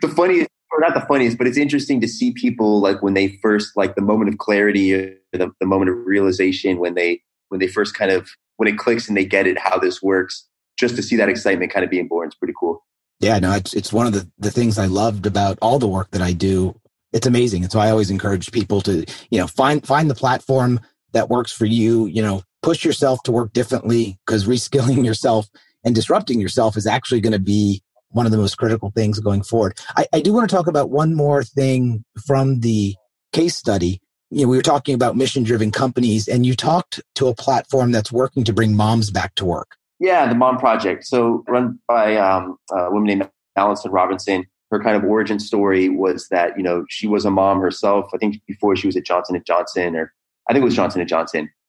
the 0.00 0.08
funniest, 0.08 0.50
or 0.72 0.80
not 0.80 0.94
the 0.94 1.06
funniest, 1.06 1.38
but 1.38 1.46
it's 1.46 1.58
interesting 1.58 2.00
to 2.00 2.08
see 2.08 2.32
people 2.32 2.80
like 2.80 3.02
when 3.02 3.14
they 3.14 3.38
first, 3.42 3.76
like 3.76 3.94
the 3.94 4.02
moment 4.02 4.30
of 4.32 4.38
clarity, 4.38 4.94
uh, 4.94 5.10
the, 5.32 5.50
the 5.60 5.66
moment 5.66 5.90
of 5.90 5.96
realization, 6.04 6.78
when 6.78 6.94
they 6.94 7.22
when 7.48 7.60
they 7.60 7.68
first 7.68 7.94
kind 7.94 8.10
of 8.10 8.30
when 8.56 8.68
it 8.68 8.78
clicks 8.78 9.08
and 9.08 9.16
they 9.16 9.24
get 9.24 9.46
it, 9.46 9.58
how 9.58 9.78
this 9.78 10.02
works. 10.02 10.46
Just 10.78 10.96
to 10.96 11.02
see 11.02 11.16
that 11.16 11.28
excitement 11.28 11.72
kind 11.72 11.84
of 11.84 11.90
being 11.90 12.08
born 12.08 12.28
is 12.28 12.34
pretty 12.34 12.54
cool. 12.58 12.84
Yeah, 13.20 13.38
no, 13.38 13.52
it's 13.52 13.72
it's 13.74 13.92
one 13.92 14.06
of 14.06 14.12
the 14.12 14.28
the 14.38 14.50
things 14.50 14.78
I 14.78 14.86
loved 14.86 15.26
about 15.26 15.58
all 15.62 15.78
the 15.78 15.88
work 15.88 16.10
that 16.10 16.22
I 16.22 16.32
do. 16.32 16.78
It's 17.12 17.26
amazing, 17.26 17.62
and 17.62 17.70
so 17.70 17.78
I 17.78 17.90
always 17.90 18.10
encourage 18.10 18.50
people 18.50 18.80
to 18.82 19.04
you 19.30 19.38
know 19.38 19.46
find 19.46 19.86
find 19.86 20.10
the 20.10 20.14
platform 20.14 20.80
that 21.12 21.28
works 21.28 21.52
for 21.52 21.66
you. 21.66 22.06
You 22.06 22.22
know, 22.22 22.42
push 22.62 22.84
yourself 22.84 23.22
to 23.24 23.32
work 23.32 23.52
differently 23.52 24.18
because 24.26 24.46
reskilling 24.46 25.04
yourself 25.04 25.48
and 25.84 25.94
disrupting 25.94 26.40
yourself 26.40 26.76
is 26.76 26.86
actually 26.86 27.20
going 27.20 27.32
to 27.32 27.38
be 27.38 27.82
one 28.10 28.26
of 28.26 28.32
the 28.32 28.38
most 28.38 28.56
critical 28.56 28.90
things 28.94 29.18
going 29.20 29.42
forward. 29.42 29.78
I, 29.96 30.06
I 30.12 30.20
do 30.20 30.32
want 30.32 30.48
to 30.48 30.54
talk 30.54 30.66
about 30.66 30.90
one 30.90 31.14
more 31.14 31.42
thing 31.42 32.04
from 32.26 32.60
the 32.60 32.94
case 33.32 33.56
study. 33.56 34.00
You 34.30 34.42
know, 34.42 34.48
we 34.48 34.56
were 34.56 34.62
talking 34.62 34.94
about 34.94 35.16
mission 35.16 35.42
driven 35.42 35.70
companies 35.70 36.28
and 36.28 36.46
you 36.46 36.54
talked 36.54 37.00
to 37.16 37.28
a 37.28 37.34
platform 37.34 37.90
that's 37.92 38.12
working 38.12 38.44
to 38.44 38.52
bring 38.52 38.76
moms 38.76 39.10
back 39.10 39.34
to 39.36 39.44
work. 39.44 39.76
Yeah, 39.98 40.26
the 40.26 40.34
Mom 40.34 40.58
Project. 40.58 41.04
So 41.04 41.44
run 41.48 41.78
by 41.86 42.16
um, 42.16 42.58
a 42.72 42.90
woman 42.90 43.06
named 43.06 43.30
Allison 43.56 43.92
Robinson. 43.92 44.46
Her 44.70 44.82
kind 44.82 44.96
of 44.96 45.04
origin 45.04 45.38
story 45.38 45.90
was 45.90 46.28
that 46.30 46.56
you 46.56 46.62
know 46.62 46.84
she 46.88 47.06
was 47.06 47.24
a 47.24 47.30
mom 47.30 47.60
herself. 47.60 48.10
I 48.14 48.16
think 48.16 48.40
before 48.48 48.74
she 48.74 48.88
was 48.88 48.96
at 48.96 49.04
Johnson 49.04 49.40
Johnson, 49.46 49.94
or 49.94 50.12
I 50.48 50.52
think 50.52 50.62
it 50.62 50.64
was 50.64 50.74
Johnson 50.74 51.02
and 51.02 51.08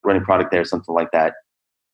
Running 0.04 0.24
product 0.24 0.52
there, 0.52 0.66
something 0.66 0.94
like 0.94 1.12
that. 1.12 1.34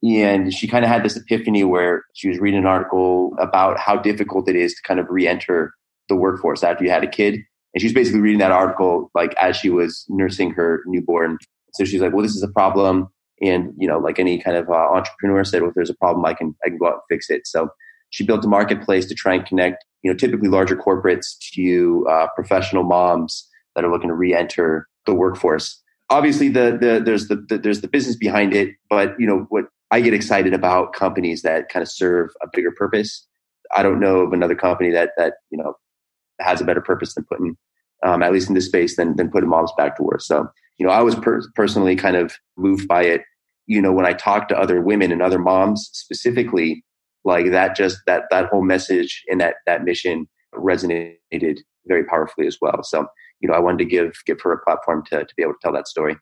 And 0.03 0.53
she 0.53 0.67
kind 0.67 0.85
of 0.85 0.89
had 0.89 1.03
this 1.03 1.17
epiphany 1.17 1.63
where 1.63 2.03
she 2.15 2.29
was 2.29 2.39
reading 2.39 2.61
an 2.61 2.65
article 2.65 3.35
about 3.39 3.77
how 3.77 3.97
difficult 3.97 4.47
it 4.47 4.55
is 4.55 4.73
to 4.73 4.81
kind 4.87 4.99
of 4.99 5.07
re-enter 5.09 5.73
the 6.07 6.15
workforce 6.15 6.63
after 6.63 6.83
you 6.83 6.89
had 6.89 7.03
a 7.03 7.07
kid. 7.07 7.35
And 7.73 7.81
she 7.81 7.87
was 7.87 7.93
basically 7.93 8.21
reading 8.21 8.39
that 8.39 8.51
article 8.51 9.11
like 9.13 9.35
as 9.35 9.57
she 9.57 9.69
was 9.69 10.05
nursing 10.07 10.51
her 10.51 10.81
newborn. 10.85 11.37
So 11.73 11.85
she's 11.85 12.01
like, 12.01 12.13
well, 12.13 12.23
this 12.23 12.35
is 12.35 12.43
a 12.43 12.47
problem. 12.47 13.09
And, 13.41 13.73
you 13.77 13.87
know, 13.87 13.99
like 13.99 14.19
any 14.19 14.39
kind 14.39 14.57
of 14.57 14.69
uh, 14.69 14.73
entrepreneur 14.73 15.43
said, 15.43 15.61
well, 15.61 15.69
if 15.69 15.75
there's 15.75 15.89
a 15.89 15.95
problem, 15.95 16.25
I 16.25 16.33
can, 16.33 16.55
I 16.65 16.69
can 16.69 16.77
go 16.77 16.87
out 16.87 16.93
and 16.93 17.01
fix 17.09 17.29
it. 17.29 17.45
So 17.45 17.69
she 18.09 18.25
built 18.25 18.43
a 18.43 18.47
marketplace 18.47 19.05
to 19.05 19.15
try 19.15 19.35
and 19.35 19.45
connect, 19.45 19.85
you 20.01 20.11
know, 20.11 20.17
typically 20.17 20.49
larger 20.49 20.75
corporates 20.75 21.37
to 21.53 22.07
uh, 22.09 22.27
professional 22.35 22.83
moms 22.83 23.47
that 23.75 23.85
are 23.85 23.91
looking 23.91 24.09
to 24.09 24.15
re-enter 24.15 24.87
the 25.05 25.13
workforce 25.13 25.81
obviously 26.09 26.49
the, 26.49 26.77
the 26.79 27.01
there's 27.03 27.27
the, 27.27 27.35
the, 27.35 27.57
there's 27.57 27.81
the 27.81 27.87
business 27.87 28.15
behind 28.15 28.53
it 28.53 28.75
but 28.89 29.15
you 29.19 29.27
know 29.27 29.45
what 29.49 29.65
i 29.91 30.01
get 30.01 30.13
excited 30.13 30.53
about 30.53 30.93
companies 30.93 31.41
that 31.41 31.69
kind 31.69 31.83
of 31.83 31.89
serve 31.89 32.29
a 32.41 32.47
bigger 32.53 32.71
purpose. 32.71 33.25
I 33.75 33.83
don't 33.83 33.99
know 33.99 34.21
of 34.21 34.33
another 34.33 34.55
company 34.55 34.91
that 34.91 35.11
that 35.17 35.35
you 35.51 35.57
know 35.57 35.75
has 36.39 36.61
a 36.61 36.65
better 36.65 36.81
purpose 36.81 37.13
than 37.15 37.25
putting 37.25 37.55
um, 38.03 38.23
at 38.23 38.31
least 38.31 38.49
in 38.49 38.55
this 38.55 38.65
space 38.65 38.95
than 38.95 39.15
than 39.15 39.29
putting 39.29 39.49
moms 39.49 39.71
back 39.77 39.95
to 39.97 40.03
work. 40.03 40.21
So 40.21 40.47
you 40.77 40.85
know 40.85 40.91
i 40.91 41.01
was 41.01 41.15
per- 41.15 41.41
personally 41.55 41.95
kind 41.95 42.15
of 42.15 42.33
moved 42.57 42.87
by 42.87 43.03
it. 43.03 43.21
You 43.67 43.81
know 43.81 43.91
when 43.91 44.05
i 44.05 44.13
talk 44.13 44.47
to 44.49 44.57
other 44.57 44.81
women 44.81 45.11
and 45.11 45.21
other 45.21 45.39
moms 45.39 45.89
specifically 45.93 46.83
like 47.25 47.51
that 47.51 47.75
just 47.75 47.99
that 48.07 48.23
that 48.31 48.45
whole 48.47 48.63
message 48.63 49.23
and 49.29 49.39
that 49.41 49.55
that 49.65 49.83
mission 49.83 50.27
resonated 50.55 51.59
very 51.85 52.03
powerfully 52.05 52.47
as 52.47 52.57
well. 52.61 52.81
So 52.83 53.07
you 53.39 53.49
know, 53.49 53.55
I 53.55 53.59
wanted 53.59 53.79
to 53.79 53.85
give 53.85 54.13
give 54.25 54.41
her 54.41 54.51
a 54.51 54.59
platform 54.59 55.03
to 55.07 55.25
to 55.25 55.33
be 55.35 55.43
able 55.43 55.53
to 55.53 55.59
tell 55.61 55.73
that 55.73 55.87
story. 55.87 56.15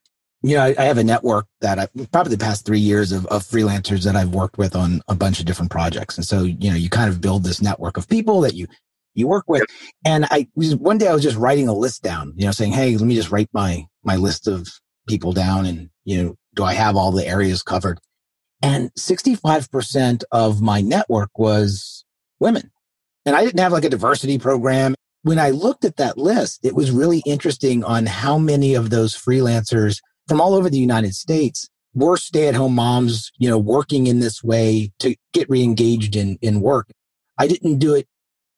Yeah, 0.43 0.63
I, 0.63 0.75
I 0.77 0.84
have 0.84 0.99
a 0.99 1.03
network 1.03 1.47
that 1.62 1.80
I 1.80 1.88
probably 2.12 2.36
the 2.36 2.43
past 2.43 2.65
three 2.65 2.80
years 2.80 3.12
of, 3.12 3.25
of 3.27 3.43
freelancers 3.43 4.03
that 4.03 4.15
I've 4.15 4.34
worked 4.34 4.58
with 4.58 4.75
on 4.75 5.01
a 5.08 5.15
bunch 5.15 5.39
of 5.39 5.45
different 5.45 5.71
projects, 5.71 6.17
and 6.17 6.25
so 6.25 6.43
you 6.43 6.69
know, 6.69 6.75
you 6.75 6.89
kind 6.89 7.10
of 7.10 7.21
build 7.21 7.43
this 7.43 7.62
network 7.62 7.97
of 7.97 8.08
people 8.08 8.41
that 8.41 8.53
you 8.53 8.67
you 9.15 9.27
work 9.27 9.45
with. 9.47 9.63
And 10.06 10.25
I 10.30 10.47
one 10.56 10.97
day 10.97 11.08
I 11.08 11.13
was 11.13 11.23
just 11.23 11.38
writing 11.38 11.67
a 11.67 11.73
list 11.73 12.03
down, 12.03 12.34
you 12.38 12.45
know, 12.45 12.51
saying, 12.51 12.73
"Hey, 12.73 12.95
let 12.95 13.08
me 13.08 13.15
just 13.15 13.32
write 13.32 13.49
my 13.51 13.86
my 14.03 14.15
list 14.15 14.47
of 14.47 14.67
people 15.08 15.34
down, 15.34 15.65
and 15.65 15.89
you 16.06 16.23
know, 16.23 16.36
do 16.56 16.63
I 16.63 16.73
have 16.73 16.95
all 16.95 17.12
the 17.12 17.27
areas 17.27 17.63
covered?" 17.63 17.99
And 18.62 18.91
65% 18.95 20.23
of 20.32 20.62
my 20.62 20.82
network 20.82 21.30
was 21.38 22.06
women. 22.39 22.71
And 23.25 23.36
I 23.36 23.43
didn't 23.43 23.60
have 23.60 23.71
like 23.71 23.86
a 23.86 23.89
diversity 23.89 24.39
program. 24.39 24.95
When 25.27 25.39
I 25.39 25.49
looked 25.49 25.83
at 25.83 25.97
that 25.97 26.17
list, 26.17 26.61
it 26.63 26.73
was 26.73 26.89
really 26.89 27.21
interesting 27.25 27.83
on 27.83 28.05
how 28.05 28.37
many 28.37 28.75
of 28.75 28.91
those 28.91 29.13
freelancers 29.13 29.99
from 30.25 30.39
all 30.39 30.53
over 30.53 30.69
the 30.69 30.77
United 30.77 31.15
States 31.15 31.67
were 31.93 32.15
stay 32.15 32.47
at 32.47 32.55
home 32.55 32.75
moms, 32.75 33.29
you 33.37 33.49
know, 33.49 33.57
working 33.57 34.07
in 34.07 34.21
this 34.21 34.41
way 34.41 34.93
to 34.99 35.17
get 35.33 35.49
reengaged 35.49 36.15
in, 36.15 36.37
in 36.41 36.61
work. 36.61 36.87
I 37.37 37.45
didn't 37.45 37.79
do 37.79 37.93
it 37.93 38.07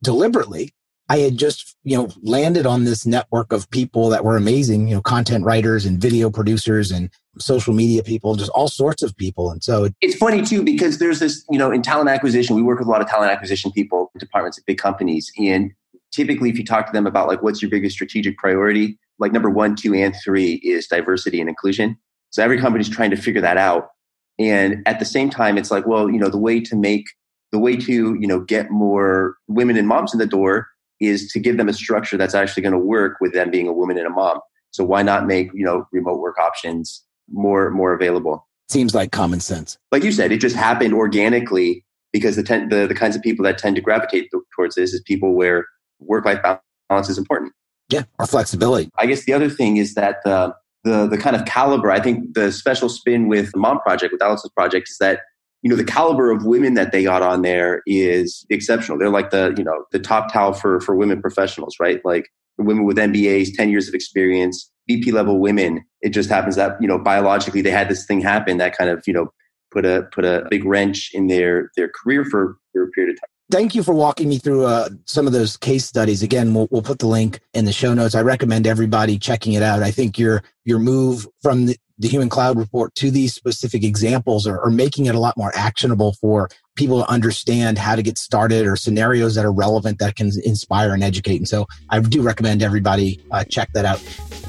deliberately. 0.03 0.69
I 1.09 1.17
had 1.17 1.39
just, 1.39 1.75
you 1.83 1.97
know, 1.97 2.09
landed 2.21 2.67
on 2.67 2.83
this 2.83 3.03
network 3.03 3.51
of 3.51 3.67
people 3.71 4.09
that 4.09 4.23
were 4.23 4.37
amazing, 4.37 4.89
you 4.89 4.93
know, 4.93 5.01
content 5.01 5.45
writers 5.45 5.87
and 5.87 5.99
video 5.99 6.29
producers 6.29 6.91
and 6.91 7.09
social 7.39 7.73
media 7.73 8.03
people, 8.03 8.35
just 8.35 8.51
all 8.51 8.67
sorts 8.67 9.01
of 9.01 9.17
people. 9.17 9.49
And 9.49 9.63
so 9.63 9.89
it's 10.01 10.15
funny 10.15 10.43
too, 10.43 10.61
because 10.61 10.99
there's 10.99 11.17
this, 11.17 11.43
you 11.49 11.57
know, 11.57 11.71
in 11.71 11.81
talent 11.81 12.11
acquisition, 12.11 12.55
we 12.55 12.61
work 12.61 12.77
with 12.77 12.87
a 12.87 12.91
lot 12.91 13.01
of 13.01 13.07
talent 13.07 13.31
acquisition 13.31 13.71
people, 13.71 14.11
departments 14.19 14.59
at 14.59 14.67
big 14.67 14.77
companies. 14.77 15.31
And 15.39 15.71
typically, 16.11 16.49
if 16.49 16.57
you 16.57 16.65
talk 16.65 16.85
to 16.87 16.91
them 16.91 17.07
about 17.07 17.27
like, 17.27 17.41
what's 17.41 17.61
your 17.61 17.71
biggest 17.71 17.95
strategic 17.95 18.37
priority? 18.37 18.97
Like 19.19 19.31
number 19.31 19.49
one, 19.49 19.75
two, 19.75 19.93
and 19.93 20.15
three 20.23 20.55
is 20.63 20.87
diversity 20.87 21.39
and 21.39 21.49
inclusion. 21.49 21.97
So 22.29 22.43
every 22.43 22.59
company's 22.59 22.89
trying 22.89 23.09
to 23.11 23.17
figure 23.17 23.41
that 23.41 23.57
out. 23.57 23.89
And 24.37 24.81
at 24.85 24.99
the 24.99 25.05
same 25.05 25.29
time, 25.29 25.57
it's 25.57 25.71
like, 25.71 25.85
well, 25.85 26.09
you 26.09 26.17
know, 26.17 26.29
the 26.29 26.37
way 26.37 26.61
to 26.61 26.75
make 26.75 27.05
the 27.51 27.59
way 27.59 27.75
to, 27.75 28.15
you 28.19 28.27
know, 28.27 28.39
get 28.39 28.69
more 28.69 29.35
women 29.47 29.75
and 29.75 29.87
moms 29.87 30.13
in 30.13 30.19
the 30.19 30.25
door 30.27 30.67
is 30.99 31.31
to 31.31 31.39
give 31.39 31.57
them 31.57 31.67
a 31.67 31.73
structure 31.73 32.15
that's 32.15 32.35
actually 32.35 32.61
going 32.61 32.73
to 32.73 32.79
work 32.79 33.17
with 33.19 33.33
them 33.33 33.49
being 33.49 33.67
a 33.67 33.73
woman 33.73 33.97
and 33.97 34.05
a 34.05 34.09
mom. 34.09 34.39
So 34.71 34.83
why 34.83 35.01
not 35.01 35.25
make, 35.25 35.49
you 35.53 35.65
know, 35.65 35.87
remote 35.91 36.19
work 36.19 36.37
options 36.37 37.03
more 37.31 37.71
more 37.71 37.93
available? 37.93 38.47
Seems 38.69 38.93
like 38.93 39.11
common 39.11 39.39
sense. 39.39 39.77
Like 39.91 40.03
you 40.03 40.11
said, 40.11 40.31
it 40.31 40.39
just 40.39 40.55
happened 40.55 40.93
organically 40.93 41.83
because 42.13 42.35
the 42.35 42.43
ten, 42.43 42.69
the, 42.69 42.85
the 42.85 42.95
kinds 42.95 43.15
of 43.15 43.21
people 43.23 43.43
that 43.45 43.57
tend 43.57 43.75
to 43.77 43.81
gravitate 43.81 44.29
towards 44.55 44.75
this 44.75 44.93
is 44.93 45.01
people 45.01 45.33
where 45.33 45.65
work 45.99 46.25
life 46.25 46.41
balance 46.89 47.09
is 47.09 47.17
important. 47.17 47.53
Yeah, 47.89 48.03
or 48.19 48.27
flexibility. 48.27 48.89
I 48.99 49.05
guess 49.05 49.25
the 49.25 49.33
other 49.33 49.49
thing 49.49 49.77
is 49.77 49.95
that 49.95 50.17
the 50.23 50.53
the 50.83 51.07
the 51.07 51.17
kind 51.17 51.35
of 51.35 51.45
caliber. 51.45 51.91
I 51.91 51.99
think 51.99 52.33
the 52.35 52.51
special 52.51 52.89
spin 52.89 53.27
with 53.27 53.51
the 53.51 53.59
Mom 53.59 53.79
Project, 53.79 54.11
with 54.11 54.21
Allison's 54.21 54.51
project, 54.53 54.89
is 54.89 54.97
that 54.99 55.21
you 55.61 55.69
know 55.69 55.75
the 55.75 55.83
caliber 55.83 56.31
of 56.31 56.45
women 56.45 56.73
that 56.75 56.91
they 56.91 57.03
got 57.03 57.21
on 57.21 57.41
there 57.41 57.81
is 57.85 58.45
exceptional 58.49 58.97
they're 58.97 59.09
like 59.09 59.29
the 59.29 59.53
you 59.57 59.63
know 59.63 59.85
the 59.91 59.99
TopTal 59.99 60.57
for 60.57 60.79
for 60.81 60.95
women 60.95 61.21
professionals 61.21 61.75
right 61.79 62.03
like 62.05 62.29
women 62.57 62.85
with 62.85 62.97
mbas 62.97 63.53
10 63.55 63.69
years 63.69 63.87
of 63.87 63.93
experience 63.93 64.71
vp 64.87 65.11
level 65.11 65.39
women 65.39 65.83
it 66.01 66.09
just 66.09 66.29
happens 66.29 66.55
that 66.55 66.81
you 66.81 66.87
know 66.87 66.97
biologically 66.97 67.61
they 67.61 67.71
had 67.71 67.89
this 67.89 68.05
thing 68.05 68.21
happen 68.21 68.57
that 68.57 68.77
kind 68.77 68.89
of 68.89 69.03
you 69.05 69.13
know 69.13 69.27
put 69.71 69.85
a 69.85 70.07
put 70.13 70.25
a 70.25 70.45
big 70.49 70.65
wrench 70.65 71.11
in 71.13 71.27
their 71.27 71.69
their 71.75 71.89
career 71.89 72.23
for, 72.25 72.57
for 72.71 72.83
a 72.83 72.87
period 72.91 73.13
of 73.13 73.19
time 73.19 73.29
thank 73.51 73.75
you 73.75 73.83
for 73.83 73.93
walking 73.93 74.29
me 74.29 74.37
through 74.37 74.65
uh, 74.65 74.89
some 75.05 75.27
of 75.27 75.33
those 75.33 75.57
case 75.57 75.85
studies. 75.85 76.23
Again, 76.23 76.53
we'll, 76.53 76.67
we'll 76.71 76.81
put 76.81 76.99
the 76.99 77.07
link 77.07 77.39
in 77.53 77.65
the 77.65 77.73
show 77.73 77.93
notes. 77.93 78.15
I 78.15 78.21
recommend 78.21 78.67
everybody 78.67 79.17
checking 79.17 79.53
it 79.53 79.63
out. 79.63 79.83
I 79.83 79.91
think 79.91 80.17
your 80.17 80.43
your 80.65 80.79
move 80.79 81.27
from 81.41 81.65
the, 81.65 81.77
the 81.97 82.07
human 82.07 82.29
cloud 82.29 82.57
report 82.57 82.93
to 82.95 83.11
these 83.11 83.33
specific 83.33 83.83
examples 83.83 84.45
are, 84.45 84.61
are, 84.61 84.69
making 84.69 85.07
it 85.07 85.15
a 85.15 85.19
lot 85.19 85.35
more 85.35 85.51
actionable 85.55 86.13
for 86.21 86.47
people 86.75 87.01
to 87.01 87.09
understand 87.09 87.77
how 87.77 87.95
to 87.95 88.03
get 88.03 88.17
started 88.17 88.67
or 88.67 88.75
scenarios 88.75 89.35
that 89.35 89.45
are 89.45 89.51
relevant 89.51 89.99
that 89.99 90.15
can 90.15 90.31
inspire 90.45 90.93
and 90.93 91.03
educate. 91.03 91.37
And 91.37 91.47
so 91.47 91.65
I 91.89 91.99
do 91.99 92.21
recommend 92.21 92.61
everybody 92.61 93.19
uh, 93.31 93.43
check 93.45 93.69
that 93.73 93.83
out. 93.83 93.99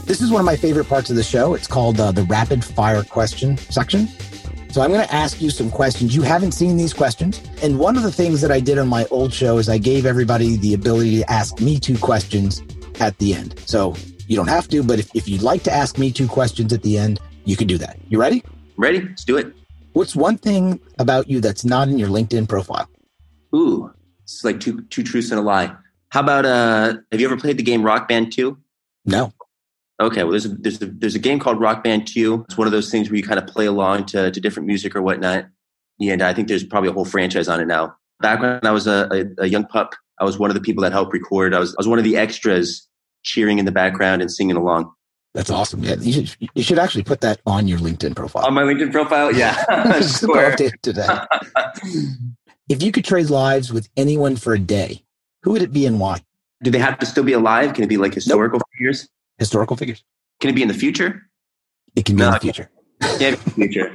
This 0.05 0.21
is 0.21 0.31
one 0.31 0.41
of 0.41 0.47
my 0.47 0.57
favorite 0.57 0.89
parts 0.89 1.11
of 1.11 1.17
the 1.17 1.23
show. 1.23 1.55
It's 1.55 1.67
called 1.67 1.99
uh, 1.99 2.13
the 2.13 2.25
rapid 2.25 2.65
fire 2.65 3.03
question 3.03 3.57
section. 3.57 4.09
So 4.73 4.83
I'm 4.83 4.93
going 4.93 5.05
to 5.05 5.15
ask 5.15 5.41
you 5.41 5.51
some 5.51 5.69
questions. 5.69 6.15
You 6.15 6.23
haven't 6.23 6.53
seen 6.53 6.77
these 6.77 6.93
questions. 6.93 7.43
And 7.61 7.79
one 7.79 7.97
of 7.97 8.05
the 8.05 8.13
things 8.13 8.41
that 8.41 8.53
I 8.53 8.61
did 8.61 8.79
on 8.79 8.87
my 8.87 9.05
old 9.11 9.33
show 9.33 9.59
is 9.59 9.69
I 9.69 9.79
gave 9.79 10.07
everybody 10.07 10.57
the 10.57 10.75
ability 10.75 11.19
to 11.19 11.31
ask 11.31 11.61
me 11.61 11.81
two 11.81 11.99
questions 11.99 12.63
at 13.01 13.19
the 13.19 13.35
end. 13.35 13.59
So 13.67 13.97
you 14.29 14.37
don't 14.37 14.49
have 14.49 14.69
to, 14.69 14.85
but 14.85 15.01
if, 15.01 15.15
if 15.15 15.29
you'd 15.29 15.43
like 15.43 15.65
to 15.65 15.73
ask 15.73 15.99
me 15.99 16.13
two 16.13 16.29
questions 16.29 16.73
at 16.73 16.83
the 16.83 16.99
end, 16.99 17.21
you 17.45 17.57
can 17.57 17.67
do 17.67 17.79
that. 17.79 17.99
You 18.09 18.21
ready? 18.21 18.45
Ready? 18.77 19.01
Let's 19.01 19.25
do 19.25 19.37
it. 19.37 19.53
What's 19.93 20.15
one 20.15 20.39
thing 20.39 20.79
about 21.01 21.29
you 21.29 21.41
that's 21.41 21.65
not 21.65 21.89
in 21.89 21.99
your 21.99 22.09
LinkedIn 22.09 22.49
profile? 22.49 22.89
Ooh, 23.55 23.93
it's 24.23 24.45
like 24.45 24.61
two 24.61 24.83
two 24.83 25.03
truths 25.03 25.33
and 25.33 25.41
a 25.41 25.43
lie. 25.43 25.75
How 26.11 26.21
about 26.21 26.47
uh 26.47 26.95
have 27.11 27.21
you 27.21 27.27
ever 27.27 27.37
played 27.37 27.59
the 27.59 27.65
game 27.65 27.83
Rock 27.83 28.07
Band 28.09 28.33
2? 28.33 28.57
No. 29.05 29.33
Okay, 30.01 30.23
well 30.23 30.31
there's 30.31 30.47
a 30.47 30.49
there's 30.49 30.81
a 30.81 30.87
there's 30.87 31.15
a 31.15 31.19
game 31.19 31.39
called 31.39 31.61
Rock 31.61 31.85
Band 31.85 32.07
2. 32.07 32.47
It's 32.49 32.57
one 32.57 32.67
of 32.67 32.73
those 32.73 32.91
things 32.91 33.11
where 33.11 33.17
you 33.17 33.23
kind 33.23 33.39
of 33.39 33.47
play 33.47 33.67
along 33.67 34.07
to, 34.07 34.31
to 34.31 34.41
different 34.41 34.67
music 34.67 34.97
or 34.97 35.03
whatnot. 35.03 35.47
And 36.01 36.23
I 36.23 36.33
think 36.33 36.49
there's 36.49 36.65
probably 36.65 36.89
a 36.89 36.93
whole 36.93 37.05
franchise 37.05 37.49
on 37.49 37.61
it 37.61 37.67
now. 37.67 37.95
Back 38.21 38.41
when 38.41 38.61
I 38.65 38.71
was 38.71 38.87
a, 38.87 39.09
a, 39.13 39.45
a 39.45 39.47
young 39.47 39.67
pup, 39.67 39.95
I 40.19 40.25
was 40.25 40.39
one 40.39 40.49
of 40.49 40.55
the 40.55 40.61
people 40.61 40.83
that 40.83 40.93
helped 40.93 41.13
record. 41.13 41.53
I 41.55 41.59
was 41.59 41.75
I 41.75 41.77
was 41.79 41.89
one 41.89 41.99
of 41.99 42.05
the 42.05 42.17
extras 42.17 42.89
cheering 43.23 43.59
in 43.59 43.67
the 43.67 43.73
background 43.73 44.23
and 44.23 44.33
singing 44.33 44.57
along. 44.57 44.91
That's 45.35 45.51
awesome. 45.51 45.85
Yeah, 45.85 45.97
you 45.97 46.13
should 46.13 46.49
you 46.55 46.63
should 46.63 46.79
actually 46.79 47.05
put 47.05 47.21
that 47.21 47.41
on 47.47 47.69
your 47.69 47.79
LinkedIn 47.79 48.17
profile. 48.17 48.47
On 48.47 48.55
my 48.55 48.63
LinkedIn 48.63 48.93
profile, 48.93 49.33
yeah, 49.33 50.01
sure. 50.01 50.57
today. 50.83 51.07
if 52.69 52.83
you 52.83 52.91
could 52.91 53.05
trade 53.05 53.31
lives 53.31 53.73
with 53.73 53.89
anyone 53.97 54.37
for 54.37 54.55
a 54.55 54.59
day, 54.59 55.05
who 55.43 55.53
would 55.53 55.63
it 55.63 55.73
be 55.73 55.87
and 55.87 56.01
why? 56.01 56.21
Do 56.63 56.71
they 56.71 56.79
have 56.79 56.99
to 56.99 57.07
still 57.07 57.25
be 57.25 57.33
alive? 57.33 57.75
Can 57.75 57.85
it 57.85 57.89
be 57.89 57.97
like 57.97 58.13
historical 58.13 58.59
nope. 58.59 58.69
figures? 58.77 59.09
Historical 59.41 59.77
figures. 59.77 60.05
Can 60.39 60.51
it 60.51 60.53
be 60.53 60.63
in 60.63 60.69
the 60.69 60.75
future? 60.75 61.23
It 61.97 62.05
can 62.05 62.15
be 62.15 62.21
no, 62.21 62.29
in 62.29 62.35
the 62.35 62.41
future. 62.41 62.71
Yeah, 63.19 63.35
future. 63.55 63.95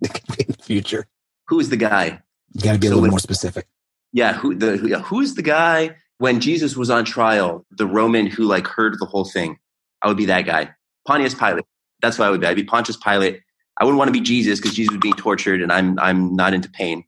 it 0.00 0.14
can 0.14 0.36
be 0.36 0.44
in 0.44 0.54
the 0.56 0.62
future. 0.62 1.06
Who 1.48 1.58
is 1.60 1.70
the 1.70 1.76
guy? 1.76 2.22
You 2.54 2.62
got 2.62 2.72
to 2.74 2.78
be 2.78 2.86
a 2.86 2.90
so 2.90 2.94
little 2.94 3.02
when, 3.02 3.10
more 3.10 3.18
specific. 3.18 3.66
Yeah, 4.12 4.32
who 4.32 4.54
the 4.54 4.76
who, 4.76 4.94
who's 5.00 5.34
the 5.34 5.42
guy 5.42 5.96
when 6.18 6.40
Jesus 6.40 6.76
was 6.76 6.88
on 6.88 7.04
trial? 7.04 7.66
The 7.72 7.86
Roman 7.86 8.26
who 8.26 8.44
like 8.44 8.68
heard 8.68 8.96
the 9.00 9.06
whole 9.06 9.24
thing 9.24 9.58
I 10.02 10.08
would 10.08 10.16
be 10.16 10.26
that 10.26 10.42
guy. 10.42 10.70
Pontius 11.04 11.34
Pilate. 11.34 11.64
That's 12.00 12.16
what 12.16 12.28
I 12.28 12.30
would 12.30 12.40
be. 12.40 12.46
I'd 12.46 12.54
be 12.54 12.64
Pontius 12.64 12.96
Pilate. 12.96 13.40
I 13.78 13.84
wouldn't 13.84 13.98
want 13.98 14.08
to 14.08 14.12
be 14.12 14.20
Jesus 14.20 14.60
because 14.60 14.76
Jesus 14.76 14.92
was 14.92 15.00
being 15.00 15.14
tortured 15.14 15.60
and 15.60 15.72
I'm 15.72 15.98
I'm 15.98 16.36
not 16.36 16.54
into 16.54 16.70
pain. 16.70 17.02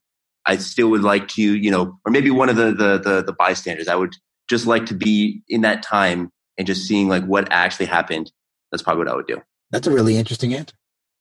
I 0.46 0.56
still 0.56 0.88
would 0.88 1.02
like 1.02 1.28
to, 1.28 1.42
you 1.42 1.70
know, 1.70 1.96
or 2.04 2.10
maybe 2.10 2.30
one 2.30 2.48
of 2.48 2.56
the, 2.56 2.72
the 2.72 2.98
the 2.98 3.22
the, 3.22 3.32
bystanders. 3.32 3.86
I 3.86 3.94
would 3.94 4.14
just 4.50 4.66
like 4.66 4.86
to 4.86 4.94
be 4.94 5.42
in 5.48 5.60
that 5.60 5.82
time 5.82 6.32
and 6.58 6.66
just 6.66 6.86
seeing 6.86 7.08
like 7.08 7.24
what 7.24 7.48
actually 7.50 7.86
happened. 7.86 8.30
That's 8.70 8.82
probably 8.82 9.04
what 9.04 9.12
I 9.12 9.16
would 9.16 9.26
do. 9.26 9.40
That's 9.70 9.86
a 9.86 9.90
really 9.90 10.16
interesting 10.16 10.52
answer. 10.52 10.74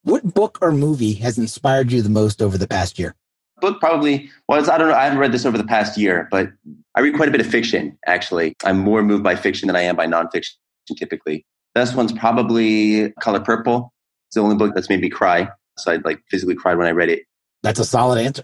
What 0.03 0.33
book 0.33 0.57
or 0.61 0.71
movie 0.71 1.13
has 1.13 1.37
inspired 1.37 1.91
you 1.91 2.01
the 2.01 2.09
most 2.09 2.41
over 2.41 2.57
the 2.57 2.67
past 2.67 2.99
year? 2.99 3.15
Book 3.61 3.79
probably. 3.79 4.29
Well, 4.47 4.69
I 4.69 4.77
don't 4.77 4.89
know. 4.89 4.95
I 4.95 5.05
haven't 5.05 5.19
read 5.19 5.31
this 5.31 5.45
over 5.45 5.57
the 5.57 5.63
past 5.63 5.97
year, 5.97 6.27
but 6.29 6.49
I 6.95 7.01
read 7.01 7.15
quite 7.15 7.29
a 7.29 7.31
bit 7.31 7.41
of 7.41 7.47
fiction. 7.47 7.97
Actually, 8.05 8.55
I'm 8.63 8.79
more 8.79 9.01
moved 9.01 9.23
by 9.23 9.35
fiction 9.35 9.67
than 9.67 9.75
I 9.75 9.81
am 9.81 9.95
by 9.95 10.05
nonfiction 10.07 10.51
typically. 10.97 11.45
Best 11.75 11.95
one's 11.95 12.13
probably 12.13 13.11
Color 13.21 13.41
Purple. 13.41 13.93
It's 14.29 14.35
the 14.35 14.41
only 14.41 14.55
book 14.55 14.73
that's 14.73 14.89
made 14.89 15.01
me 15.01 15.09
cry. 15.09 15.49
So 15.77 15.91
I 15.91 15.97
like 15.97 16.21
physically 16.29 16.55
cried 16.55 16.77
when 16.77 16.87
I 16.87 16.91
read 16.91 17.09
it. 17.09 17.23
That's 17.63 17.79
a 17.79 17.85
solid 17.85 18.19
answer. 18.19 18.43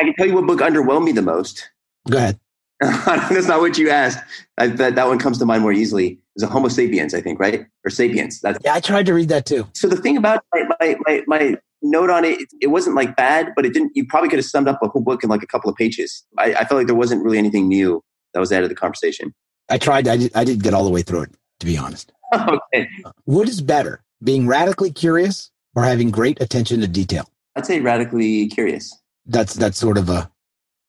I 0.00 0.04
can 0.04 0.14
tell 0.14 0.26
you 0.26 0.34
what 0.34 0.46
book 0.46 0.60
underwhelmed 0.60 1.04
me 1.04 1.12
the 1.12 1.22
most. 1.22 1.70
Go 2.10 2.18
ahead. 2.18 2.38
that's 2.80 3.46
not 3.46 3.60
what 3.60 3.78
you 3.78 3.90
asked. 3.90 4.18
I, 4.58 4.66
that, 4.68 4.94
that 4.96 5.06
one 5.06 5.18
comes 5.18 5.38
to 5.38 5.46
mind 5.46 5.62
more 5.62 5.72
easily. 5.72 6.18
It's 6.34 6.42
a 6.42 6.46
Homo 6.46 6.68
sapiens, 6.68 7.14
I 7.14 7.20
think, 7.22 7.40
right? 7.40 7.66
Or 7.84 7.90
sapiens. 7.90 8.40
That's, 8.40 8.58
yeah, 8.64 8.74
I 8.74 8.80
tried 8.80 9.06
to 9.06 9.14
read 9.14 9.30
that 9.30 9.46
too. 9.46 9.66
So 9.74 9.88
the 9.88 9.96
thing 9.96 10.16
about 10.16 10.44
my, 10.52 10.64
my, 10.80 10.96
my, 11.06 11.22
my 11.26 11.56
note 11.80 12.10
on 12.10 12.24
it, 12.24 12.38
it 12.60 12.66
wasn't 12.66 12.96
like 12.96 13.16
bad, 13.16 13.52
but 13.56 13.64
it 13.64 13.72
didn't, 13.72 13.92
you 13.94 14.06
probably 14.06 14.28
could 14.28 14.38
have 14.38 14.46
summed 14.46 14.68
up 14.68 14.78
a 14.82 14.88
whole 14.88 15.02
book 15.02 15.24
in 15.24 15.30
like 15.30 15.42
a 15.42 15.46
couple 15.46 15.70
of 15.70 15.76
pages. 15.76 16.24
I, 16.38 16.54
I 16.54 16.64
felt 16.64 16.72
like 16.72 16.86
there 16.86 16.96
wasn't 16.96 17.24
really 17.24 17.38
anything 17.38 17.68
new 17.68 18.02
that 18.34 18.40
was 18.40 18.52
added 18.52 18.64
to 18.64 18.68
the 18.68 18.74
conversation. 18.74 19.34
I 19.68 19.78
tried. 19.78 20.06
I 20.06 20.16
did, 20.16 20.32
I 20.34 20.44
didn't 20.44 20.62
get 20.62 20.74
all 20.74 20.84
the 20.84 20.90
way 20.90 21.02
through 21.02 21.22
it, 21.22 21.34
to 21.60 21.66
be 21.66 21.76
honest. 21.76 22.12
okay. 22.34 22.88
What 23.24 23.48
is 23.48 23.60
better, 23.60 24.04
being 24.22 24.46
radically 24.46 24.92
curious 24.92 25.50
or 25.74 25.82
having 25.82 26.10
great 26.10 26.40
attention 26.40 26.80
to 26.80 26.86
detail? 26.86 27.28
I'd 27.56 27.66
say 27.66 27.80
radically 27.80 28.48
curious. 28.48 28.96
That's 29.24 29.54
that's 29.54 29.78
sort 29.78 29.98
of 29.98 30.08
a 30.08 30.30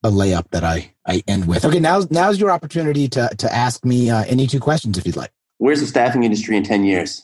a 0.04 0.10
layup 0.10 0.50
that 0.52 0.64
I 0.64 0.94
I 1.06 1.24
end 1.28 1.48
with. 1.48 1.66
Okay, 1.66 1.80
now 1.80 2.02
now's 2.10 2.40
your 2.40 2.52
opportunity 2.52 3.08
to 3.10 3.30
to 3.38 3.54
ask 3.54 3.86
me 3.86 4.10
uh, 4.10 4.24
any 4.26 4.48
two 4.48 4.60
questions 4.60 4.98
if 4.98 5.06
you'd 5.06 5.16
like. 5.16 5.32
Where's 5.58 5.82
the 5.82 5.88
staffing 5.88 6.24
industry 6.24 6.56
in 6.56 6.64
ten 6.64 6.84
years? 6.84 7.24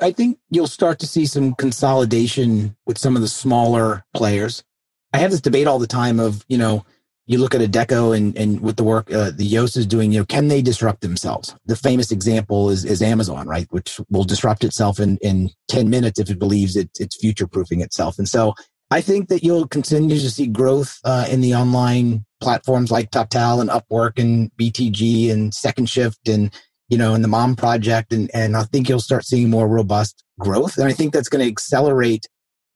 I 0.00 0.10
think 0.10 0.38
you'll 0.50 0.66
start 0.66 0.98
to 1.00 1.06
see 1.06 1.26
some 1.26 1.54
consolidation 1.54 2.76
with 2.86 2.98
some 2.98 3.14
of 3.14 3.22
the 3.22 3.28
smaller 3.28 4.04
players. 4.14 4.64
I 5.12 5.18
have 5.18 5.30
this 5.30 5.40
debate 5.40 5.66
all 5.66 5.78
the 5.78 5.86
time 5.86 6.18
of 6.18 6.44
you 6.48 6.58
know 6.58 6.84
you 7.26 7.38
look 7.38 7.54
at 7.54 7.60
Adecco 7.60 8.16
and, 8.16 8.36
and 8.36 8.60
with 8.60 8.76
the 8.76 8.84
work 8.84 9.10
uh, 9.12 9.30
the 9.30 9.44
YOSS 9.44 9.76
is 9.76 9.86
doing, 9.86 10.12
you 10.12 10.18
know, 10.18 10.26
can 10.26 10.48
they 10.48 10.60
disrupt 10.60 11.00
themselves? 11.00 11.54
The 11.64 11.76
famous 11.76 12.10
example 12.10 12.68
is, 12.68 12.84
is 12.84 13.00
Amazon, 13.00 13.48
right? 13.48 13.66
Which 13.70 13.98
will 14.10 14.24
disrupt 14.24 14.62
itself 14.62 15.00
in, 15.00 15.16
in 15.18 15.50
10 15.68 15.88
minutes 15.88 16.18
if 16.20 16.28
it 16.28 16.38
believes 16.38 16.76
it, 16.76 16.90
it's 16.98 17.16
future 17.16 17.46
proofing 17.46 17.80
itself. 17.80 18.18
And 18.18 18.28
so 18.28 18.54
I 18.90 19.00
think 19.00 19.28
that 19.28 19.42
you'll 19.42 19.66
continue 19.66 20.18
to 20.18 20.30
see 20.30 20.46
growth 20.46 21.00
uh, 21.04 21.26
in 21.30 21.40
the 21.40 21.54
online 21.54 22.24
platforms 22.40 22.90
like 22.90 23.10
TopTal 23.10 23.60
and 23.60 23.70
Upwork 23.70 24.18
and 24.18 24.50
BTG 24.60 25.30
and 25.32 25.52
Second 25.54 25.88
Shift 25.88 26.28
and, 26.28 26.52
you 26.88 26.98
know, 26.98 27.14
and 27.14 27.24
the 27.24 27.28
Mom 27.28 27.56
Project. 27.56 28.12
And, 28.12 28.30
and 28.34 28.56
I 28.56 28.64
think 28.64 28.88
you'll 28.88 29.00
start 29.00 29.24
seeing 29.24 29.50
more 29.50 29.66
robust 29.66 30.22
growth. 30.38 30.76
And 30.78 30.86
I 30.86 30.92
think 30.92 31.12
that's 31.12 31.28
going 31.28 31.42
to 31.42 31.50
accelerate 31.50 32.28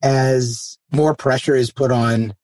as 0.02 0.78
more 0.92 1.14
pressure 1.14 1.54
is 1.54 1.70
put 1.70 1.90
on 1.90 2.34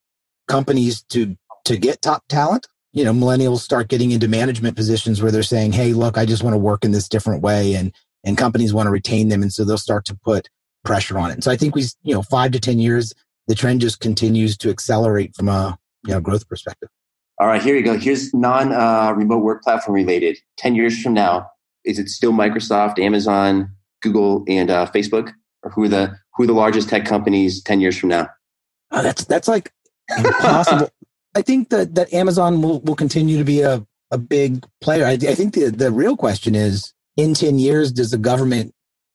companies 0.49 1.03
to 1.05 1.37
to 1.65 1.77
get 1.79 2.03
top 2.03 2.25
talent. 2.29 2.67
you 2.93 3.05
know, 3.05 3.13
millennials 3.13 3.59
start 3.59 3.89
getting 3.89 4.13
into 4.13 4.29
management 4.29 4.77
positions 4.77 5.21
where 5.21 5.33
they're 5.33 5.43
saying, 5.43 5.73
Hey, 5.73 5.93
look, 5.95 6.17
I 6.17 6.27
just 6.27 6.45
want 6.45 6.55
to 6.55 6.59
work 6.59 6.85
in 6.85 6.93
this 6.93 7.09
different 7.09 7.43
way. 7.43 7.75
And, 7.75 7.93
and 8.23 8.39
companies 8.39 8.73
want 8.73 8.87
to 8.87 8.91
retain 8.91 9.29
them. 9.29 9.43
And 9.43 9.53
so 9.53 9.65
they'll 9.65 9.79
start 9.79 10.05
to 10.07 10.15
put 10.15 10.49
pressure 10.85 11.19
on 11.19 11.31
it. 11.31 11.35
And 11.35 11.45
so 11.45 11.51
I 11.51 11.57
think 11.57 11.75
we, 11.75 11.83
you 12.03 12.15
know, 12.15 12.23
five 12.23 12.53
to 12.53 12.61
10 12.61 12.79
years, 12.79 13.13
the 13.47 13.55
trend 13.55 13.81
just 13.81 14.01
continues 14.01 14.57
to 14.59 14.71
accelerate 14.71 15.35
from 15.37 15.49
a, 15.49 15.79
you 16.07 16.13
know, 16.13 16.21
growth 16.21 16.49
perspective. 16.49 16.89
All 17.39 17.49
right, 17.49 17.63
here 17.63 17.75
you 17.75 17.83
go. 17.83 17.99
Here's 17.99 18.33
non 18.33 18.73
uh, 18.73 19.13
remote 19.13 19.43
work 19.43 19.63
platform 19.63 19.95
related. 19.95 20.39
10 20.59 20.75
years 20.75 21.01
from 21.03 21.15
now, 21.15 21.49
is 21.85 21.99
it 21.99 22.09
still 22.09 22.33
Microsoft, 22.33 22.99
Amazon, 22.99 23.71
Google, 24.03 24.45
and 24.49 24.71
uh, 24.71 24.87
Facebook? 24.87 25.33
Or 25.63 25.71
who 25.71 25.85
are 25.85 25.89
the 25.89 26.19
who 26.35 26.45
are 26.45 26.47
the 26.47 26.53
largest 26.53 26.89
tech 26.89 27.05
companies 27.05 27.63
10 27.63 27.81
years 27.81 27.99
from 27.99 28.11
now? 28.11 28.29
Oh, 28.91 29.03
that's 29.03 29.25
that's 29.25 29.49
like 29.49 29.73
impossible. 30.17 30.91
I 31.35 31.43
think 31.43 31.71
that, 31.71 31.97
that 31.97 32.13
Amazon 32.13 32.63
will, 32.63 32.81
will 32.83 32.95
continue 32.95 33.39
to 33.39 33.45
be 33.45 33.63
a, 33.63 33.85
a 34.13 34.19
big 34.19 34.65
player. 34.81 35.05
I, 35.05 35.13
I 35.13 35.35
think 35.35 35.55
the, 35.55 35.71
the 35.71 35.91
real 35.91 36.17
question 36.17 36.55
is 36.55 36.95
in 37.17 37.35
10 37.35 37.59
years, 37.59 37.91
does 37.91 38.13
the 38.13 38.19
government 38.19 38.73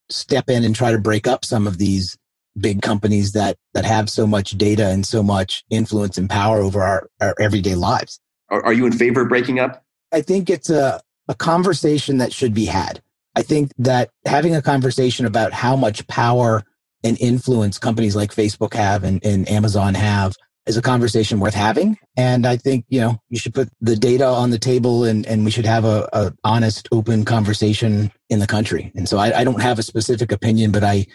step 0.09 0.49
in 0.49 0.63
and 0.63 0.75
try 0.75 0.91
to 0.91 0.97
break 0.97 1.27
up 1.27 1.45
some 1.45 1.65
of 1.65 1.77
these 1.77 2.17
big 2.61 2.81
companies 2.81 3.33
that, 3.33 3.57
that 3.73 3.85
have 3.85 4.09
so 4.09 4.27
much 4.27 4.51
data 4.51 4.87
and 4.87 5.05
so 5.05 5.23
much 5.23 5.63
influence 5.69 6.17
and 6.17 6.29
power 6.29 6.59
over 6.59 6.81
our, 6.81 7.09
our 7.21 7.35
everyday 7.39 7.75
lives? 7.75 8.19
Are, 8.49 8.63
are 8.65 8.73
you 8.73 8.85
in 8.85 8.91
favor 8.91 9.21
of 9.21 9.29
breaking 9.29 9.59
up? 9.59 9.83
I 10.11 10.21
think 10.21 10.49
it's 10.49 10.69
a, 10.69 11.01
a 11.27 11.35
conversation 11.35 12.17
that 12.17 12.33
should 12.33 12.53
be 12.53 12.65
had. 12.65 13.01
I 13.35 13.41
think 13.41 13.71
that 13.77 14.09
having 14.25 14.55
a 14.55 14.61
conversation 14.61 15.25
about 15.25 15.53
how 15.53 15.75
much 15.75 16.07
power 16.07 16.63
and 17.03 17.17
influence 17.19 17.77
companies 17.77 18.15
like 18.15 18.33
Facebook 18.33 18.73
have 18.73 19.03
and, 19.03 19.23
and 19.23 19.47
Amazon 19.49 19.93
have 19.93 20.35
is 20.65 20.77
a 20.77 20.81
conversation 20.81 21.39
worth 21.39 21.53
having. 21.53 21.97
And 22.15 22.45
I 22.45 22.57
think, 22.57 22.85
you 22.89 23.01
know, 23.01 23.19
you 23.29 23.39
should 23.39 23.53
put 23.53 23.69
the 23.81 23.95
data 23.95 24.25
on 24.25 24.51
the 24.51 24.59
table 24.59 25.03
and, 25.03 25.25
and 25.25 25.45
we 25.45 25.51
should 25.51 25.65
have 25.65 25.85
a, 25.85 26.07
a 26.13 26.33
honest, 26.43 26.87
open 26.91 27.25
conversation 27.25 28.11
in 28.29 28.39
the 28.39 28.47
country. 28.47 28.91
And 28.95 29.07
so 29.07 29.17
I, 29.17 29.39
I, 29.39 29.43
don't 29.43 29.61
have 29.61 29.79
a 29.79 29.83
specific 29.83 30.31
opinion, 30.31 30.71
but 30.71 30.83
I, 30.83 31.07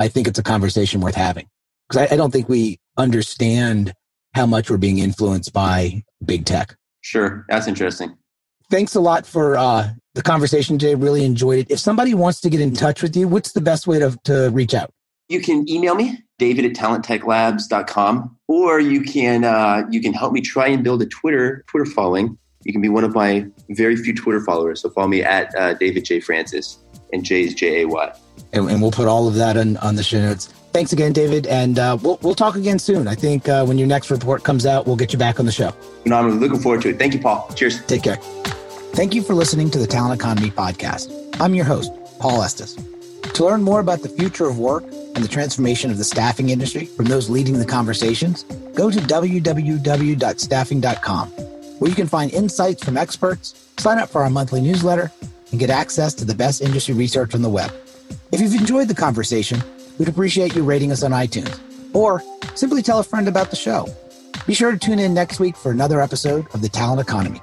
I 0.00 0.08
think 0.08 0.28
it's 0.28 0.38
a 0.38 0.42
conversation 0.42 1.00
worth 1.00 1.14
having 1.14 1.48
because 1.88 2.08
I, 2.08 2.14
I 2.14 2.16
don't 2.16 2.30
think 2.30 2.48
we 2.48 2.78
understand 2.96 3.92
how 4.34 4.46
much 4.46 4.70
we're 4.70 4.76
being 4.76 4.98
influenced 4.98 5.52
by 5.52 6.04
big 6.24 6.44
tech. 6.44 6.76
Sure. 7.00 7.44
That's 7.48 7.66
interesting. 7.66 8.16
Thanks 8.70 8.94
a 8.94 9.00
lot 9.00 9.26
for 9.26 9.56
uh, 9.56 9.90
the 10.14 10.22
conversation 10.22 10.78
today. 10.78 10.94
Really 10.94 11.24
enjoyed 11.24 11.60
it. 11.60 11.70
If 11.70 11.78
somebody 11.78 12.14
wants 12.14 12.40
to 12.40 12.50
get 12.50 12.60
in 12.60 12.74
touch 12.74 13.02
with 13.02 13.16
you, 13.16 13.28
what's 13.28 13.52
the 13.52 13.60
best 13.60 13.86
way 13.86 14.00
to, 14.00 14.18
to 14.24 14.50
reach 14.50 14.74
out? 14.74 14.90
You 15.28 15.40
can 15.40 15.68
email 15.68 15.94
me, 15.94 16.18
david 16.38 16.64
at 16.64 16.72
talenttechlabs.com, 16.72 18.36
or 18.48 18.80
you 18.80 19.02
can 19.02 19.44
uh, 19.44 19.82
you 19.90 20.00
can 20.00 20.12
help 20.12 20.32
me 20.32 20.40
try 20.40 20.68
and 20.68 20.84
build 20.84 21.02
a 21.02 21.06
Twitter 21.06 21.64
Twitter 21.68 21.86
following. 21.86 22.36
You 22.64 22.72
can 22.72 22.82
be 22.82 22.88
one 22.88 23.04
of 23.04 23.14
my 23.14 23.46
very 23.70 23.96
few 23.96 24.14
Twitter 24.14 24.40
followers. 24.40 24.80
So 24.82 24.90
follow 24.90 25.08
me 25.08 25.22
at 25.22 25.54
uh, 25.56 25.74
David 25.74 26.04
J 26.04 26.20
Francis, 26.20 26.78
and 27.12 27.24
J 27.24 27.42
is 27.42 27.54
J 27.54 27.82
A 27.82 27.88
Y. 27.88 28.12
And, 28.52 28.70
and, 28.70 28.82
we'll 28.82 28.90
put 28.90 29.08
all 29.08 29.28
of 29.28 29.34
that 29.34 29.56
on, 29.56 29.76
on 29.78 29.96
the 29.96 30.02
show 30.02 30.20
notes. 30.20 30.46
Thanks 30.72 30.92
again, 30.92 31.12
David, 31.12 31.46
and 31.46 31.78
uh, 31.78 31.96
we'll 32.02 32.18
we'll 32.22 32.34
talk 32.34 32.54
again 32.54 32.78
soon. 32.78 33.08
I 33.08 33.14
think 33.14 33.48
uh, 33.48 33.64
when 33.64 33.78
your 33.78 33.88
next 33.88 34.10
report 34.10 34.44
comes 34.44 34.66
out, 34.66 34.86
we'll 34.86 34.96
get 34.96 35.12
you 35.12 35.18
back 35.18 35.40
on 35.40 35.46
the 35.46 35.52
show. 35.52 35.72
No, 36.04 36.16
I'm 36.16 36.38
looking 36.38 36.60
forward 36.60 36.82
to 36.82 36.90
it. 36.90 36.98
Thank 36.98 37.14
you, 37.14 37.20
Paul. 37.20 37.50
Cheers. 37.54 37.84
Take 37.86 38.02
care. 38.02 38.16
Thank 38.96 39.14
you 39.14 39.22
for 39.22 39.34
listening 39.34 39.70
to 39.70 39.78
the 39.78 39.86
Talent 39.86 40.20
Economy 40.20 40.50
Podcast. 40.50 41.10
I'm 41.40 41.54
your 41.54 41.64
host, 41.64 41.92
Paul 42.18 42.42
Estes. 42.42 42.76
To 43.34 43.44
learn 43.44 43.62
more 43.62 43.80
about 43.80 44.00
the 44.00 44.08
future 44.08 44.46
of 44.46 44.58
work 44.58 44.84
and 44.84 45.24
the 45.24 45.28
transformation 45.28 45.90
of 45.90 45.98
the 45.98 46.04
staffing 46.04 46.48
industry 46.50 46.86
from 46.86 47.06
those 47.06 47.28
leading 47.28 47.58
the 47.58 47.66
conversations, 47.66 48.44
go 48.74 48.90
to 48.90 48.98
www.staffing.com, 48.98 51.28
where 51.78 51.90
you 51.90 51.96
can 51.96 52.06
find 52.06 52.32
insights 52.32 52.82
from 52.82 52.96
experts, 52.96 53.68
sign 53.76 53.98
up 53.98 54.08
for 54.08 54.22
our 54.22 54.30
monthly 54.30 54.62
newsletter, 54.62 55.12
and 55.56 55.60
get 55.60 55.70
access 55.70 56.12
to 56.12 56.26
the 56.26 56.34
best 56.34 56.60
industry 56.60 56.92
research 56.92 57.34
on 57.34 57.40
the 57.40 57.48
web. 57.48 57.72
If 58.30 58.42
you've 58.42 58.52
enjoyed 58.52 58.88
the 58.88 58.94
conversation, 58.94 59.62
we'd 59.96 60.06
appreciate 60.06 60.54
you 60.54 60.62
rating 60.62 60.92
us 60.92 61.02
on 61.02 61.12
iTunes, 61.12 61.58
or 61.94 62.22
simply 62.54 62.82
tell 62.82 62.98
a 62.98 63.02
friend 63.02 63.26
about 63.26 63.48
the 63.48 63.56
show. 63.56 63.88
Be 64.46 64.52
sure 64.52 64.70
to 64.70 64.78
tune 64.78 64.98
in 64.98 65.14
next 65.14 65.40
week 65.40 65.56
for 65.56 65.72
another 65.72 66.02
episode 66.02 66.46
of 66.52 66.60
The 66.60 66.68
Talent 66.68 67.00
Economy. 67.00 67.40